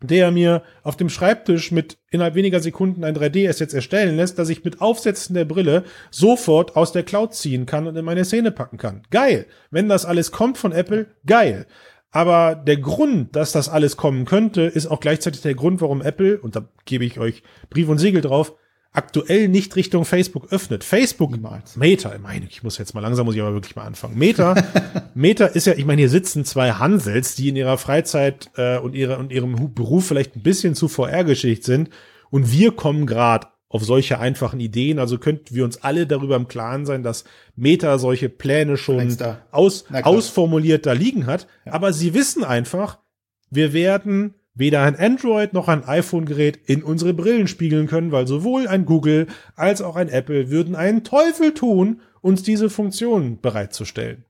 der 0.00 0.30
mir 0.30 0.62
auf 0.82 0.96
dem 0.96 1.10
Schreibtisch 1.10 1.72
mit 1.72 1.98
innerhalb 2.10 2.36
weniger 2.36 2.60
Sekunden 2.60 3.04
ein 3.04 3.14
3D-Asset 3.14 3.74
erstellen 3.74 4.16
lässt, 4.16 4.38
dass 4.38 4.48
ich 4.48 4.64
mit 4.64 4.80
Aufsetzen 4.80 5.34
der 5.34 5.44
Brille 5.44 5.84
sofort 6.10 6.74
aus 6.74 6.92
der 6.92 7.02
Cloud 7.02 7.34
ziehen 7.34 7.66
kann 7.66 7.86
und 7.86 7.96
in 7.96 8.04
meine 8.04 8.24
Szene 8.24 8.50
packen 8.50 8.78
kann. 8.78 9.02
Geil. 9.10 9.44
Wenn 9.70 9.90
das 9.90 10.06
alles 10.06 10.32
kommt 10.32 10.56
von 10.56 10.72
Apple, 10.72 11.06
geil. 11.26 11.66
Aber 12.10 12.54
der 12.54 12.78
Grund, 12.78 13.36
dass 13.36 13.52
das 13.52 13.68
alles 13.68 13.96
kommen 13.96 14.24
könnte, 14.24 14.62
ist 14.62 14.86
auch 14.86 15.00
gleichzeitig 15.00 15.42
der 15.42 15.54
Grund, 15.54 15.80
warum 15.80 16.00
Apple, 16.00 16.38
und 16.38 16.56
da 16.56 16.68
gebe 16.84 17.04
ich 17.04 17.18
euch 17.18 17.42
Brief 17.68 17.88
und 17.88 17.98
Siegel 17.98 18.22
drauf, 18.22 18.54
aktuell 18.96 19.48
nicht 19.48 19.76
Richtung 19.76 20.04
Facebook 20.04 20.50
öffnet. 20.52 20.82
Facebook, 20.82 21.30
Niemals. 21.32 21.76
Meta, 21.76 22.14
ich 22.14 22.20
meine, 22.20 22.46
ich 22.46 22.62
muss 22.62 22.78
jetzt 22.78 22.94
mal 22.94 23.00
langsam, 23.00 23.26
muss 23.26 23.34
ich 23.34 23.42
aber 23.42 23.52
wirklich 23.52 23.76
mal 23.76 23.84
anfangen. 23.84 24.16
Meta, 24.16 24.54
Meta 25.14 25.46
ist 25.46 25.66
ja, 25.66 25.74
ich 25.74 25.84
meine, 25.84 26.00
hier 26.00 26.08
sitzen 26.08 26.44
zwei 26.44 26.72
Hansels, 26.72 27.34
die 27.34 27.50
in 27.50 27.56
ihrer 27.56 27.76
Freizeit 27.76 28.50
äh, 28.56 28.78
und, 28.78 28.94
ihre, 28.94 29.18
und 29.18 29.32
ihrem 29.32 29.74
Beruf 29.74 30.06
vielleicht 30.06 30.36
ein 30.36 30.42
bisschen 30.42 30.74
zu 30.74 30.88
VR-Geschicht 30.88 31.64
sind. 31.64 31.90
Und 32.30 32.50
wir 32.50 32.72
kommen 32.72 33.06
gerade 33.06 33.48
auf 33.68 33.84
solche 33.84 34.18
einfachen 34.18 34.60
Ideen. 34.60 34.98
Also 34.98 35.18
könnten 35.18 35.54
wir 35.54 35.64
uns 35.64 35.82
alle 35.82 36.06
darüber 36.06 36.36
im 36.36 36.48
Klaren 36.48 36.86
sein, 36.86 37.02
dass 37.02 37.24
Meta 37.56 37.98
solche 37.98 38.28
Pläne 38.28 38.76
schon 38.76 39.16
aus, 39.50 39.84
ausformuliert 39.90 40.86
da 40.86 40.92
liegen 40.92 41.26
hat. 41.26 41.46
Ja. 41.64 41.72
Aber 41.72 41.92
sie 41.92 42.14
wissen 42.14 42.44
einfach, 42.44 42.98
wir 43.50 43.72
werden 43.72 44.34
weder 44.54 44.82
ein 44.82 44.96
Android 44.96 45.52
noch 45.52 45.68
ein 45.68 45.84
iPhone-Gerät 45.84 46.58
in 46.66 46.82
unsere 46.82 47.12
Brillen 47.12 47.46
spiegeln 47.46 47.86
können, 47.86 48.10
weil 48.12 48.26
sowohl 48.26 48.66
ein 48.66 48.86
Google 48.86 49.26
als 49.54 49.82
auch 49.82 49.96
ein 49.96 50.08
Apple 50.08 50.50
würden 50.50 50.74
einen 50.74 51.04
Teufel 51.04 51.52
tun, 51.52 52.00
uns 52.22 52.42
diese 52.42 52.70
Funktion 52.70 53.40
bereitzustellen. 53.40 54.24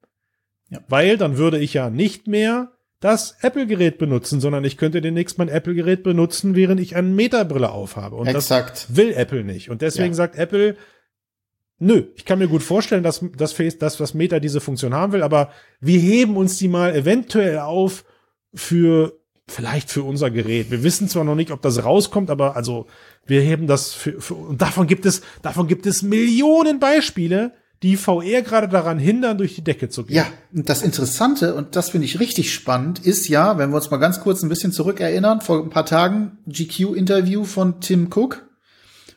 Ja. 0.69 0.81
Weil 0.89 1.17
dann 1.17 1.39
würde 1.39 1.59
ich 1.59 1.75
ja 1.75 1.91
nicht 1.91 2.27
mehr 2.27 2.73
das 3.07 3.37
Apple-Gerät 3.41 3.99
benutzen, 3.99 4.41
sondern 4.41 4.65
ich 4.65 4.77
könnte 4.77 5.01
demnächst 5.01 5.39
mein 5.39 5.49
Apple-Gerät 5.49 6.03
benutzen, 6.03 6.57
während 6.57 6.81
ich 6.81 6.97
eine 6.97 7.07
Meta-Brille 7.07 7.71
aufhabe. 7.71 8.17
Und 8.17 8.27
Exakt. 8.27 8.89
das 8.89 8.97
will 8.97 9.13
Apple 9.13 9.45
nicht. 9.45 9.71
Und 9.71 9.81
deswegen 9.81 10.09
ja. 10.09 10.15
sagt 10.15 10.35
Apple, 10.35 10.77
nö, 11.79 12.09
ich 12.17 12.25
kann 12.25 12.41
mir 12.41 12.49
gut 12.49 12.65
vorstellen, 12.65 13.05
dass 13.05 13.25
das 13.37 13.53
Face, 13.53 13.79
was 13.81 14.15
Meta 14.15 14.41
diese 14.41 14.61
Funktion 14.61 14.93
haben 14.93 15.13
will, 15.13 15.23
aber 15.23 15.53
wir 15.81 16.01
heben 16.01 16.37
uns 16.37 16.59
die 16.59 16.67
mal 16.67 16.97
eventuell 16.97 17.61
auf 17.61 18.05
für 18.53 19.21
vielleicht 19.47 19.89
für 19.89 20.03
unser 20.03 20.33
Gerät. 20.33 20.73
Wir 20.73 20.83
wissen 20.83 21.09
zwar 21.09 21.23
noch 21.23 21.37
nicht, 21.37 21.53
ob 21.53 21.63
das 21.63 21.85
rauskommt, 21.85 22.29
aber 22.29 22.57
also 22.57 22.87
wir 23.25 23.41
heben 23.41 23.69
das 23.69 23.93
für, 23.93 24.21
für 24.21 24.35
und 24.35 24.61
davon 24.61 24.89
gibt 24.89 25.07
es, 25.07 25.23
davon 25.43 25.69
gibt 25.69 25.87
es 25.87 26.03
Millionen 26.03 26.81
Beispiele, 26.81 27.53
die 27.83 27.97
VR 27.97 28.43
gerade 28.43 28.69
daran 28.69 28.99
hindern, 28.99 29.39
durch 29.39 29.55
die 29.55 29.65
Decke 29.65 29.89
zu 29.89 30.05
gehen. 30.05 30.17
Ja, 30.17 30.27
und 30.55 30.69
das 30.69 30.83
Interessante, 30.83 31.55
und 31.55 31.77
das 31.77 31.91
finde 31.91 32.07
ich 32.07 32.21
richtig 32.21 32.53
spannend, 32.53 33.01
ist 33.01 33.29
ja, 33.29 33.59
wenn 33.59 33.71
wir 33.71 33.77
uns 33.77 33.91
mal 33.91 33.99
ganz 33.99 34.21
kurz 34.21 34.43
ein 34.43 34.49
bisschen 34.49 34.73
zurückerinnern, 34.73 35.41
vor 35.41 35.63
ein 35.63 35.71
paar 35.71 35.87
Tagen 35.87 36.39
GQ-Interview 36.47 37.45
von 37.45 37.81
Tim 37.81 38.11
Cook. 38.13 38.47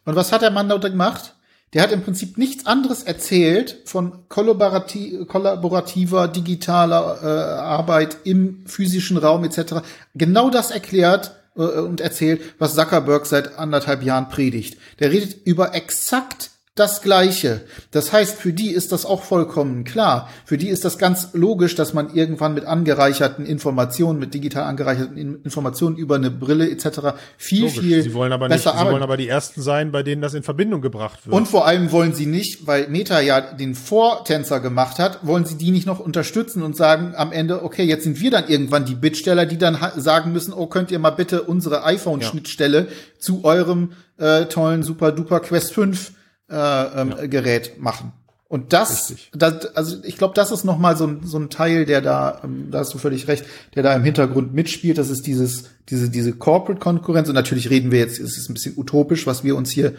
Und 0.06 0.16
was 0.16 0.32
hat 0.32 0.42
der 0.42 0.52
Mann 0.52 0.70
dort 0.70 0.84
gemacht? 0.84 1.36
Der 1.74 1.84
hat 1.84 1.92
im 1.92 2.02
Prinzip 2.02 2.38
nichts 2.38 2.66
anderes 2.66 3.04
erzählt 3.04 3.84
von 3.86 4.28
kollaborati 4.28 5.26
kollaborativer, 5.28 6.28
digitaler 6.28 7.20
äh, 7.22 7.28
Arbeit 7.60 8.18
im 8.24 8.66
physischen 8.66 9.18
Raum 9.18 9.44
etc. 9.44 9.76
Genau 10.16 10.50
das 10.50 10.72
erklärt 10.72 11.36
äh, 11.56 11.62
und 11.62 12.02
erzählt, 12.02 12.42
was 12.58 12.74
Zuckerberg 12.74 13.28
seit 13.28 13.60
anderthalb 13.60 14.02
Jahren 14.02 14.30
predigt. 14.30 14.80
Der 15.00 15.12
redet 15.12 15.46
über 15.46 15.76
exakt 15.76 16.50
das 16.80 17.02
Gleiche. 17.02 17.62
Das 17.92 18.14
heißt, 18.14 18.38
für 18.38 18.54
die 18.54 18.72
ist 18.72 18.92
das 18.92 19.06
auch 19.06 19.24
vollkommen 19.24 19.84
klar. 19.84 20.30
Für 20.46 20.58
die 20.58 20.70
ist 20.70 20.86
das 20.86 20.98
ganz 20.98 21.30
logisch, 21.34 21.76
dass 21.76 21.94
man 21.94 22.16
irgendwann 22.16 22.54
mit 22.54 22.66
angereicherten 22.66 23.46
Informationen, 23.46 24.20
mit 24.20 24.34
digital 24.34 24.64
angereicherten 24.64 25.18
Informationen 25.44 25.98
über 25.98 26.16
eine 26.16 26.32
Brille 26.32 26.70
etc. 26.70 27.16
viel, 27.38 27.64
logisch. 27.64 27.80
viel 27.80 28.04
sie 28.04 28.14
wollen 28.14 28.32
aber 28.32 28.48
besser 28.48 28.74
nicht, 28.74 28.80
Sie 28.82 28.92
wollen 28.92 29.04
aber 29.04 29.18
die 29.18 29.28
Ersten 29.28 29.62
sein, 29.62 29.92
bei 29.92 30.04
denen 30.04 30.22
das 30.22 30.34
in 30.34 30.44
Verbindung 30.44 30.82
gebracht 30.82 31.26
wird. 31.26 31.36
Und 31.36 31.48
vor 31.48 31.68
allem 31.68 31.92
wollen 31.92 32.14
sie 32.14 32.26
nicht, 32.26 32.66
weil 32.66 32.88
Meta 32.88 33.20
ja 33.20 33.42
den 33.42 33.76
Vortänzer 33.76 34.60
gemacht 34.60 35.00
hat, 35.00 35.20
wollen 35.26 35.46
sie 35.46 35.58
die 35.58 35.72
nicht 35.72 35.86
noch 35.86 36.00
unterstützen 36.00 36.64
und 36.64 36.78
sagen 36.78 37.14
am 37.16 37.32
Ende, 37.32 37.64
okay, 37.64 37.84
jetzt 37.84 38.04
sind 38.04 38.22
wir 38.22 38.32
dann 38.32 38.48
irgendwann 38.48 38.86
die 38.86 38.96
Bittsteller, 38.96 39.46
die 39.46 39.58
dann 39.58 39.78
sagen 39.98 40.32
müssen, 40.32 40.54
oh, 40.54 40.68
könnt 40.68 40.92
ihr 40.92 41.00
mal 41.00 41.10
bitte 41.10 41.44
unsere 41.44 41.84
iPhone-Schnittstelle 41.84 42.80
ja. 42.80 42.88
zu 43.20 43.44
eurem 43.44 43.92
äh, 44.18 44.46
tollen 44.46 44.84
Super-Duper 44.84 45.42
Quest 45.42 45.74
5 45.74 46.12
äh, 46.50 47.02
ähm, 47.02 47.14
ja. 47.18 47.28
Gerät 47.28 47.80
machen. 47.80 48.14
Und 48.50 48.74
das, 48.74 49.14
das 49.32 49.76
also 49.76 49.98
ich 50.04 50.18
glaube, 50.18 50.34
das 50.34 50.52
ist 50.52 50.64
noch 50.64 50.80
mal 50.80 50.98
so 50.98 51.06
ein, 51.06 51.20
so 51.24 51.38
ein 51.38 51.52
Teil, 51.52 51.86
der 51.86 52.02
da, 52.02 52.42
ähm, 52.44 52.70
da 52.72 52.80
hast 52.80 52.94
du 52.96 52.98
völlig 52.98 53.28
recht, 53.28 53.46
der 53.76 53.84
da 53.84 53.94
im 53.94 54.04
Hintergrund 54.04 54.56
mitspielt. 54.56 54.98
Das 54.98 55.12
ist 55.12 55.28
dieses, 55.28 55.66
diese, 55.88 56.10
diese 56.10 56.34
Corporate-Konkurrenz. 56.34 57.30
Und 57.30 57.36
natürlich 57.36 57.70
reden 57.70 57.92
wir 57.92 58.00
jetzt, 58.00 58.20
es 58.20 58.38
ist 58.38 58.50
ein 58.50 58.56
bisschen 58.56 58.74
utopisch, 58.76 59.28
was 59.28 59.44
wir 59.44 59.56
uns 59.56 59.70
hier 59.70 59.94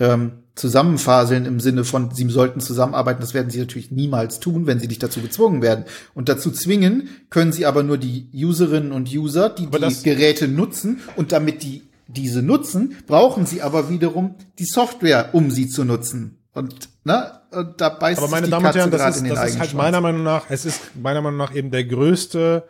ähm, 0.00 0.32
zusammenfaseln 0.56 1.46
im 1.46 1.60
Sinne 1.60 1.84
von, 1.84 2.12
sie 2.12 2.28
sollten 2.28 2.58
zusammenarbeiten. 2.58 3.20
Das 3.20 3.34
werden 3.34 3.50
sie 3.50 3.60
natürlich 3.60 3.92
niemals 3.92 4.40
tun, 4.40 4.66
wenn 4.66 4.80
sie 4.80 4.88
nicht 4.88 5.02
dazu 5.04 5.20
gezwungen 5.20 5.62
werden. 5.62 5.84
Und 6.12 6.28
dazu 6.28 6.50
zwingen 6.50 7.08
können 7.30 7.52
sie 7.52 7.66
aber 7.66 7.84
nur 7.84 7.98
die 7.98 8.28
Userinnen 8.34 8.90
und 8.90 9.14
User, 9.14 9.48
die 9.48 9.66
aber 9.66 9.78
die 9.78 10.02
Geräte 10.02 10.48
nutzen. 10.48 11.02
Und 11.14 11.30
damit 11.30 11.62
die 11.62 11.82
diese 12.12 12.42
nutzen, 12.42 12.96
brauchen 13.06 13.46
sie 13.46 13.62
aber 13.62 13.88
wiederum 13.88 14.36
die 14.58 14.64
Software, 14.64 15.30
um 15.32 15.50
sie 15.50 15.68
zu 15.68 15.84
nutzen. 15.84 16.38
Und 16.52 16.88
ne, 17.04 17.40
und 17.50 17.80
da 17.80 17.88
beißt 17.88 18.18
aber 18.18 18.30
meine 18.30 18.48
Damen 18.48 18.66
und 18.66 18.74
Herren, 18.74 18.90
das 18.90 19.16
ist, 19.16 19.28
das 19.28 19.50
ist 19.50 19.58
halt 19.58 19.74
meiner 19.74 20.00
Meinung 20.00 20.22
nach, 20.22 20.46
es 20.50 20.64
ist 20.64 20.96
meiner 20.96 21.22
Meinung 21.22 21.38
nach 21.38 21.54
eben 21.54 21.70
der 21.70 21.84
größte, 21.84 22.68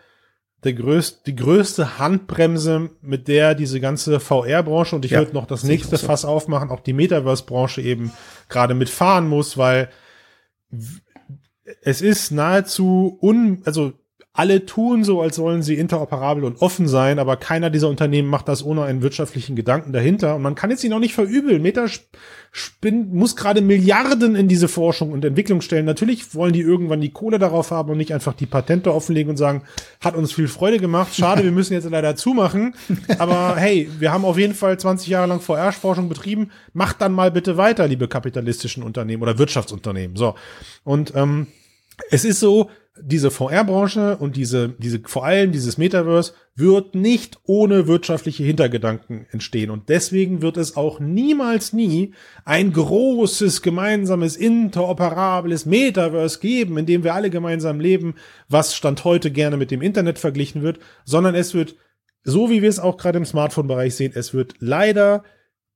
der 0.63 0.73
größte, 0.75 1.21
die 1.27 1.35
größte 1.35 1.99
Handbremse, 1.99 2.91
mit 3.01 3.27
der 3.27 3.55
diese 3.57 3.81
ganze 3.81 4.21
VR-Branche 4.21 4.95
und 4.95 5.05
ich 5.05 5.13
ja, 5.13 5.19
würde 5.19 5.33
noch 5.35 5.47
das 5.47 5.65
nächste 5.65 5.97
so. 5.97 6.07
Fass 6.07 6.25
aufmachen, 6.25 6.71
auch 6.71 6.81
die 6.81 6.93
Metaverse-Branche 6.93 7.83
eben 7.83 8.13
gerade 8.49 8.75
mitfahren 8.75 9.29
muss, 9.29 9.59
weil 9.59 9.89
es 11.83 12.01
ist 12.01 12.31
nahezu 12.31 13.19
un, 13.21 13.63
also 13.65 13.93
alle 14.35 14.65
tun 14.65 15.05
so, 15.05 15.21
als 15.21 15.39
wollen 15.39 15.63
sie 15.63 15.75
interoperabel 15.75 16.45
und 16.45 16.63
offen 16.63 16.89
sein, 16.89 17.19
aber 17.19 17.37
keiner 17.37 17.69
dieser 17.69 17.91
Unternehmen 17.91 18.29
macht 18.29 18.49
das 18.49 18.65
ohne 18.65 18.85
einen 18.85 19.03
wirtschaftlichen 19.03 19.57
Gedanken 19.57 19.93
dahinter. 19.93 20.37
Und 20.37 20.43
man 20.43 20.55
kann 20.55 20.71
jetzt 20.71 20.83
ihn 20.85 20.93
auch 20.95 20.99
nicht 21.01 21.13
verübeln. 21.13 21.61
Meta 21.61 21.85
muss 23.11 23.37
gerade 23.37 23.61
Milliarden 23.61 24.35
in 24.35 24.49
diese 24.49 24.69
Forschung 24.69 25.13
und 25.13 25.23
Entwicklung 25.23 25.61
stellen. 25.61 25.85
Natürlich 25.85 26.35
wollen 26.35 26.55
die 26.55 26.63
irgendwann 26.63 27.03
die 27.03 27.11
Kohle 27.11 27.39
darauf 27.39 27.71
haben 27.73 27.91
und 27.91 27.99
nicht 27.99 28.15
einfach 28.15 28.33
die 28.33 28.47
Patente 28.47 28.95
offenlegen 28.95 29.29
und 29.29 29.37
sagen, 29.37 29.65
hat 30.01 30.17
uns 30.17 30.33
viel 30.33 30.49
Freude 30.49 30.79
gemacht. 30.79 31.15
Schade, 31.15 31.45
wir 31.45 31.53
müssen 31.53 31.75
jetzt 31.75 31.89
leider 31.91 32.17
zumachen. 32.17 32.75
Aber 33.19 33.57
hey, 33.57 33.91
wir 33.99 34.13
haben 34.13 34.25
auf 34.25 34.39
jeden 34.39 34.55
Fall 34.55 34.79
20 34.79 35.09
Jahre 35.09 35.27
lang 35.27 35.41
VR-Forschung 35.41 36.09
betrieben. 36.09 36.51
Macht 36.73 37.03
dann 37.03 37.13
mal 37.13 37.31
bitte 37.31 37.59
weiter, 37.59 37.87
liebe 37.87 38.09
kapitalistischen 38.09 38.83
Unternehmen 38.83 39.23
oder 39.23 39.37
Wirtschaftsunternehmen. 39.37 40.17
So. 40.17 40.37
Und 40.85 41.13
ähm, 41.15 41.49
es 42.11 42.25
ist 42.25 42.41
so, 42.41 42.71
diese 43.05 43.31
VR-Branche 43.31 44.17
und 44.17 44.37
diese, 44.37 44.71
diese, 44.79 45.01
vor 45.05 45.25
allem 45.25 45.53
dieses 45.53 45.79
Metaverse 45.79 46.33
wird 46.55 46.95
nicht 46.95 47.39
ohne 47.45 47.87
wirtschaftliche 47.87 48.45
Hintergedanken 48.45 49.27
entstehen. 49.31 49.71
Und 49.71 49.89
deswegen 49.89 50.43
wird 50.43 50.57
es 50.57 50.77
auch 50.77 51.01
niemals 51.01 51.73
nie 51.73 52.15
ein 52.45 52.73
großes, 52.73 53.63
gemeinsames, 53.63 54.37
interoperables 54.37 55.67
Metaverse 55.67 56.41
geben, 56.41 56.79
in 56.79 56.87
dem 56.87 57.05
wir 57.05 57.15
alle 57.15 57.31
gemeinsam 57.31 57.81
leben, 57.81 58.15
was 58.49 58.75
Stand 58.75 59.05
heute 59.05 59.31
gerne 59.31 59.57
mit 59.57 59.71
dem 59.71 59.83
Internet 59.83 60.19
verglichen 60.19 60.63
wird, 60.63 60.79
sondern 61.05 61.35
es 61.35 61.55
wird, 61.55 61.77
so 62.25 62.51
wie 62.51 62.63
wir 62.63 62.69
es 62.69 62.81
auch 62.81 62.97
gerade 62.97 63.19
im 63.19 63.25
Smartphone-Bereich 63.25 63.95
sehen, 63.95 64.13
es 64.15 64.35
wird 64.35 64.55
leider 64.59 65.25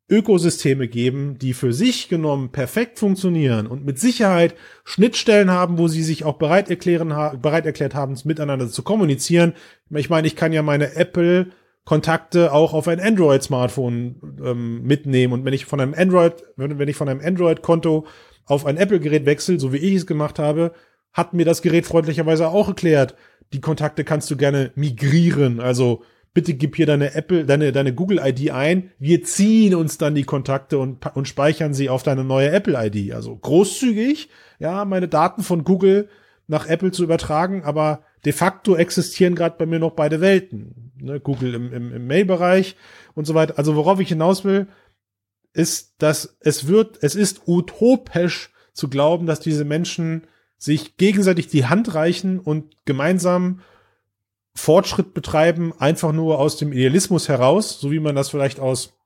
Ökosysteme 0.08 0.86
geben, 0.86 1.36
die 1.38 1.52
für 1.52 1.72
sich 1.72 2.08
genommen 2.08 2.52
perfekt 2.52 2.98
funktionieren 2.98 3.66
und 3.66 3.84
mit 3.84 3.98
Sicherheit 3.98 4.54
Schnittstellen 4.84 5.50
haben, 5.50 5.78
wo 5.78 5.88
sie 5.88 6.02
sich 6.02 6.24
auch 6.24 6.34
bereit 6.38 6.70
erklären, 6.70 7.08
bereit 7.42 7.66
erklärt 7.66 7.94
haben, 7.94 8.16
miteinander 8.24 8.68
zu 8.68 8.82
kommunizieren. 8.82 9.54
Ich 9.90 10.08
meine, 10.08 10.28
ich 10.28 10.36
kann 10.36 10.52
ja 10.52 10.62
meine 10.62 10.94
Apple 10.94 11.48
Kontakte 11.84 12.52
auch 12.52 12.74
auf 12.74 12.88
ein 12.88 13.00
Android-Smartphone 13.00 14.38
ähm, 14.44 14.82
mitnehmen. 14.82 15.32
Und 15.32 15.44
wenn 15.44 15.54
ich 15.54 15.66
von 15.66 15.80
einem 15.80 15.94
Android, 15.94 16.34
wenn, 16.56 16.78
wenn 16.78 16.88
ich 16.88 16.96
von 16.96 17.08
einem 17.08 17.20
Android-Konto 17.20 18.06
auf 18.44 18.66
ein 18.66 18.76
Apple-Gerät 18.76 19.24
wechsle, 19.24 19.58
so 19.58 19.72
wie 19.72 19.78
ich 19.78 19.94
es 19.94 20.06
gemacht 20.06 20.38
habe, 20.38 20.72
hat 21.12 21.32
mir 21.32 21.44
das 21.44 21.62
Gerät 21.62 21.86
freundlicherweise 21.86 22.48
auch 22.48 22.68
erklärt, 22.68 23.14
die 23.52 23.60
Kontakte 23.60 24.02
kannst 24.02 24.30
du 24.30 24.36
gerne 24.36 24.72
migrieren. 24.74 25.60
Also 25.60 26.02
bitte 26.36 26.52
gib 26.52 26.76
hier 26.76 26.84
deine 26.84 27.14
Apple, 27.14 27.46
deine, 27.46 27.72
deine 27.72 27.94
Google-ID 27.94 28.50
ein. 28.50 28.90
Wir 28.98 29.24
ziehen 29.24 29.74
uns 29.74 29.96
dann 29.96 30.14
die 30.14 30.24
Kontakte 30.24 30.76
und, 30.76 31.16
und 31.16 31.26
speichern 31.26 31.72
sie 31.72 31.88
auf 31.88 32.02
deine 32.02 32.24
neue 32.24 32.50
Apple-ID. 32.50 33.14
Also 33.14 33.34
großzügig, 33.34 34.28
ja, 34.58 34.84
meine 34.84 35.08
Daten 35.08 35.42
von 35.42 35.64
Google 35.64 36.10
nach 36.46 36.66
Apple 36.66 36.92
zu 36.92 37.04
übertragen, 37.04 37.64
aber 37.64 38.02
de 38.26 38.34
facto 38.34 38.76
existieren 38.76 39.34
gerade 39.34 39.56
bei 39.58 39.64
mir 39.64 39.78
noch 39.78 39.92
beide 39.92 40.20
Welten. 40.20 40.92
Ne, 41.00 41.20
Google 41.20 41.54
im, 41.54 41.72
im, 41.72 41.94
im 41.94 42.06
Mail-Bereich 42.06 42.76
und 43.14 43.26
so 43.26 43.32
weiter. 43.32 43.54
Also 43.56 43.74
worauf 43.74 43.98
ich 43.98 44.08
hinaus 44.08 44.44
will, 44.44 44.66
ist, 45.54 45.94
dass 46.02 46.36
es 46.40 46.68
wird, 46.68 46.98
es 47.00 47.14
ist 47.14 47.48
utopisch 47.48 48.52
zu 48.74 48.90
glauben, 48.90 49.24
dass 49.24 49.40
diese 49.40 49.64
Menschen 49.64 50.26
sich 50.58 50.98
gegenseitig 50.98 51.46
die 51.46 51.64
Hand 51.64 51.94
reichen 51.94 52.38
und 52.40 52.76
gemeinsam 52.84 53.60
Fortschritt 54.56 55.14
betreiben, 55.14 55.72
einfach 55.78 56.12
nur 56.12 56.38
aus 56.38 56.56
dem 56.56 56.72
Idealismus 56.72 57.28
heraus, 57.28 57.78
so 57.78 57.92
wie 57.92 58.00
man 58.00 58.16
das 58.16 58.30
vielleicht 58.30 58.58
aus 58.58 58.96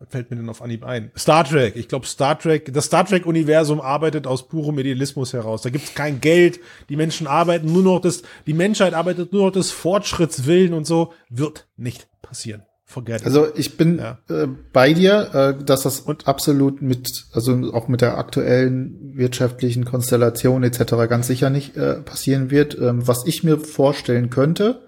was 0.00 0.08
fällt 0.08 0.30
mir 0.30 0.38
denn 0.38 0.48
auf 0.48 0.62
Anhieb 0.62 0.82
ein? 0.82 1.12
Star 1.14 1.44
Trek. 1.44 1.76
Ich 1.76 1.86
glaube, 1.86 2.06
Star 2.06 2.38
Trek, 2.38 2.72
das 2.72 2.86
Star 2.86 3.04
Trek-Universum 3.04 3.82
arbeitet 3.82 4.26
aus 4.26 4.48
purem 4.48 4.78
Idealismus 4.78 5.34
heraus. 5.34 5.60
Da 5.60 5.68
gibt's 5.68 5.94
kein 5.94 6.22
Geld. 6.22 6.58
Die 6.88 6.96
Menschen 6.96 7.26
arbeiten 7.26 7.70
nur 7.70 7.82
noch 7.82 8.00
das, 8.00 8.22
die 8.46 8.54
Menschheit 8.54 8.94
arbeitet 8.94 9.34
nur 9.34 9.44
noch 9.44 9.52
des 9.52 9.70
Fortschrittswillen 9.72 10.72
und 10.72 10.86
so. 10.86 11.12
Wird 11.28 11.68
nicht 11.76 12.08
passieren. 12.22 12.62
Forget 12.90 13.24
also 13.24 13.46
ich 13.54 13.76
bin 13.76 13.98
ja. 13.98 14.18
äh, 14.28 14.48
bei 14.72 14.92
dir, 14.92 15.32
äh, 15.32 15.64
dass 15.64 15.82
das 15.82 16.00
und 16.00 16.26
absolut 16.26 16.82
mit, 16.82 17.26
also 17.32 17.72
auch 17.72 17.86
mit 17.86 18.00
der 18.00 18.18
aktuellen 18.18 19.16
wirtschaftlichen 19.16 19.84
Konstellation 19.84 20.64
etc. 20.64 20.80
ganz 21.08 21.28
sicher 21.28 21.50
nicht 21.50 21.76
äh, 21.76 22.00
passieren 22.00 22.50
wird. 22.50 22.76
Ähm, 22.76 23.06
was 23.06 23.24
ich 23.26 23.44
mir 23.44 23.58
vorstellen 23.58 24.28
könnte 24.28 24.80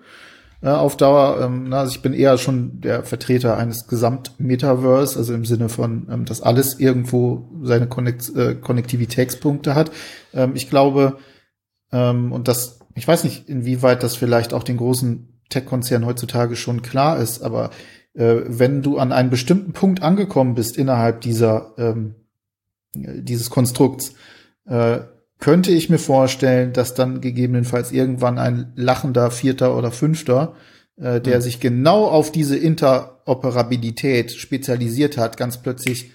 äh, 0.62 0.70
auf 0.70 0.96
Dauer, 0.96 1.42
ähm, 1.42 1.66
na, 1.68 1.78
also 1.78 1.92
ich 1.92 2.02
bin 2.02 2.12
eher 2.12 2.38
schon 2.38 2.80
der 2.80 3.04
Vertreter 3.04 3.56
eines 3.56 3.86
Gesamt-Metaverse, 3.86 5.16
also 5.16 5.32
im 5.32 5.44
Sinne 5.44 5.68
von, 5.68 6.08
ähm, 6.10 6.24
dass 6.24 6.42
alles 6.42 6.80
irgendwo 6.80 7.48
seine 7.62 7.86
Konnekt 7.86 8.34
äh, 8.34 8.56
Konnektivitätspunkte 8.56 9.76
hat. 9.76 9.92
Ähm, 10.34 10.56
ich 10.56 10.68
glaube, 10.68 11.18
ähm, 11.92 12.32
und 12.32 12.48
das, 12.48 12.80
ich 12.96 13.06
weiß 13.06 13.22
nicht, 13.22 13.48
inwieweit 13.48 14.02
das 14.02 14.16
vielleicht 14.16 14.54
auch 14.54 14.64
den 14.64 14.78
großen 14.78 15.31
Tech-Konzernen 15.52 16.06
heutzutage 16.06 16.56
schon 16.56 16.82
klar 16.82 17.18
ist, 17.18 17.42
aber 17.42 17.70
äh, 18.14 18.36
wenn 18.46 18.82
du 18.82 18.98
an 18.98 19.12
einen 19.12 19.30
bestimmten 19.30 19.72
Punkt 19.72 20.02
angekommen 20.02 20.54
bist 20.54 20.76
innerhalb 20.76 21.20
dieser 21.20 21.74
ähm, 21.78 22.14
dieses 22.94 23.50
Konstrukts, 23.50 24.14
äh, 24.66 25.00
könnte 25.38 25.72
ich 25.72 25.90
mir 25.90 25.98
vorstellen, 25.98 26.72
dass 26.72 26.94
dann 26.94 27.20
gegebenenfalls 27.20 27.90
irgendwann 27.90 28.38
ein 28.38 28.72
lachender 28.76 29.30
Vierter 29.30 29.76
oder 29.76 29.90
Fünfter, 29.90 30.54
äh, 30.96 31.20
der 31.20 31.38
mhm. 31.38 31.42
sich 31.42 31.60
genau 31.60 32.04
auf 32.06 32.30
diese 32.30 32.56
Interoperabilität 32.56 34.32
spezialisiert 34.32 35.16
hat, 35.16 35.36
ganz 35.36 35.58
plötzlich 35.62 36.12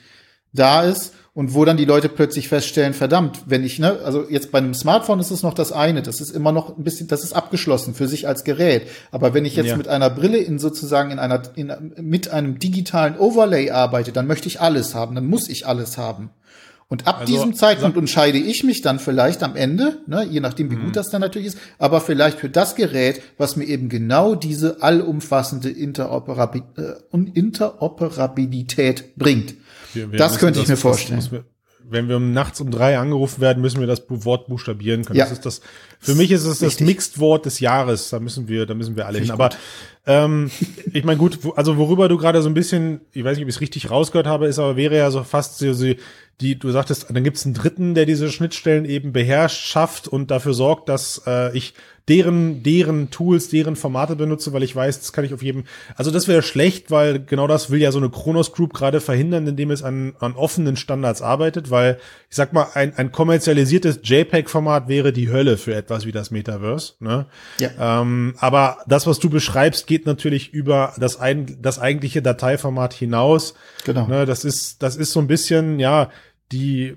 da 0.53 0.83
ist 0.83 1.13
und 1.37 1.53
wo 1.53 1.65
dann 1.65 1.77
die 1.77 1.85
Leute 1.85 2.09
plötzlich 2.09 2.47
feststellen, 2.47 2.95
verdammt, 2.95 3.41
wenn 3.45 3.63
ich, 3.63 3.77
ne, 3.77 3.99
also 4.03 4.25
jetzt 4.27 4.51
bei 4.51 4.57
einem 4.57 4.73
Smartphone 4.73 5.19
ist 5.19 5.29
es 5.29 5.43
noch 5.43 5.53
das 5.53 5.71
eine, 5.71 6.01
das 6.01 6.19
ist 6.19 6.31
immer 6.31 6.51
noch 6.51 6.75
ein 6.75 6.83
bisschen, 6.83 7.07
das 7.07 7.23
ist 7.23 7.33
abgeschlossen 7.33 7.93
für 7.93 8.07
sich 8.07 8.27
als 8.27 8.43
Gerät. 8.43 8.87
Aber 9.11 9.35
wenn 9.35 9.45
ich 9.45 9.55
jetzt 9.55 9.67
ja. 9.67 9.77
mit 9.77 9.87
einer 9.87 10.09
Brille 10.09 10.39
in 10.39 10.57
sozusagen 10.57 11.11
in 11.11 11.19
einer, 11.19 11.43
in, 11.53 11.93
mit 12.01 12.31
einem 12.31 12.57
digitalen 12.57 13.19
Overlay 13.19 13.69
arbeite, 13.69 14.11
dann 14.11 14.25
möchte 14.25 14.47
ich 14.47 14.61
alles 14.61 14.95
haben, 14.95 15.13
dann 15.13 15.27
muss 15.27 15.47
ich 15.47 15.67
alles 15.67 15.99
haben. 15.99 16.31
Und 16.87 17.05
ab 17.05 17.19
also, 17.19 17.31
diesem 17.31 17.53
Zeitpunkt 17.53 17.97
entscheide 17.97 18.39
ich 18.39 18.63
mich 18.63 18.81
dann 18.81 18.97
vielleicht 18.97 19.43
am 19.43 19.55
Ende, 19.55 19.99
ne, 20.07 20.25
je 20.27 20.39
nachdem 20.39 20.71
wie 20.71 20.75
gut 20.75 20.87
mhm. 20.87 20.93
das 20.93 21.11
dann 21.11 21.21
natürlich 21.21 21.49
ist, 21.49 21.59
aber 21.77 22.01
vielleicht 22.01 22.39
für 22.39 22.49
das 22.49 22.73
Gerät, 22.73 23.21
was 23.37 23.57
mir 23.57 23.65
eben 23.65 23.89
genau 23.89 24.33
diese 24.33 24.81
allumfassende 24.81 25.69
Interoperabil 25.69 26.63
äh, 26.77 27.17
Interoperabilität 27.35 29.15
bringt. 29.17 29.53
Wir, 29.93 30.11
wir 30.11 30.19
das 30.19 30.39
könnte 30.39 30.59
ich 30.59 30.67
mir 30.67 30.77
vorstellen. 30.77 31.25
Wir, 31.31 31.45
wenn 31.89 32.09
wir 32.09 32.19
nachts 32.19 32.59
um 32.59 32.69
drei 32.69 32.97
angerufen 32.97 33.41
werden, 33.41 33.61
müssen 33.61 33.79
wir 33.79 33.87
das 33.87 34.03
Wort 34.09 34.47
buchstabieren 34.47 35.05
können. 35.05 35.19
Ja. 35.19 35.25
Das 35.25 35.31
ist 35.31 35.45
das, 35.45 35.61
für 35.99 36.15
mich 36.15 36.31
ist 36.31 36.43
es 36.43 36.59
das 36.59 36.79
Mixed-Wort 36.79 37.45
des 37.45 37.59
Jahres. 37.59 38.09
Da 38.09 38.19
müssen 38.19 38.47
wir, 38.47 38.65
da 38.65 38.73
müssen 38.73 38.95
wir 38.95 39.05
alle 39.05 39.19
hin. 39.19 39.31
Aber 39.31 39.49
ähm, 40.05 40.51
ich 40.91 41.03
meine, 41.03 41.17
gut, 41.17 41.39
also 41.55 41.77
worüber 41.77 42.09
du 42.09 42.17
gerade 42.17 42.41
so 42.41 42.49
ein 42.49 42.53
bisschen, 42.53 43.01
ich 43.13 43.23
weiß 43.23 43.37
nicht, 43.37 43.45
ob 43.45 43.49
ich 43.49 43.55
es 43.55 43.61
richtig 43.61 43.89
rausgehört 43.89 44.27
habe, 44.27 44.47
ist 44.47 44.59
aber 44.59 44.75
wäre 44.75 44.97
ja 44.97 45.11
so 45.11 45.23
fast 45.23 45.59
so, 45.59 45.73
so 45.73 45.93
die, 46.41 46.59
du 46.59 46.71
sagtest, 46.71 47.07
dann 47.09 47.23
gibt 47.23 47.37
es 47.37 47.45
einen 47.45 47.53
Dritten, 47.53 47.95
der 47.95 48.05
diese 48.05 48.31
Schnittstellen 48.31 48.85
eben 48.85 49.11
beherrscht, 49.11 49.65
schafft 49.65 50.07
und 50.07 50.29
dafür 50.29 50.53
sorgt, 50.53 50.89
dass 50.89 51.21
äh, 51.25 51.55
ich 51.57 51.73
deren, 52.09 52.63
deren 52.63 53.09
Tools, 53.09 53.49
deren 53.49 53.75
Formate 53.75 54.15
benutze, 54.15 54.53
weil 54.53 54.63
ich 54.63 54.73
weiß, 54.73 54.99
das 54.99 55.11
kann 55.11 55.25
ich 55.25 55.33
auf 55.33 55.43
jedem. 55.43 55.65
Also 55.95 56.09
das 56.09 56.27
wäre 56.27 56.41
schlecht, 56.41 56.89
weil 56.89 57.19
genau 57.19 57.47
das 57.47 57.69
will 57.69 57.81
ja 57.81 57.91
so 57.91 57.97
eine 57.97 58.09
Kronos 58.09 58.53
Group 58.53 58.73
gerade 58.73 59.01
verhindern, 59.01 59.45
indem 59.45 59.71
es 59.71 59.83
an, 59.83 60.15
an 60.19 60.33
offenen 60.33 60.77
Standards 60.77 61.21
arbeitet, 61.21 61.69
weil 61.69 61.99
ich 62.29 62.35
sag 62.37 62.53
mal, 62.53 62.67
ein, 62.73 62.97
ein 62.97 63.11
kommerzialisiertes 63.11 63.99
JPEG-Format 64.03 64.87
wäre 64.87 65.11
die 65.11 65.29
Hölle 65.29 65.57
für 65.57 65.75
etwas 65.75 66.05
wie 66.05 66.13
das 66.13 66.31
Metaverse. 66.31 66.93
Ne? 66.99 67.25
Ja. 67.59 68.01
Ähm, 68.01 68.35
aber 68.39 68.77
das, 68.87 69.05
was 69.05 69.19
du 69.19 69.29
beschreibst, 69.29 69.85
geht 69.85 70.05
natürlich 70.05 70.53
über 70.53 70.93
das, 70.97 71.19
ein, 71.19 71.57
das 71.61 71.77
eigentliche 71.77 72.21
Dateiformat 72.21 72.93
hinaus. 72.93 73.53
Genau. 73.85 74.07
Ne, 74.07 74.25
das 74.25 74.45
ist, 74.45 74.81
das 74.81 74.95
ist 74.95 75.11
so 75.11 75.19
ein 75.19 75.27
bisschen, 75.27 75.79
ja, 75.79 76.09
die, 76.51 76.95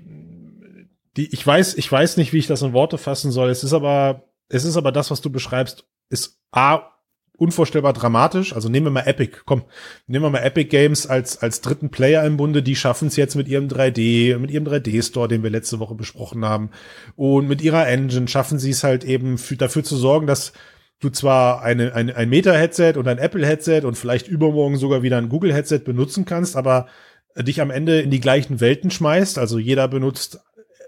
die, 1.17 1.33
ich 1.33 1.45
weiß, 1.45 1.75
ich 1.75 1.91
weiß 1.91 2.15
nicht, 2.15 2.31
wie 2.31 2.37
ich 2.37 2.47
das 2.47 2.61
in 2.61 2.73
Worte 2.73 2.97
fassen 2.97 3.31
soll. 3.31 3.49
Es 3.49 3.63
ist 3.63 3.73
aber, 3.73 4.23
es 4.51 4.65
ist 4.65 4.77
aber 4.77 4.91
das, 4.91 5.11
was 5.11 5.21
du 5.21 5.29
beschreibst, 5.29 5.85
ist 6.09 6.39
A, 6.51 6.91
unvorstellbar 7.37 7.93
dramatisch. 7.93 8.53
Also 8.53 8.69
nehmen 8.69 8.87
wir 8.87 8.91
mal 8.91 9.07
Epic. 9.07 9.37
Komm, 9.45 9.63
nehmen 10.05 10.25
wir 10.25 10.29
mal 10.29 10.43
Epic 10.43 10.69
Games 10.69 11.07
als, 11.07 11.41
als 11.41 11.61
dritten 11.61 11.89
Player 11.89 12.23
im 12.23 12.37
Bunde. 12.37 12.61
Die 12.61 12.75
schaffen 12.75 13.07
es 13.07 13.15
jetzt 13.15 13.35
mit 13.35 13.47
ihrem 13.47 13.67
3D, 13.67 14.37
mit 14.37 14.51
ihrem 14.51 14.65
3D-Store, 14.65 15.27
den 15.27 15.41
wir 15.41 15.49
letzte 15.49 15.79
Woche 15.79 15.95
besprochen 15.95 16.45
haben. 16.45 16.69
Und 17.15 17.47
mit 17.47 17.61
ihrer 17.61 17.87
Engine 17.87 18.27
schaffen 18.27 18.59
sie 18.59 18.69
es 18.69 18.83
halt 18.83 19.03
eben 19.03 19.39
für, 19.39 19.55
dafür 19.55 19.83
zu 19.83 19.95
sorgen, 19.95 20.27
dass 20.27 20.53
du 20.99 21.09
zwar 21.09 21.63
eine, 21.63 21.95
ein, 21.95 22.11
ein 22.11 22.29
Meta-Headset 22.29 22.93
und 22.97 23.07
ein 23.07 23.17
Apple-Headset 23.17 23.81
und 23.85 23.97
vielleicht 23.97 24.27
übermorgen 24.27 24.77
sogar 24.77 25.01
wieder 25.01 25.17
ein 25.17 25.29
Google-Headset 25.29 25.79
benutzen 25.79 26.25
kannst, 26.25 26.55
aber 26.55 26.87
dich 27.35 27.61
am 27.61 27.71
Ende 27.71 28.01
in 28.01 28.11
die 28.11 28.19
gleichen 28.19 28.59
Welten 28.59 28.91
schmeißt. 28.91 29.39
Also 29.39 29.57
jeder 29.57 29.87
benutzt 29.87 30.41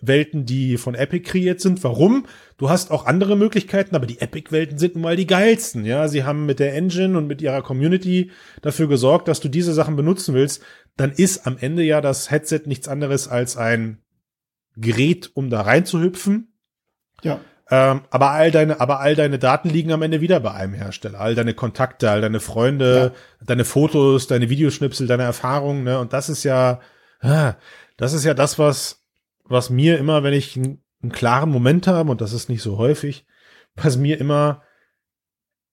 Welten, 0.08 0.46
die 0.46 0.78
von 0.78 0.96
Epic 0.96 1.30
kreiert 1.30 1.62
sind. 1.62 1.84
Warum? 1.84 2.26
Du 2.58 2.70
hast 2.70 2.92
auch 2.92 3.06
andere 3.06 3.36
Möglichkeiten, 3.36 3.96
aber 3.96 4.06
die 4.06 4.20
Epic-Welten 4.20 4.78
sind 4.78 4.96
nun 4.96 5.04
mal 5.04 5.16
die 5.16 5.28
geilsten. 5.28 5.86
Ja, 5.86 6.08
sie 6.08 6.24
haben 6.24 6.46
mit 6.46 6.60
der 6.60 6.74
Engine 6.76 7.18
und 7.18 7.28
mit 7.28 7.42
ihrer 7.42 7.62
Community 7.62 8.32
dafür 8.62 8.88
gesorgt, 8.88 9.28
dass 9.28 9.40
du 9.40 9.50
diese 9.50 9.74
Sachen 9.74 9.96
benutzen 9.96 10.34
willst. 10.34 10.62
Dann 10.98 11.12
ist 11.12 11.48
am 11.48 11.58
Ende 11.60 11.84
ja 11.84 12.02
das 12.02 12.32
Headset 12.32 12.62
nichts 12.66 12.88
anderes 12.88 13.28
als 13.28 13.58
ein 13.58 14.00
Gerät, 14.76 15.32
um 15.34 15.50
da 15.50 15.62
reinzuhüpfen. 15.62 16.54
Ja. 17.22 17.40
Ähm, 17.72 18.02
aber 18.10 18.32
all 18.32 18.52
deine, 18.52 18.82
aber 18.82 19.00
all 19.00 19.16
deine 19.16 19.40
Daten 19.40 19.70
liegen 19.70 19.92
am 19.92 20.02
Ende 20.02 20.22
wieder 20.22 20.40
bei 20.40 20.52
einem 20.52 20.74
Hersteller. 20.74 21.20
All 21.20 21.36
deine 21.36 21.54
Kontakte, 21.54 22.12
all 22.12 22.22
deine 22.22 22.40
Freunde, 22.40 23.14
ja. 23.16 23.46
deine 23.46 23.66
Fotos, 23.66 24.28
deine 24.28 24.50
Videoschnipsel, 24.50 25.08
deine 25.08 25.24
Erfahrungen, 25.24 25.84
ne? 25.84 26.00
Und 26.00 26.14
das 26.14 26.30
ist 26.30 26.44
ja, 26.44 26.82
ah, 27.22 27.56
das 27.98 28.14
ist 28.14 28.26
ja 28.26 28.34
das, 28.34 28.60
was, 28.60 29.03
was 29.46 29.70
mir 29.70 29.98
immer, 29.98 30.24
wenn 30.24 30.34
ich 30.34 30.56
einen, 30.58 30.82
einen 31.02 31.12
klaren 31.12 31.50
Moment 31.50 31.88
habe, 31.88 32.12
und 32.12 32.22
das 32.22 32.34
ist 32.34 32.50
nicht 32.50 32.62
so 32.62 32.78
häufig, 32.78 33.26
was 33.76 33.98
mir 33.98 34.20
immer, 34.20 34.64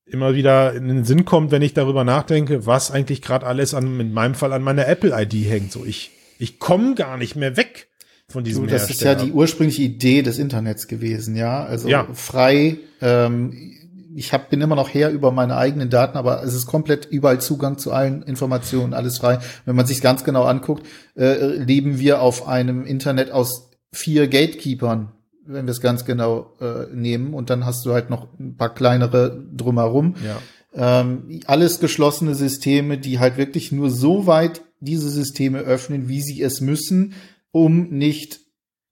immer 0.04 0.34
wieder 0.34 0.74
in 0.74 0.88
den 0.88 1.04
Sinn 1.04 1.24
kommt, 1.24 1.50
wenn 1.50 1.62
ich 1.62 1.74
darüber 1.74 2.04
nachdenke, 2.04 2.66
was 2.66 2.90
eigentlich 2.90 3.22
gerade 3.22 3.46
alles 3.46 3.74
an, 3.74 4.00
in 4.00 4.12
meinem 4.12 4.34
Fall 4.34 4.52
an 4.52 4.62
meiner 4.62 4.88
Apple-ID 4.88 5.32
hängt. 5.48 5.72
So, 5.72 5.84
ich, 5.84 6.10
ich 6.38 6.58
komme 6.58 6.94
gar 6.94 7.16
nicht 7.16 7.36
mehr 7.36 7.56
weg 7.56 7.88
von 8.28 8.44
diesem 8.44 8.66
du, 8.66 8.70
Das 8.70 8.88
Hersteller. 8.88 9.12
ist 9.12 9.18
ja 9.20 9.24
die 9.26 9.32
ursprüngliche 9.32 9.82
Idee 9.82 10.22
des 10.22 10.38
Internets 10.38 10.88
gewesen, 10.88 11.36
ja. 11.36 11.64
Also 11.64 11.88
ja. 11.88 12.06
frei. 12.12 12.78
Ähm, 13.00 13.76
ich 14.14 14.32
hab, 14.32 14.50
bin 14.50 14.60
immer 14.60 14.76
noch 14.76 14.92
her 14.92 15.10
über 15.10 15.30
meine 15.30 15.56
eigenen 15.56 15.90
Daten, 15.90 16.16
aber 16.16 16.42
es 16.42 16.54
ist 16.54 16.66
komplett 16.66 17.06
überall 17.06 17.40
Zugang 17.40 17.78
zu 17.78 17.92
allen 17.92 18.22
Informationen, 18.22 18.94
alles 18.94 19.18
frei. 19.18 19.38
Wenn 19.64 19.76
man 19.76 19.86
sich 19.86 20.00
ganz 20.00 20.24
genau 20.24 20.44
anguckt, 20.44 20.86
äh, 21.16 21.56
leben 21.56 21.98
wir 21.98 22.22
auf 22.22 22.48
einem 22.48 22.84
Internet 22.84 23.30
aus 23.30 23.70
vier 23.92 24.28
Gatekeepers, 24.28 25.06
wenn 25.46 25.66
wir 25.66 25.72
es 25.72 25.80
ganz 25.80 26.04
genau 26.04 26.52
äh, 26.60 26.86
nehmen. 26.94 27.34
Und 27.34 27.50
dann 27.50 27.66
hast 27.66 27.84
du 27.86 27.92
halt 27.92 28.10
noch 28.10 28.28
ein 28.38 28.56
paar 28.56 28.74
kleinere 28.74 29.44
drumherum. 29.52 30.14
Ja. 30.24 30.38
Ähm, 30.72 31.40
alles 31.46 31.80
geschlossene 31.80 32.34
Systeme, 32.34 32.98
die 32.98 33.18
halt 33.18 33.36
wirklich 33.36 33.72
nur 33.72 33.90
so 33.90 34.26
weit 34.26 34.62
diese 34.80 35.10
Systeme 35.10 35.58
öffnen, 35.58 36.08
wie 36.08 36.22
sie 36.22 36.40
es 36.42 36.60
müssen, 36.60 37.14
um 37.52 37.90
nicht 37.90 38.40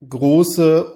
große 0.07 0.95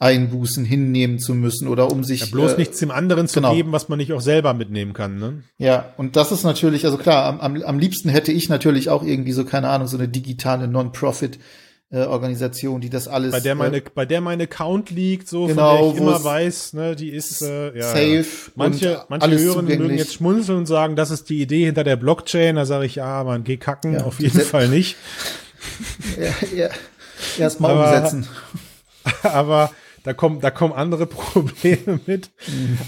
Umsatzeinbußen 0.00 0.64
hinnehmen 0.64 1.18
zu 1.18 1.34
müssen 1.34 1.68
oder 1.68 1.90
um 1.90 2.04
sich. 2.04 2.20
Ja, 2.20 2.26
bloß 2.32 2.54
äh, 2.54 2.56
nichts 2.58 2.78
dem 2.78 2.90
anderen 2.90 3.28
zu 3.28 3.40
genau. 3.40 3.54
geben, 3.54 3.72
was 3.72 3.88
man 3.88 3.98
nicht 3.98 4.12
auch 4.12 4.20
selber 4.20 4.54
mitnehmen 4.54 4.92
kann, 4.92 5.18
ne? 5.18 5.42
Ja, 5.58 5.92
und 5.96 6.16
das 6.16 6.32
ist 6.32 6.42
natürlich, 6.42 6.84
also 6.84 6.96
klar, 6.96 7.26
am, 7.26 7.40
am, 7.40 7.62
am 7.62 7.78
liebsten 7.78 8.08
hätte 8.08 8.32
ich 8.32 8.48
natürlich 8.48 8.88
auch 8.88 9.02
irgendwie 9.02 9.32
so, 9.32 9.44
keine 9.44 9.68
Ahnung, 9.68 9.88
so 9.88 9.98
eine 9.98 10.08
digitale 10.08 10.68
Non-Profit 10.68 11.38
äh, 11.92 12.02
Organisation, 12.02 12.80
die 12.80 12.88
das 12.88 13.08
alles. 13.08 13.32
Bei 13.32 13.40
der 13.40 13.54
meine, 13.54 13.78
äh, 13.78 13.82
bei 13.94 14.06
der 14.06 14.20
mein 14.20 14.40
Account 14.40 14.90
liegt, 14.90 15.28
so 15.28 15.46
genau, 15.46 15.76
von 15.76 15.86
der 15.86 15.94
ich 15.94 16.00
immer 16.00 16.24
weiß, 16.24 16.72
ne, 16.74 16.96
die 16.96 17.10
ist 17.10 17.42
äh, 17.42 17.76
ja, 17.76 17.88
safe. 17.88 18.52
Manche, 18.54 19.04
manche 19.08 19.38
hören 19.38 19.66
mögen 19.66 19.98
jetzt 19.98 20.14
schmunzeln 20.14 20.58
und 20.58 20.66
sagen, 20.66 20.96
das 20.96 21.10
ist 21.10 21.28
die 21.28 21.42
Idee 21.42 21.66
hinter 21.66 21.84
der 21.84 21.96
Blockchain. 21.96 22.56
Da 22.56 22.64
sage 22.64 22.86
ich, 22.86 22.94
ja, 22.94 23.24
man, 23.24 23.44
geh 23.44 23.56
kacken, 23.56 23.94
ja, 23.94 24.04
auf 24.04 24.20
jeden 24.20 24.40
Fall 24.40 24.68
nicht. 24.68 24.96
ja, 26.18 26.56
ja. 26.56 26.68
Erstmal 27.38 27.76
umsetzen. 27.76 28.28
Aber 29.24 29.70
da 30.10 30.14
kommen, 30.14 30.40
da 30.40 30.50
kommen 30.50 30.72
andere 30.72 31.06
Probleme 31.06 32.00
mit. 32.04 32.30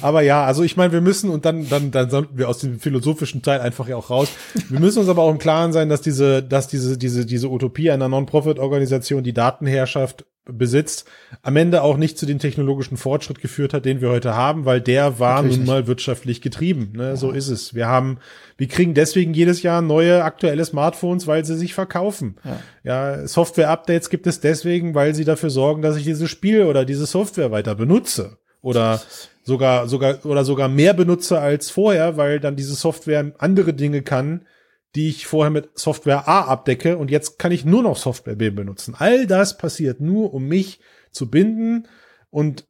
Aber 0.01 0.23
ja, 0.23 0.45
also 0.45 0.65
ich 0.65 0.77
meine, 0.77 0.93
wir 0.93 1.01
müssen, 1.01 1.31
und 1.31 1.45
dann, 1.45 1.69
dann, 1.69 1.93
dann 1.93 2.11
sollten 2.11 2.37
wir 2.37 2.49
aus 2.49 2.59
dem 2.59 2.81
philosophischen 2.81 3.43
Teil 3.43 3.61
einfach 3.61 3.87
ja 3.87 3.97
auch 3.97 4.11
raus. 4.11 4.29
Wir 4.69 4.81
müssen 4.81 4.99
uns 4.99 5.09
aber 5.09 5.23
auch 5.23 5.31
im 5.31 5.39
Klaren 5.39 5.73
sein, 5.73 5.89
dass 5.89 6.01
diese, 6.01 6.43
dass 6.43 6.67
diese, 6.67 6.99
diese, 6.99 7.25
diese 7.25 7.49
Utopie 7.49 7.93
einer 7.93 8.09
Non-Profit-Organisation 8.09 9.23
die 9.23 9.33
Datenherrschaft 9.33 10.25
besitzt, 10.45 11.09
am 11.43 11.57
Ende 11.57 11.83
auch 11.83 11.97
nicht 11.97 12.19
zu 12.19 12.27
dem 12.27 12.39
technologischen 12.39 12.97
Fortschritt 12.97 13.41
geführt 13.41 13.73
hat, 13.73 13.85
den 13.85 14.01
wir 14.01 14.11
heute 14.11 14.35
haben, 14.35 14.65
weil 14.65 14.81
der 14.81 15.19
war 15.21 15.37
Natürlich 15.37 15.59
nun 15.59 15.67
mal 15.67 15.87
wirtschaftlich 15.87 16.41
getrieben. 16.41 16.93
Ne? 16.97 17.11
Ja. 17.11 17.17
So 17.17 17.31
ist 17.31 17.49
es. 17.49 17.75
Wir 17.75 17.87
haben, 17.87 18.19
wir 18.57 18.67
kriegen 18.67 18.95
deswegen 18.95 19.35
jedes 19.35 19.63
Jahr 19.63 19.83
neue 19.83 20.25
aktuelle 20.25 20.65
Smartphones, 20.65 21.27
weil 21.27 21.45
sie 21.45 21.57
sich 21.57 21.75
verkaufen. 21.75 22.37
Ja, 22.45 23.17
ja 23.17 23.27
Software-Updates 23.27 24.11
gibt 24.11 24.27
es 24.27 24.41
deswegen, 24.41 24.95
weil 24.95 25.15
sie 25.15 25.25
dafür 25.25 25.51
sorgen, 25.51 25.83
dass 25.83 25.97
ich 25.97 26.05
dieses 26.05 26.29
Spiel 26.29 26.65
oder 26.65 26.85
diese 26.85 27.07
Software 27.07 27.53
weiter 27.53 27.75
benutze. 27.77 28.39
Oder 28.63 29.01
sogar, 29.43 29.89
sogar, 29.89 30.25
oder 30.25 30.45
sogar 30.45 30.69
mehr 30.69 30.95
benutze 30.95 31.41
als 31.41 31.71
vorher, 31.71 32.17
weil 32.17 32.41
dann 32.41 32.57
diese 32.57 32.75
Software 32.75 33.33
andere 33.39 33.75
Dinge 33.75 34.03
kann, 34.03 34.47
die 34.95 35.09
ich 35.09 35.27
vorher 35.27 35.51
mit 35.51 35.79
Software 35.79 36.29
A 36.29 36.43
abdecke 36.43 36.99
und 36.99 37.11
jetzt 37.11 37.39
kann 37.39 37.53
ich 37.53 37.65
nur 37.65 37.83
noch 37.83 37.97
Software 37.97 38.37
B 38.37 38.51
benutzen. 38.51 38.95
All 38.97 39.27
das 39.27 39.57
passiert 39.57 40.01
nur, 40.01 40.35
um 40.35 40.47
mich 40.47 40.81
zu 41.11 41.31
binden 41.31 41.89
und 42.31 42.67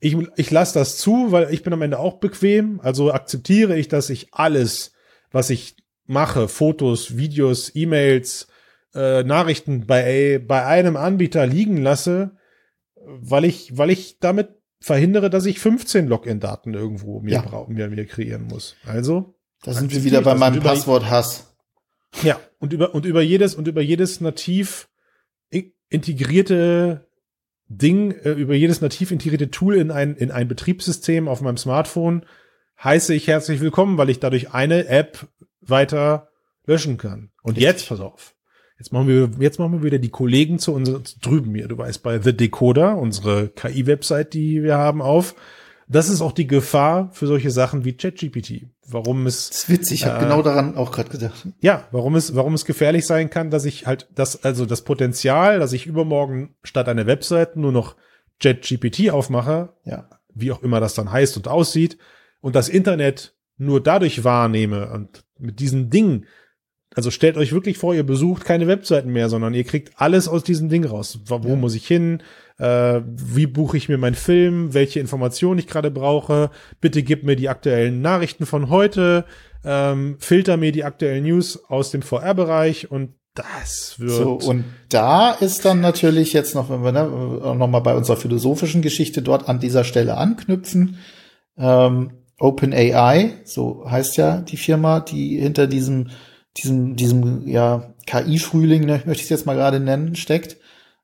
ich, 0.00 0.16
ich 0.36 0.50
lasse 0.50 0.78
das 0.78 0.98
zu, 0.98 1.32
weil 1.32 1.52
ich 1.52 1.62
bin 1.62 1.72
am 1.72 1.82
Ende 1.82 1.98
auch 1.98 2.18
bequem. 2.18 2.80
Also 2.80 3.12
akzeptiere 3.12 3.78
ich, 3.78 3.88
dass 3.88 4.10
ich 4.10 4.28
alles, 4.32 4.92
was 5.30 5.48
ich 5.48 5.76
mache, 6.04 6.48
Fotos, 6.48 7.16
Videos, 7.16 7.74
E-Mails, 7.74 8.48
äh, 8.94 9.22
Nachrichten 9.22 9.86
bei, 9.86 10.42
bei 10.46 10.66
einem 10.66 10.96
Anbieter 10.96 11.46
liegen 11.46 11.78
lasse, 11.78 12.36
weil 12.94 13.44
ich, 13.44 13.76
weil 13.78 13.90
ich 13.90 14.18
damit 14.18 14.50
verhindere, 14.80 15.30
dass 15.30 15.46
ich 15.46 15.58
15 15.58 16.06
Login-Daten 16.06 16.74
irgendwo 16.74 17.20
mir, 17.20 17.32
ja. 17.32 17.66
mir, 17.68 17.88
mir 17.88 18.04
kreieren 18.06 18.44
muss. 18.44 18.76
Also 18.84 19.33
da 19.64 19.72
sind 19.72 19.92
wir 19.92 20.04
wieder 20.04 20.22
bei 20.22 20.34
meinem 20.34 20.60
Passwort 20.60 21.08
Hass. 21.08 21.54
Ja, 22.22 22.38
und 22.58 22.72
über, 22.72 22.94
und 22.94 23.06
über 23.06 23.22
jedes, 23.22 23.54
und 23.54 23.66
über 23.66 23.80
jedes 23.80 24.20
nativ 24.20 24.88
integrierte 25.88 27.08
Ding, 27.68 28.12
äh, 28.12 28.32
über 28.32 28.54
jedes 28.54 28.80
nativ 28.80 29.10
integrierte 29.10 29.50
Tool 29.50 29.76
in 29.76 29.90
ein, 29.90 30.16
in 30.16 30.30
ein 30.30 30.48
Betriebssystem 30.48 31.28
auf 31.28 31.40
meinem 31.40 31.56
Smartphone 31.56 32.24
heiße 32.82 33.14
ich 33.14 33.28
herzlich 33.28 33.60
willkommen, 33.60 33.98
weil 33.98 34.10
ich 34.10 34.20
dadurch 34.20 34.52
eine 34.52 34.86
App 34.86 35.28
weiter 35.60 36.28
löschen 36.66 36.98
kann. 36.98 37.30
Und 37.42 37.52
Richtig. 37.52 37.64
jetzt, 37.64 37.88
pass 37.88 38.00
auf. 38.00 38.34
Jetzt 38.78 38.92
machen 38.92 39.08
wir, 39.08 39.30
jetzt 39.38 39.58
machen 39.58 39.72
wir 39.72 39.82
wieder 39.82 39.98
die 39.98 40.10
Kollegen 40.10 40.58
zu 40.58 40.74
uns 40.74 41.18
drüben 41.20 41.54
hier. 41.54 41.68
Du 41.68 41.78
weißt, 41.78 42.02
bei 42.02 42.20
The 42.20 42.36
Decoder, 42.36 42.96
unsere 42.98 43.48
KI-Website, 43.48 44.34
die 44.34 44.62
wir 44.62 44.76
haben, 44.76 45.00
auf. 45.00 45.34
Das 45.88 46.08
ist 46.08 46.20
auch 46.20 46.32
die 46.32 46.46
Gefahr 46.46 47.10
für 47.12 47.26
solche 47.26 47.50
Sachen 47.50 47.84
wie 47.84 47.96
ChatGPT. 47.96 48.66
Warum 48.86 49.26
es. 49.26 49.50
Das 49.50 49.58
ist 49.58 49.68
witzig, 49.70 50.00
ich 50.00 50.06
äh, 50.06 50.10
habe 50.10 50.24
genau 50.24 50.42
daran 50.42 50.76
auch 50.76 50.92
gerade 50.92 51.10
gedacht. 51.10 51.46
Ja, 51.60 51.86
warum 51.90 52.16
es, 52.16 52.34
warum 52.34 52.54
es 52.54 52.64
gefährlich 52.64 53.06
sein 53.06 53.30
kann, 53.30 53.50
dass 53.50 53.64
ich 53.64 53.86
halt 53.86 54.08
das, 54.14 54.44
also 54.44 54.66
das 54.66 54.82
Potenzial, 54.82 55.58
dass 55.58 55.72
ich 55.72 55.86
übermorgen 55.86 56.54
statt 56.62 56.88
einer 56.88 57.06
Webseite 57.06 57.60
nur 57.60 57.72
noch 57.72 57.96
ChatGPT 58.40 59.10
aufmache, 59.10 59.74
ja. 59.84 60.08
wie 60.34 60.52
auch 60.52 60.62
immer 60.62 60.80
das 60.80 60.94
dann 60.94 61.10
heißt 61.12 61.36
und 61.36 61.48
aussieht, 61.48 61.98
und 62.40 62.54
das 62.56 62.68
Internet 62.68 63.34
nur 63.56 63.82
dadurch 63.82 64.24
wahrnehme 64.24 64.90
und 64.90 65.24
mit 65.38 65.60
diesen 65.60 65.90
Dingen 65.90 66.26
also 66.94 67.10
stellt 67.10 67.36
euch 67.36 67.52
wirklich 67.52 67.78
vor, 67.78 67.94
ihr 67.94 68.04
besucht 68.04 68.44
keine 68.44 68.66
Webseiten 68.66 69.12
mehr, 69.12 69.28
sondern 69.28 69.54
ihr 69.54 69.64
kriegt 69.64 69.92
alles 69.96 70.28
aus 70.28 70.44
diesem 70.44 70.68
Ding 70.68 70.84
raus. 70.84 71.18
Wo 71.26 71.48
ja. 71.48 71.56
muss 71.56 71.74
ich 71.74 71.86
hin? 71.86 72.22
Äh, 72.58 73.00
wie 73.04 73.46
buche 73.46 73.76
ich 73.76 73.88
mir 73.88 73.98
meinen 73.98 74.14
Film? 74.14 74.74
Welche 74.74 75.00
Informationen 75.00 75.58
ich 75.58 75.66
gerade 75.66 75.90
brauche? 75.90 76.50
Bitte 76.80 77.02
gib 77.02 77.24
mir 77.24 77.36
die 77.36 77.48
aktuellen 77.48 78.00
Nachrichten 78.00 78.46
von 78.46 78.70
heute. 78.70 79.24
Ähm, 79.64 80.16
filter 80.20 80.56
mir 80.56 80.72
die 80.72 80.84
aktuellen 80.84 81.24
News 81.24 81.64
aus 81.68 81.90
dem 81.90 82.02
VR-Bereich 82.02 82.90
und 82.90 83.14
das 83.34 83.96
wird. 83.98 84.12
So, 84.42 84.50
und 84.50 84.64
da 84.90 85.32
ist 85.32 85.64
dann 85.64 85.80
natürlich 85.80 86.32
jetzt 86.32 86.54
noch, 86.54 86.70
wenn 86.70 86.84
wir 86.84 86.92
ne, 86.92 87.02
noch 87.56 87.66
mal 87.66 87.80
bei 87.80 87.96
unserer 87.96 88.16
philosophischen 88.16 88.82
Geschichte 88.82 89.22
dort 89.22 89.48
an 89.48 89.58
dieser 89.58 89.82
Stelle 89.82 90.16
anknüpfen. 90.16 90.98
Ähm, 91.58 92.12
OpenAI, 92.38 93.32
so 93.44 93.84
heißt 93.88 94.16
ja 94.16 94.38
die 94.38 94.56
Firma, 94.56 95.00
die 95.00 95.40
hinter 95.40 95.66
diesem 95.66 96.10
diesem, 96.56 96.96
diesem 96.96 97.46
ja, 97.48 97.94
KI-Frühling, 98.06 98.84
ne, 98.84 99.02
möchte 99.04 99.12
ich 99.12 99.22
es 99.22 99.28
jetzt 99.30 99.46
mal 99.46 99.56
gerade 99.56 99.80
nennen, 99.80 100.16
steckt. 100.16 100.56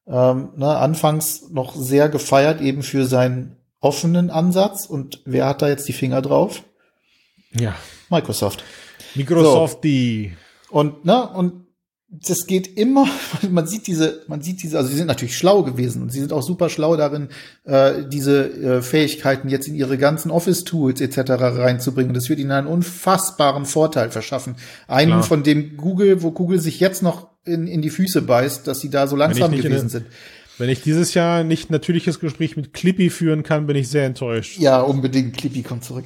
Ähm, 0.07 0.51
ne, 0.57 0.76
anfangs 0.76 1.51
noch 1.51 1.74
sehr 1.74 2.09
gefeiert 2.09 2.61
eben 2.61 2.82
für 2.82 3.07
seinen 3.07 3.57
offenen 3.80 4.30
Ansatz. 4.30 4.86
Und 4.86 5.22
wer 5.24 5.46
hat 5.46 5.62
da 5.62 5.68
jetzt 5.68 5.88
die 5.88 5.92
Finger 5.92 6.22
drauf? 6.22 6.62
Ja. 7.53 7.74
Microsoft. 8.09 8.64
Microsoft, 9.14 9.74
so. 9.74 9.80
die. 9.80 10.36
Und, 10.70 11.05
ne, 11.05 11.28
und 11.28 11.66
das 12.11 12.46
geht 12.46 12.76
immer, 12.76 13.06
man 13.50 13.66
sieht 13.66 13.86
diese, 13.86 14.22
man 14.26 14.42
sieht 14.42 14.62
diese, 14.62 14.76
also 14.76 14.90
sie 14.90 14.96
sind 14.96 15.06
natürlich 15.06 15.36
schlau 15.36 15.62
gewesen 15.62 16.02
und 16.02 16.12
sie 16.12 16.20
sind 16.20 16.32
auch 16.32 16.42
super 16.42 16.68
schlau 16.68 16.96
darin, 16.96 17.28
äh, 17.64 18.04
diese 18.08 18.50
äh, 18.52 18.82
Fähigkeiten 18.82 19.48
jetzt 19.48 19.68
in 19.68 19.74
ihre 19.74 19.96
ganzen 19.96 20.30
Office-Tools 20.30 21.00
etc. 21.00 21.30
reinzubringen. 21.30 22.12
Das 22.12 22.28
wird 22.28 22.40
ihnen 22.40 22.50
einen 22.50 22.66
unfassbaren 22.66 23.64
Vorteil 23.64 24.11
verschaffen. 24.11 24.56
Einen 24.88 25.12
Klar. 25.12 25.22
von 25.22 25.42
dem 25.42 25.76
Google, 25.76 26.22
wo 26.22 26.32
Google 26.32 26.61
sich 26.61 26.80
jetzt 26.80 27.02
noch 27.02 27.28
in, 27.44 27.66
in 27.66 27.80
die 27.80 27.90
Füße 27.90 28.22
beißt, 28.22 28.66
dass 28.66 28.80
sie 28.80 28.90
da 28.90 29.06
so 29.06 29.16
langsam 29.16 29.52
gewesen 29.52 29.88
sind. 29.88 30.06
Wenn 30.58 30.68
ich 30.68 30.82
dieses 30.82 31.14
Jahr 31.14 31.42
nicht 31.42 31.70
natürliches 31.70 32.20
Gespräch 32.20 32.54
mit 32.54 32.74
Clippy 32.74 33.08
führen 33.08 33.42
kann, 33.44 33.66
bin 33.66 33.76
ich 33.76 33.88
sehr 33.88 34.04
enttäuscht. 34.04 34.58
Ja, 34.58 34.80
unbedingt. 34.80 35.38
Clippy 35.38 35.62
kommt 35.62 35.84
zurück. 35.84 36.04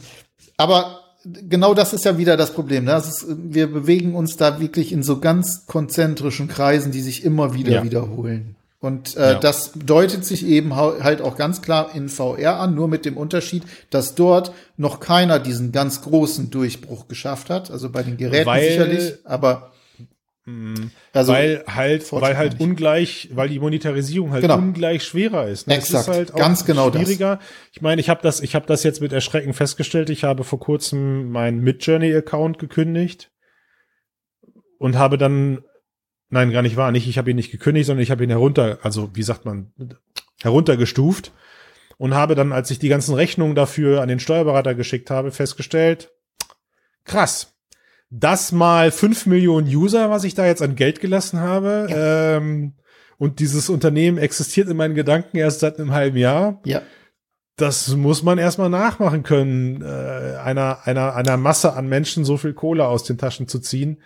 Aber 0.57 1.03
genau 1.24 1.74
das 1.74 1.92
ist 1.92 2.04
ja 2.04 2.18
wieder 2.18 2.36
das 2.36 2.52
Problem. 2.52 2.84
Ne? 2.84 2.96
Ist, 2.96 3.26
wir 3.28 3.72
bewegen 3.72 4.14
uns 4.14 4.36
da 4.36 4.60
wirklich 4.60 4.92
in 4.92 5.02
so 5.02 5.20
ganz 5.20 5.66
konzentrischen 5.66 6.48
Kreisen, 6.48 6.92
die 6.92 7.00
sich 7.00 7.24
immer 7.24 7.54
wieder 7.54 7.72
ja. 7.72 7.84
wiederholen. 7.84 8.56
Und 8.80 9.16
äh, 9.16 9.32
ja. 9.32 9.38
das 9.38 9.72
deutet 9.74 10.26
sich 10.26 10.46
eben 10.46 10.76
halt 10.76 11.22
auch 11.22 11.36
ganz 11.36 11.62
klar 11.62 11.94
in 11.94 12.10
VR 12.10 12.60
an, 12.60 12.74
nur 12.74 12.86
mit 12.86 13.06
dem 13.06 13.16
Unterschied, 13.16 13.62
dass 13.88 14.14
dort 14.14 14.52
noch 14.76 15.00
keiner 15.00 15.38
diesen 15.38 15.72
ganz 15.72 16.02
großen 16.02 16.50
Durchbruch 16.50 17.08
geschafft 17.08 17.48
hat. 17.48 17.70
Also 17.70 17.88
bei 17.88 18.02
den 18.02 18.18
Geräten 18.18 18.46
Weil 18.46 18.68
sicherlich, 18.68 19.14
aber. 19.24 19.70
Also, 21.12 21.32
weil 21.32 21.64
halt, 21.66 22.12
weil 22.12 22.36
halt 22.36 22.61
ungleich, 22.61 23.30
weil 23.32 23.49
die 23.49 23.59
Monetarisierung 23.59 24.30
halt 24.30 24.42
genau. 24.42 24.59
ungleich 24.59 25.03
schwerer 25.03 25.49
ist. 25.49 25.66
Ne? 25.66 25.76
Exakt. 25.76 26.09
ist 26.09 26.14
halt 26.14 26.34
auch 26.34 26.38
Ganz 26.38 26.66
genau 26.66 26.92
schwieriger. 26.92 27.36
Das. 27.36 27.47
Ich 27.72 27.80
meine, 27.80 28.01
ich 28.01 28.11
habe 28.11 28.20
das, 28.22 28.40
ich 28.40 28.55
habe 28.55 28.66
das 28.66 28.82
jetzt 28.82 29.01
mit 29.01 29.14
Erschrecken 29.14 29.55
festgestellt. 29.55 30.11
Ich 30.11 30.22
habe 30.22 30.45
vor 30.45 30.61
kurzem 30.61 31.30
meinen 31.30 31.61
Midjourney-Account 31.61 32.59
gekündigt 32.59 33.32
und 34.76 34.99
habe 34.99 35.16
dann, 35.16 35.64
nein, 36.28 36.51
gar 36.51 36.61
nicht 36.61 36.76
wahr, 36.76 36.92
nicht. 36.92 37.09
Ich 37.09 37.16
habe 37.16 37.30
ihn 37.30 37.36
nicht 37.36 37.51
gekündigt, 37.51 37.86
sondern 37.86 38.03
ich 38.03 38.11
habe 38.11 38.22
ihn 38.22 38.30
herunter, 38.30 38.80
also 38.82 39.11
wie 39.14 39.22
sagt 39.22 39.47
man, 39.47 39.72
heruntergestuft 40.42 41.32
und 41.97 42.12
habe 42.12 42.34
dann, 42.34 42.53
als 42.53 42.70
ich 42.70 42.78
die 42.78 42.90
ganzen 42.90 43.14
Rechnungen 43.14 43.55
dafür 43.55 44.03
an 44.03 44.09
den 44.09 44.20
Steuerberater 44.20 44.74
geschickt 44.74 45.11
habe, 45.11 45.30
festgestellt, 45.30 46.12
krass 47.05 47.53
das 48.16 48.52
mal 48.52 48.92
fünf 48.92 49.26
Millionen 49.26 49.66
User, 49.66 50.08
was 50.08 50.22
ich 50.22 50.34
da 50.34 50.46
jetzt 50.46 50.62
an 50.62 50.76
Geld 50.76 51.00
gelassen 51.00 51.40
habe. 51.40 51.88
Ja. 51.90 52.36
Ähm, 52.36 52.74
und 53.18 53.40
dieses 53.40 53.68
Unternehmen 53.68 54.18
existiert 54.18 54.68
in 54.68 54.76
meinen 54.76 54.94
Gedanken 54.94 55.36
erst 55.36 55.60
seit 55.60 55.78
einem 55.78 55.92
halben 55.92 56.16
Jahr. 56.16 56.60
Ja. 56.64 56.82
Das 57.56 57.88
muss 57.96 58.22
man 58.22 58.38
erstmal 58.38 58.70
nachmachen 58.70 59.22
können, 59.22 59.82
äh, 59.82 60.36
einer, 60.36 60.86
einer, 60.86 61.14
einer 61.14 61.36
Masse 61.36 61.74
an 61.74 61.88
Menschen 61.88 62.24
so 62.24 62.36
viel 62.36 62.52
Kohle 62.54 62.86
aus 62.86 63.04
den 63.04 63.18
Taschen 63.18 63.48
zu 63.48 63.58
ziehen. 63.58 64.00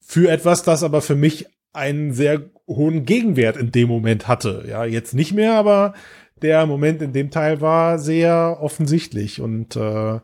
Für 0.00 0.30
etwas, 0.30 0.62
das 0.62 0.82
aber 0.82 1.00
für 1.00 1.16
mich 1.16 1.46
einen 1.72 2.12
sehr 2.12 2.50
hohen 2.66 3.04
Gegenwert 3.04 3.56
in 3.56 3.70
dem 3.70 3.88
Moment 3.88 4.26
hatte. 4.26 4.64
Ja, 4.68 4.84
jetzt 4.84 5.14
nicht 5.14 5.32
mehr, 5.32 5.54
aber 5.54 5.94
der 6.42 6.66
Moment 6.66 7.02
in 7.02 7.12
dem 7.12 7.30
Teil 7.30 7.60
war 7.60 7.98
sehr 7.98 8.58
offensichtlich 8.60 9.40
und 9.40 9.76
äh, 9.76 10.20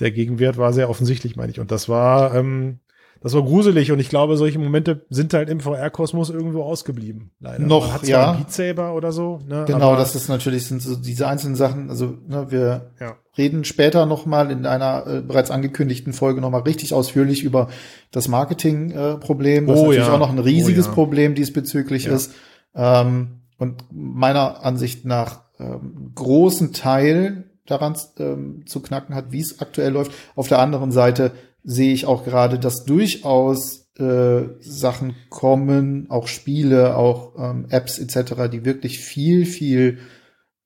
der 0.00 0.10
Gegenwert 0.10 0.56
war 0.56 0.72
sehr 0.72 0.90
offensichtlich, 0.90 1.36
meine 1.36 1.52
ich. 1.52 1.60
Und 1.60 1.70
das 1.70 1.88
war, 1.88 2.34
ähm, 2.34 2.80
das 3.24 3.32
war 3.32 3.42
gruselig 3.42 3.90
und 3.90 3.98
ich 4.00 4.10
glaube, 4.10 4.36
solche 4.36 4.58
Momente 4.58 5.06
sind 5.08 5.32
halt 5.32 5.48
im 5.48 5.60
VR-Kosmos 5.60 6.28
irgendwo 6.28 6.62
ausgeblieben. 6.62 7.30
Leider. 7.40 7.64
Noch, 7.64 7.94
hat 7.94 8.06
ja. 8.06 8.32
Beat 8.32 8.52
Saber 8.52 8.94
oder 8.94 9.12
so. 9.12 9.40
Ne? 9.48 9.64
Genau, 9.66 9.96
das 9.96 10.14
ist 10.14 10.28
natürlich 10.28 10.66
sind 10.66 10.82
so 10.82 10.94
diese 10.94 11.26
einzelnen 11.26 11.54
Sachen. 11.54 11.88
Also 11.88 12.18
ne, 12.28 12.50
wir 12.50 12.92
ja. 13.00 13.16
reden 13.38 13.64
später 13.64 14.04
noch 14.04 14.26
mal 14.26 14.50
in 14.50 14.66
einer 14.66 15.06
äh, 15.06 15.20
bereits 15.22 15.50
angekündigten 15.50 16.12
Folge 16.12 16.42
noch 16.42 16.50
mal 16.50 16.60
richtig 16.62 16.92
ausführlich 16.92 17.44
über 17.44 17.68
das 18.10 18.28
Marketing-Problem, 18.28 19.64
äh, 19.64 19.68
was 19.68 19.78
oh, 19.78 19.82
natürlich 19.84 20.06
ja. 20.06 20.12
auch 20.12 20.18
noch 20.18 20.30
ein 20.30 20.38
riesiges 20.38 20.86
oh, 20.86 20.90
ja. 20.90 20.94
Problem 20.94 21.34
diesbezüglich 21.34 22.04
ist. 22.04 22.34
Ähm, 22.74 23.40
und 23.56 23.84
meiner 23.90 24.62
Ansicht 24.64 25.06
nach 25.06 25.44
ähm, 25.58 26.12
großen 26.14 26.74
Teil 26.74 27.44
daran 27.66 27.96
ähm, 28.18 28.64
zu 28.66 28.80
knacken 28.80 29.14
hat, 29.14 29.32
wie 29.32 29.40
es 29.40 29.60
aktuell 29.60 29.92
läuft. 29.92 30.12
Auf 30.34 30.48
der 30.48 30.58
anderen 30.58 30.92
Seite 30.92 31.32
sehe 31.62 31.94
ich 31.94 32.06
auch 32.06 32.24
gerade, 32.24 32.58
dass 32.58 32.84
durchaus 32.84 33.88
äh, 33.98 34.42
Sachen 34.60 35.14
kommen, 35.30 36.10
auch 36.10 36.26
Spiele, 36.26 36.96
auch 36.96 37.34
ähm, 37.38 37.66
Apps 37.70 37.98
etc., 37.98 38.50
die 38.50 38.64
wirklich 38.64 38.98
viel, 38.98 39.46
viel 39.46 39.98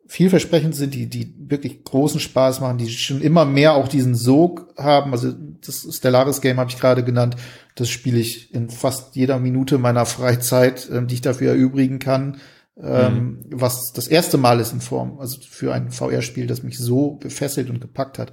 vielversprechend 0.08 0.74
sind, 0.74 0.94
die, 0.94 1.06
die 1.06 1.34
wirklich 1.36 1.84
großen 1.84 2.18
Spaß 2.18 2.60
machen, 2.60 2.78
die 2.78 2.88
schon 2.88 3.20
immer 3.20 3.44
mehr 3.44 3.74
auch 3.74 3.88
diesen 3.88 4.14
Sog 4.14 4.72
haben. 4.78 5.12
Also 5.12 5.34
das 5.64 5.86
Stellaris 5.94 6.40
Game 6.40 6.56
habe 6.58 6.70
ich 6.70 6.80
gerade 6.80 7.04
genannt. 7.04 7.36
Das 7.74 7.90
spiele 7.90 8.18
ich 8.18 8.52
in 8.54 8.70
fast 8.70 9.14
jeder 9.16 9.38
Minute 9.38 9.76
meiner 9.76 10.06
Freizeit, 10.06 10.88
ähm, 10.90 11.06
die 11.06 11.16
ich 11.16 11.20
dafür 11.20 11.52
erübrigen 11.52 11.98
kann. 11.98 12.40
Ähm, 12.80 13.14
mhm. 13.14 13.44
was 13.50 13.92
das 13.92 14.06
erste 14.06 14.38
Mal 14.38 14.60
ist 14.60 14.72
in 14.72 14.80
Form, 14.80 15.18
also 15.18 15.40
für 15.40 15.74
ein 15.74 15.90
VR-Spiel, 15.90 16.46
das 16.46 16.62
mich 16.62 16.78
so 16.78 17.16
befesselt 17.16 17.70
und 17.70 17.80
gepackt 17.80 18.18
hat. 18.18 18.32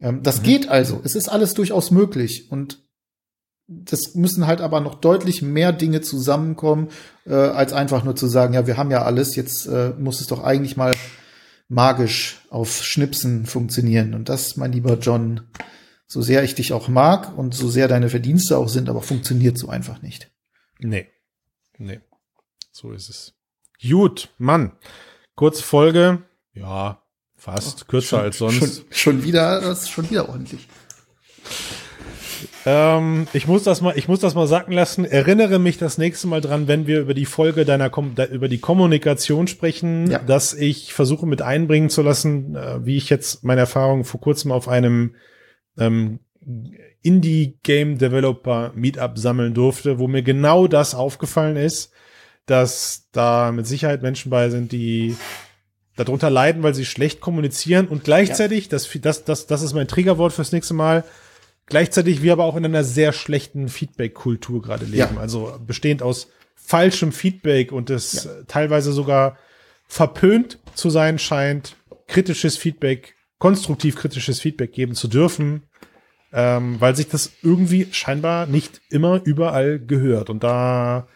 Ähm, 0.00 0.22
das 0.22 0.40
mhm. 0.40 0.44
geht 0.44 0.68
also. 0.68 1.00
Es 1.04 1.14
ist 1.14 1.28
alles 1.28 1.54
durchaus 1.54 1.92
möglich 1.92 2.50
und 2.50 2.82
das 3.66 4.14
müssen 4.14 4.46
halt 4.46 4.60
aber 4.60 4.80
noch 4.80 4.96
deutlich 4.96 5.42
mehr 5.42 5.72
Dinge 5.72 6.00
zusammenkommen, 6.00 6.88
äh, 7.24 7.34
als 7.34 7.72
einfach 7.72 8.04
nur 8.04 8.16
zu 8.16 8.26
sagen, 8.26 8.54
ja, 8.54 8.66
wir 8.66 8.76
haben 8.76 8.90
ja 8.90 9.02
alles, 9.02 9.36
jetzt 9.36 9.66
äh, 9.66 9.90
muss 9.98 10.20
es 10.20 10.26
doch 10.26 10.42
eigentlich 10.42 10.76
mal 10.76 10.92
magisch 11.68 12.44
auf 12.50 12.82
Schnipsen 12.82 13.46
funktionieren. 13.46 14.14
Und 14.14 14.28
das, 14.28 14.56
mein 14.56 14.72
lieber 14.72 14.98
John, 14.98 15.42
so 16.06 16.20
sehr 16.20 16.44
ich 16.44 16.54
dich 16.54 16.72
auch 16.72 16.88
mag 16.88 17.36
und 17.38 17.54
so 17.54 17.68
sehr 17.68 17.88
deine 17.88 18.10
Verdienste 18.10 18.58
auch 18.58 18.68
sind, 18.68 18.88
aber 18.88 19.00
funktioniert 19.00 19.56
so 19.56 19.68
einfach 19.68 20.02
nicht. 20.02 20.30
Nee. 20.78 21.08
Nee. 21.78 22.00
So 22.70 22.92
ist 22.92 23.08
es. 23.08 23.34
Gut, 23.82 24.30
Mann. 24.38 24.72
Kurze 25.34 25.62
Folge. 25.62 26.22
Ja, 26.52 27.02
fast. 27.36 27.88
Kürzer 27.88 28.16
schon, 28.16 28.20
als 28.20 28.38
sonst. 28.38 28.76
Schon, 28.76 28.84
schon 28.90 29.24
wieder, 29.24 29.60
das 29.60 29.82
ist 29.82 29.90
schon 29.90 30.08
wieder 30.10 30.28
ordentlich. 30.28 30.68
Ähm, 32.66 33.26
ich 33.32 33.46
muss 33.46 33.62
das 33.62 33.80
mal, 33.80 33.96
ich 33.96 34.08
muss 34.08 34.20
das 34.20 34.34
mal 34.34 34.46
sacken 34.46 34.72
lassen. 34.72 35.04
Erinnere 35.04 35.58
mich 35.58 35.76
das 35.76 35.98
nächste 35.98 36.26
Mal 36.26 36.40
dran, 36.40 36.68
wenn 36.68 36.86
wir 36.86 37.00
über 37.00 37.14
die 37.14 37.26
Folge 37.26 37.64
deiner, 37.64 37.90
Kom 37.90 38.14
über 38.32 38.48
die 38.48 38.58
Kommunikation 38.58 39.46
sprechen, 39.46 40.10
ja. 40.10 40.18
dass 40.18 40.54
ich 40.54 40.94
versuche 40.94 41.26
mit 41.26 41.42
einbringen 41.42 41.90
zu 41.90 42.02
lassen, 42.02 42.56
äh, 42.56 42.84
wie 42.86 42.96
ich 42.96 43.10
jetzt 43.10 43.44
meine 43.44 43.62
Erfahrung 43.62 44.04
vor 44.04 44.20
kurzem 44.20 44.52
auf 44.52 44.68
einem 44.68 45.14
ähm, 45.76 46.20
Indie 47.02 47.58
Game 47.62 47.98
Developer 47.98 48.72
Meetup 48.74 49.18
sammeln 49.18 49.54
durfte, 49.54 49.98
wo 49.98 50.08
mir 50.08 50.22
genau 50.22 50.66
das 50.66 50.94
aufgefallen 50.94 51.56
ist, 51.56 51.92
dass 52.46 53.08
da 53.12 53.52
mit 53.52 53.66
Sicherheit 53.66 54.02
Menschen 54.02 54.30
bei 54.30 54.50
sind, 54.50 54.72
die 54.72 55.16
darunter 55.96 56.30
leiden, 56.30 56.62
weil 56.62 56.74
sie 56.74 56.84
schlecht 56.84 57.20
kommunizieren 57.20 57.86
und 57.88 58.04
gleichzeitig, 58.04 58.64
ja. 58.64 58.70
das, 58.70 58.90
das, 59.00 59.24
das, 59.24 59.46
das 59.46 59.62
ist 59.62 59.74
mein 59.74 59.88
Triggerwort 59.88 60.32
fürs 60.32 60.52
nächste 60.52 60.74
Mal, 60.74 61.04
Gleichzeitig 61.66 62.22
wir 62.22 62.32
aber 62.32 62.44
auch 62.44 62.56
in 62.56 62.64
einer 62.64 62.84
sehr 62.84 63.12
schlechten 63.12 63.68
Feedback-Kultur 63.68 64.60
gerade 64.60 64.84
leben. 64.84 65.14
Ja. 65.14 65.20
Also 65.20 65.58
bestehend 65.66 66.02
aus 66.02 66.28
falschem 66.54 67.12
Feedback 67.12 67.72
und 67.72 67.90
es 67.90 68.24
ja. 68.24 68.30
teilweise 68.46 68.92
sogar 68.92 69.38
verpönt 69.86 70.58
zu 70.74 70.90
sein 70.90 71.18
scheint, 71.18 71.76
kritisches 72.06 72.56
Feedback, 72.56 73.14
konstruktiv 73.38 73.96
kritisches 73.96 74.40
Feedback 74.40 74.72
geben 74.72 74.94
zu 74.94 75.08
dürfen, 75.08 75.62
ähm, 76.32 76.80
weil 76.80 76.96
sich 76.96 77.08
das 77.08 77.32
irgendwie 77.42 77.88
scheinbar 77.92 78.46
nicht 78.46 78.82
immer 78.90 79.22
überall 79.24 79.78
gehört. 79.78 80.28
Und 80.28 80.44
da 80.44 81.06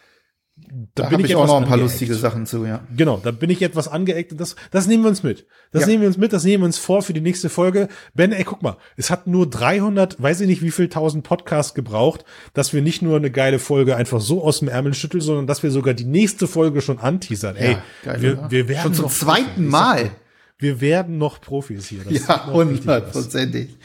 da, 0.95 1.03
da 1.03 1.09
bin 1.09 1.21
ich, 1.21 1.31
ich 1.31 1.35
auch 1.35 1.47
noch 1.47 1.57
ein 1.57 1.63
paar 1.63 1.73
angeeckt. 1.73 1.91
lustige 1.91 2.15
Sachen 2.15 2.45
zu, 2.45 2.65
ja. 2.65 2.81
Genau, 2.95 3.19
da 3.23 3.31
bin 3.31 3.49
ich 3.49 3.61
etwas 3.61 3.87
angeeckt 3.87 4.31
und 4.31 4.39
das, 4.39 4.55
das 4.71 4.87
nehmen 4.87 5.03
wir 5.03 5.09
uns 5.09 5.23
mit. 5.23 5.47
Das 5.71 5.81
ja. 5.81 5.87
nehmen 5.87 6.01
wir 6.01 6.07
uns 6.07 6.17
mit, 6.17 6.33
das 6.33 6.43
nehmen 6.43 6.63
wir 6.63 6.65
uns 6.65 6.77
vor 6.77 7.01
für 7.01 7.13
die 7.13 7.21
nächste 7.21 7.49
Folge. 7.49 7.87
Ben, 8.13 8.31
ey, 8.31 8.43
guck 8.43 8.61
mal, 8.61 8.77
es 8.95 9.09
hat 9.09 9.27
nur 9.27 9.49
300, 9.49 10.21
weiß 10.21 10.41
ich 10.41 10.47
nicht 10.47 10.61
wie 10.61 10.71
viel 10.71 10.89
tausend 10.89 11.23
Podcasts 11.23 11.73
gebraucht, 11.73 12.25
dass 12.53 12.73
wir 12.73 12.81
nicht 12.81 13.01
nur 13.01 13.17
eine 13.17 13.31
geile 13.31 13.59
Folge 13.59 13.95
einfach 13.95 14.21
so 14.21 14.43
aus 14.43 14.59
dem 14.59 14.67
Ärmel 14.67 14.93
schütteln, 14.93 15.21
sondern 15.21 15.47
dass 15.47 15.63
wir 15.63 15.71
sogar 15.71 15.93
die 15.93 16.05
nächste 16.05 16.47
Folge 16.47 16.81
schon 16.81 16.99
anteasern. 16.99 17.55
Ey, 17.55 17.71
ja, 17.71 17.83
geil, 18.03 18.21
wir, 18.21 18.51
wir 18.51 18.67
werden 18.67 18.83
schon 18.83 18.93
zum 18.93 19.09
zweiten 19.09 19.67
Mal. 19.67 20.11
Wir 20.57 20.81
werden 20.81 21.17
noch 21.17 21.39
Profis 21.39 21.87
hier. 21.87 22.03
Das 22.03 22.27
ja, 22.27 22.51
hundertprozentig. 22.51 23.77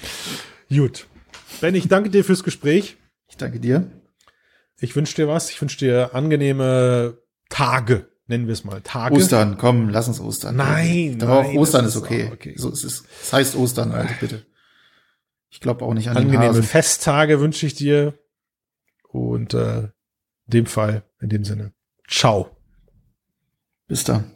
Gut. 0.69 1.07
Ben, 1.61 1.75
ich 1.75 1.89
danke 1.89 2.11
dir 2.11 2.25
fürs 2.25 2.43
Gespräch. 2.43 2.97
Ich 3.29 3.37
danke 3.37 3.61
dir. 3.61 3.91
Ich 4.85 4.95
wünsche 4.95 5.17
dir 5.17 5.29
was. 5.29 5.51
Ich 5.51 5.61
wünsche 5.61 5.79
dir 5.79 6.15
angenehme 6.15 7.19
Tage, 7.49 8.09
nennen 8.27 8.47
wir 8.47 8.53
es 8.53 8.65
mal. 8.65 8.81
Tage. 8.83 9.15
Ostern, 9.15 9.57
komm, 9.59 9.89
lass 9.89 10.09
uns 10.09 10.21
Ostern. 10.21 10.57
Nein, 10.57 11.19
Doch, 11.19 11.29
nein, 11.29 11.57
Ostern 11.57 11.85
ist, 11.87 11.97
okay. 11.97 12.31
okay. 12.33 12.55
So, 12.57 12.71
es 12.71 12.85
ist, 12.85 13.07
es 13.23 13.33
heißt 13.33 13.57
Ostern, 13.57 13.93
also 13.93 14.13
bitte. 14.21 14.45
Ich 15.51 15.61
glaube 15.61 15.85
auch 15.85 15.95
nicht 15.95 16.09
an 16.09 16.17
Angenehme 16.17 16.43
den 16.43 16.49
Hasen. 16.51 16.63
Festtage 16.65 17.41
wünsche 17.41 17.67
ich 17.67 17.75
dir. 17.75 18.19
Und 19.09 19.55
äh, 19.55 19.83
in 19.83 19.91
dem 20.49 20.67
Fall, 20.67 21.05
in 21.21 21.29
dem 21.29 21.45
Sinne. 21.45 21.73
Ciao. 22.09 22.57
Bis 23.87 24.05
dann. 24.05 24.34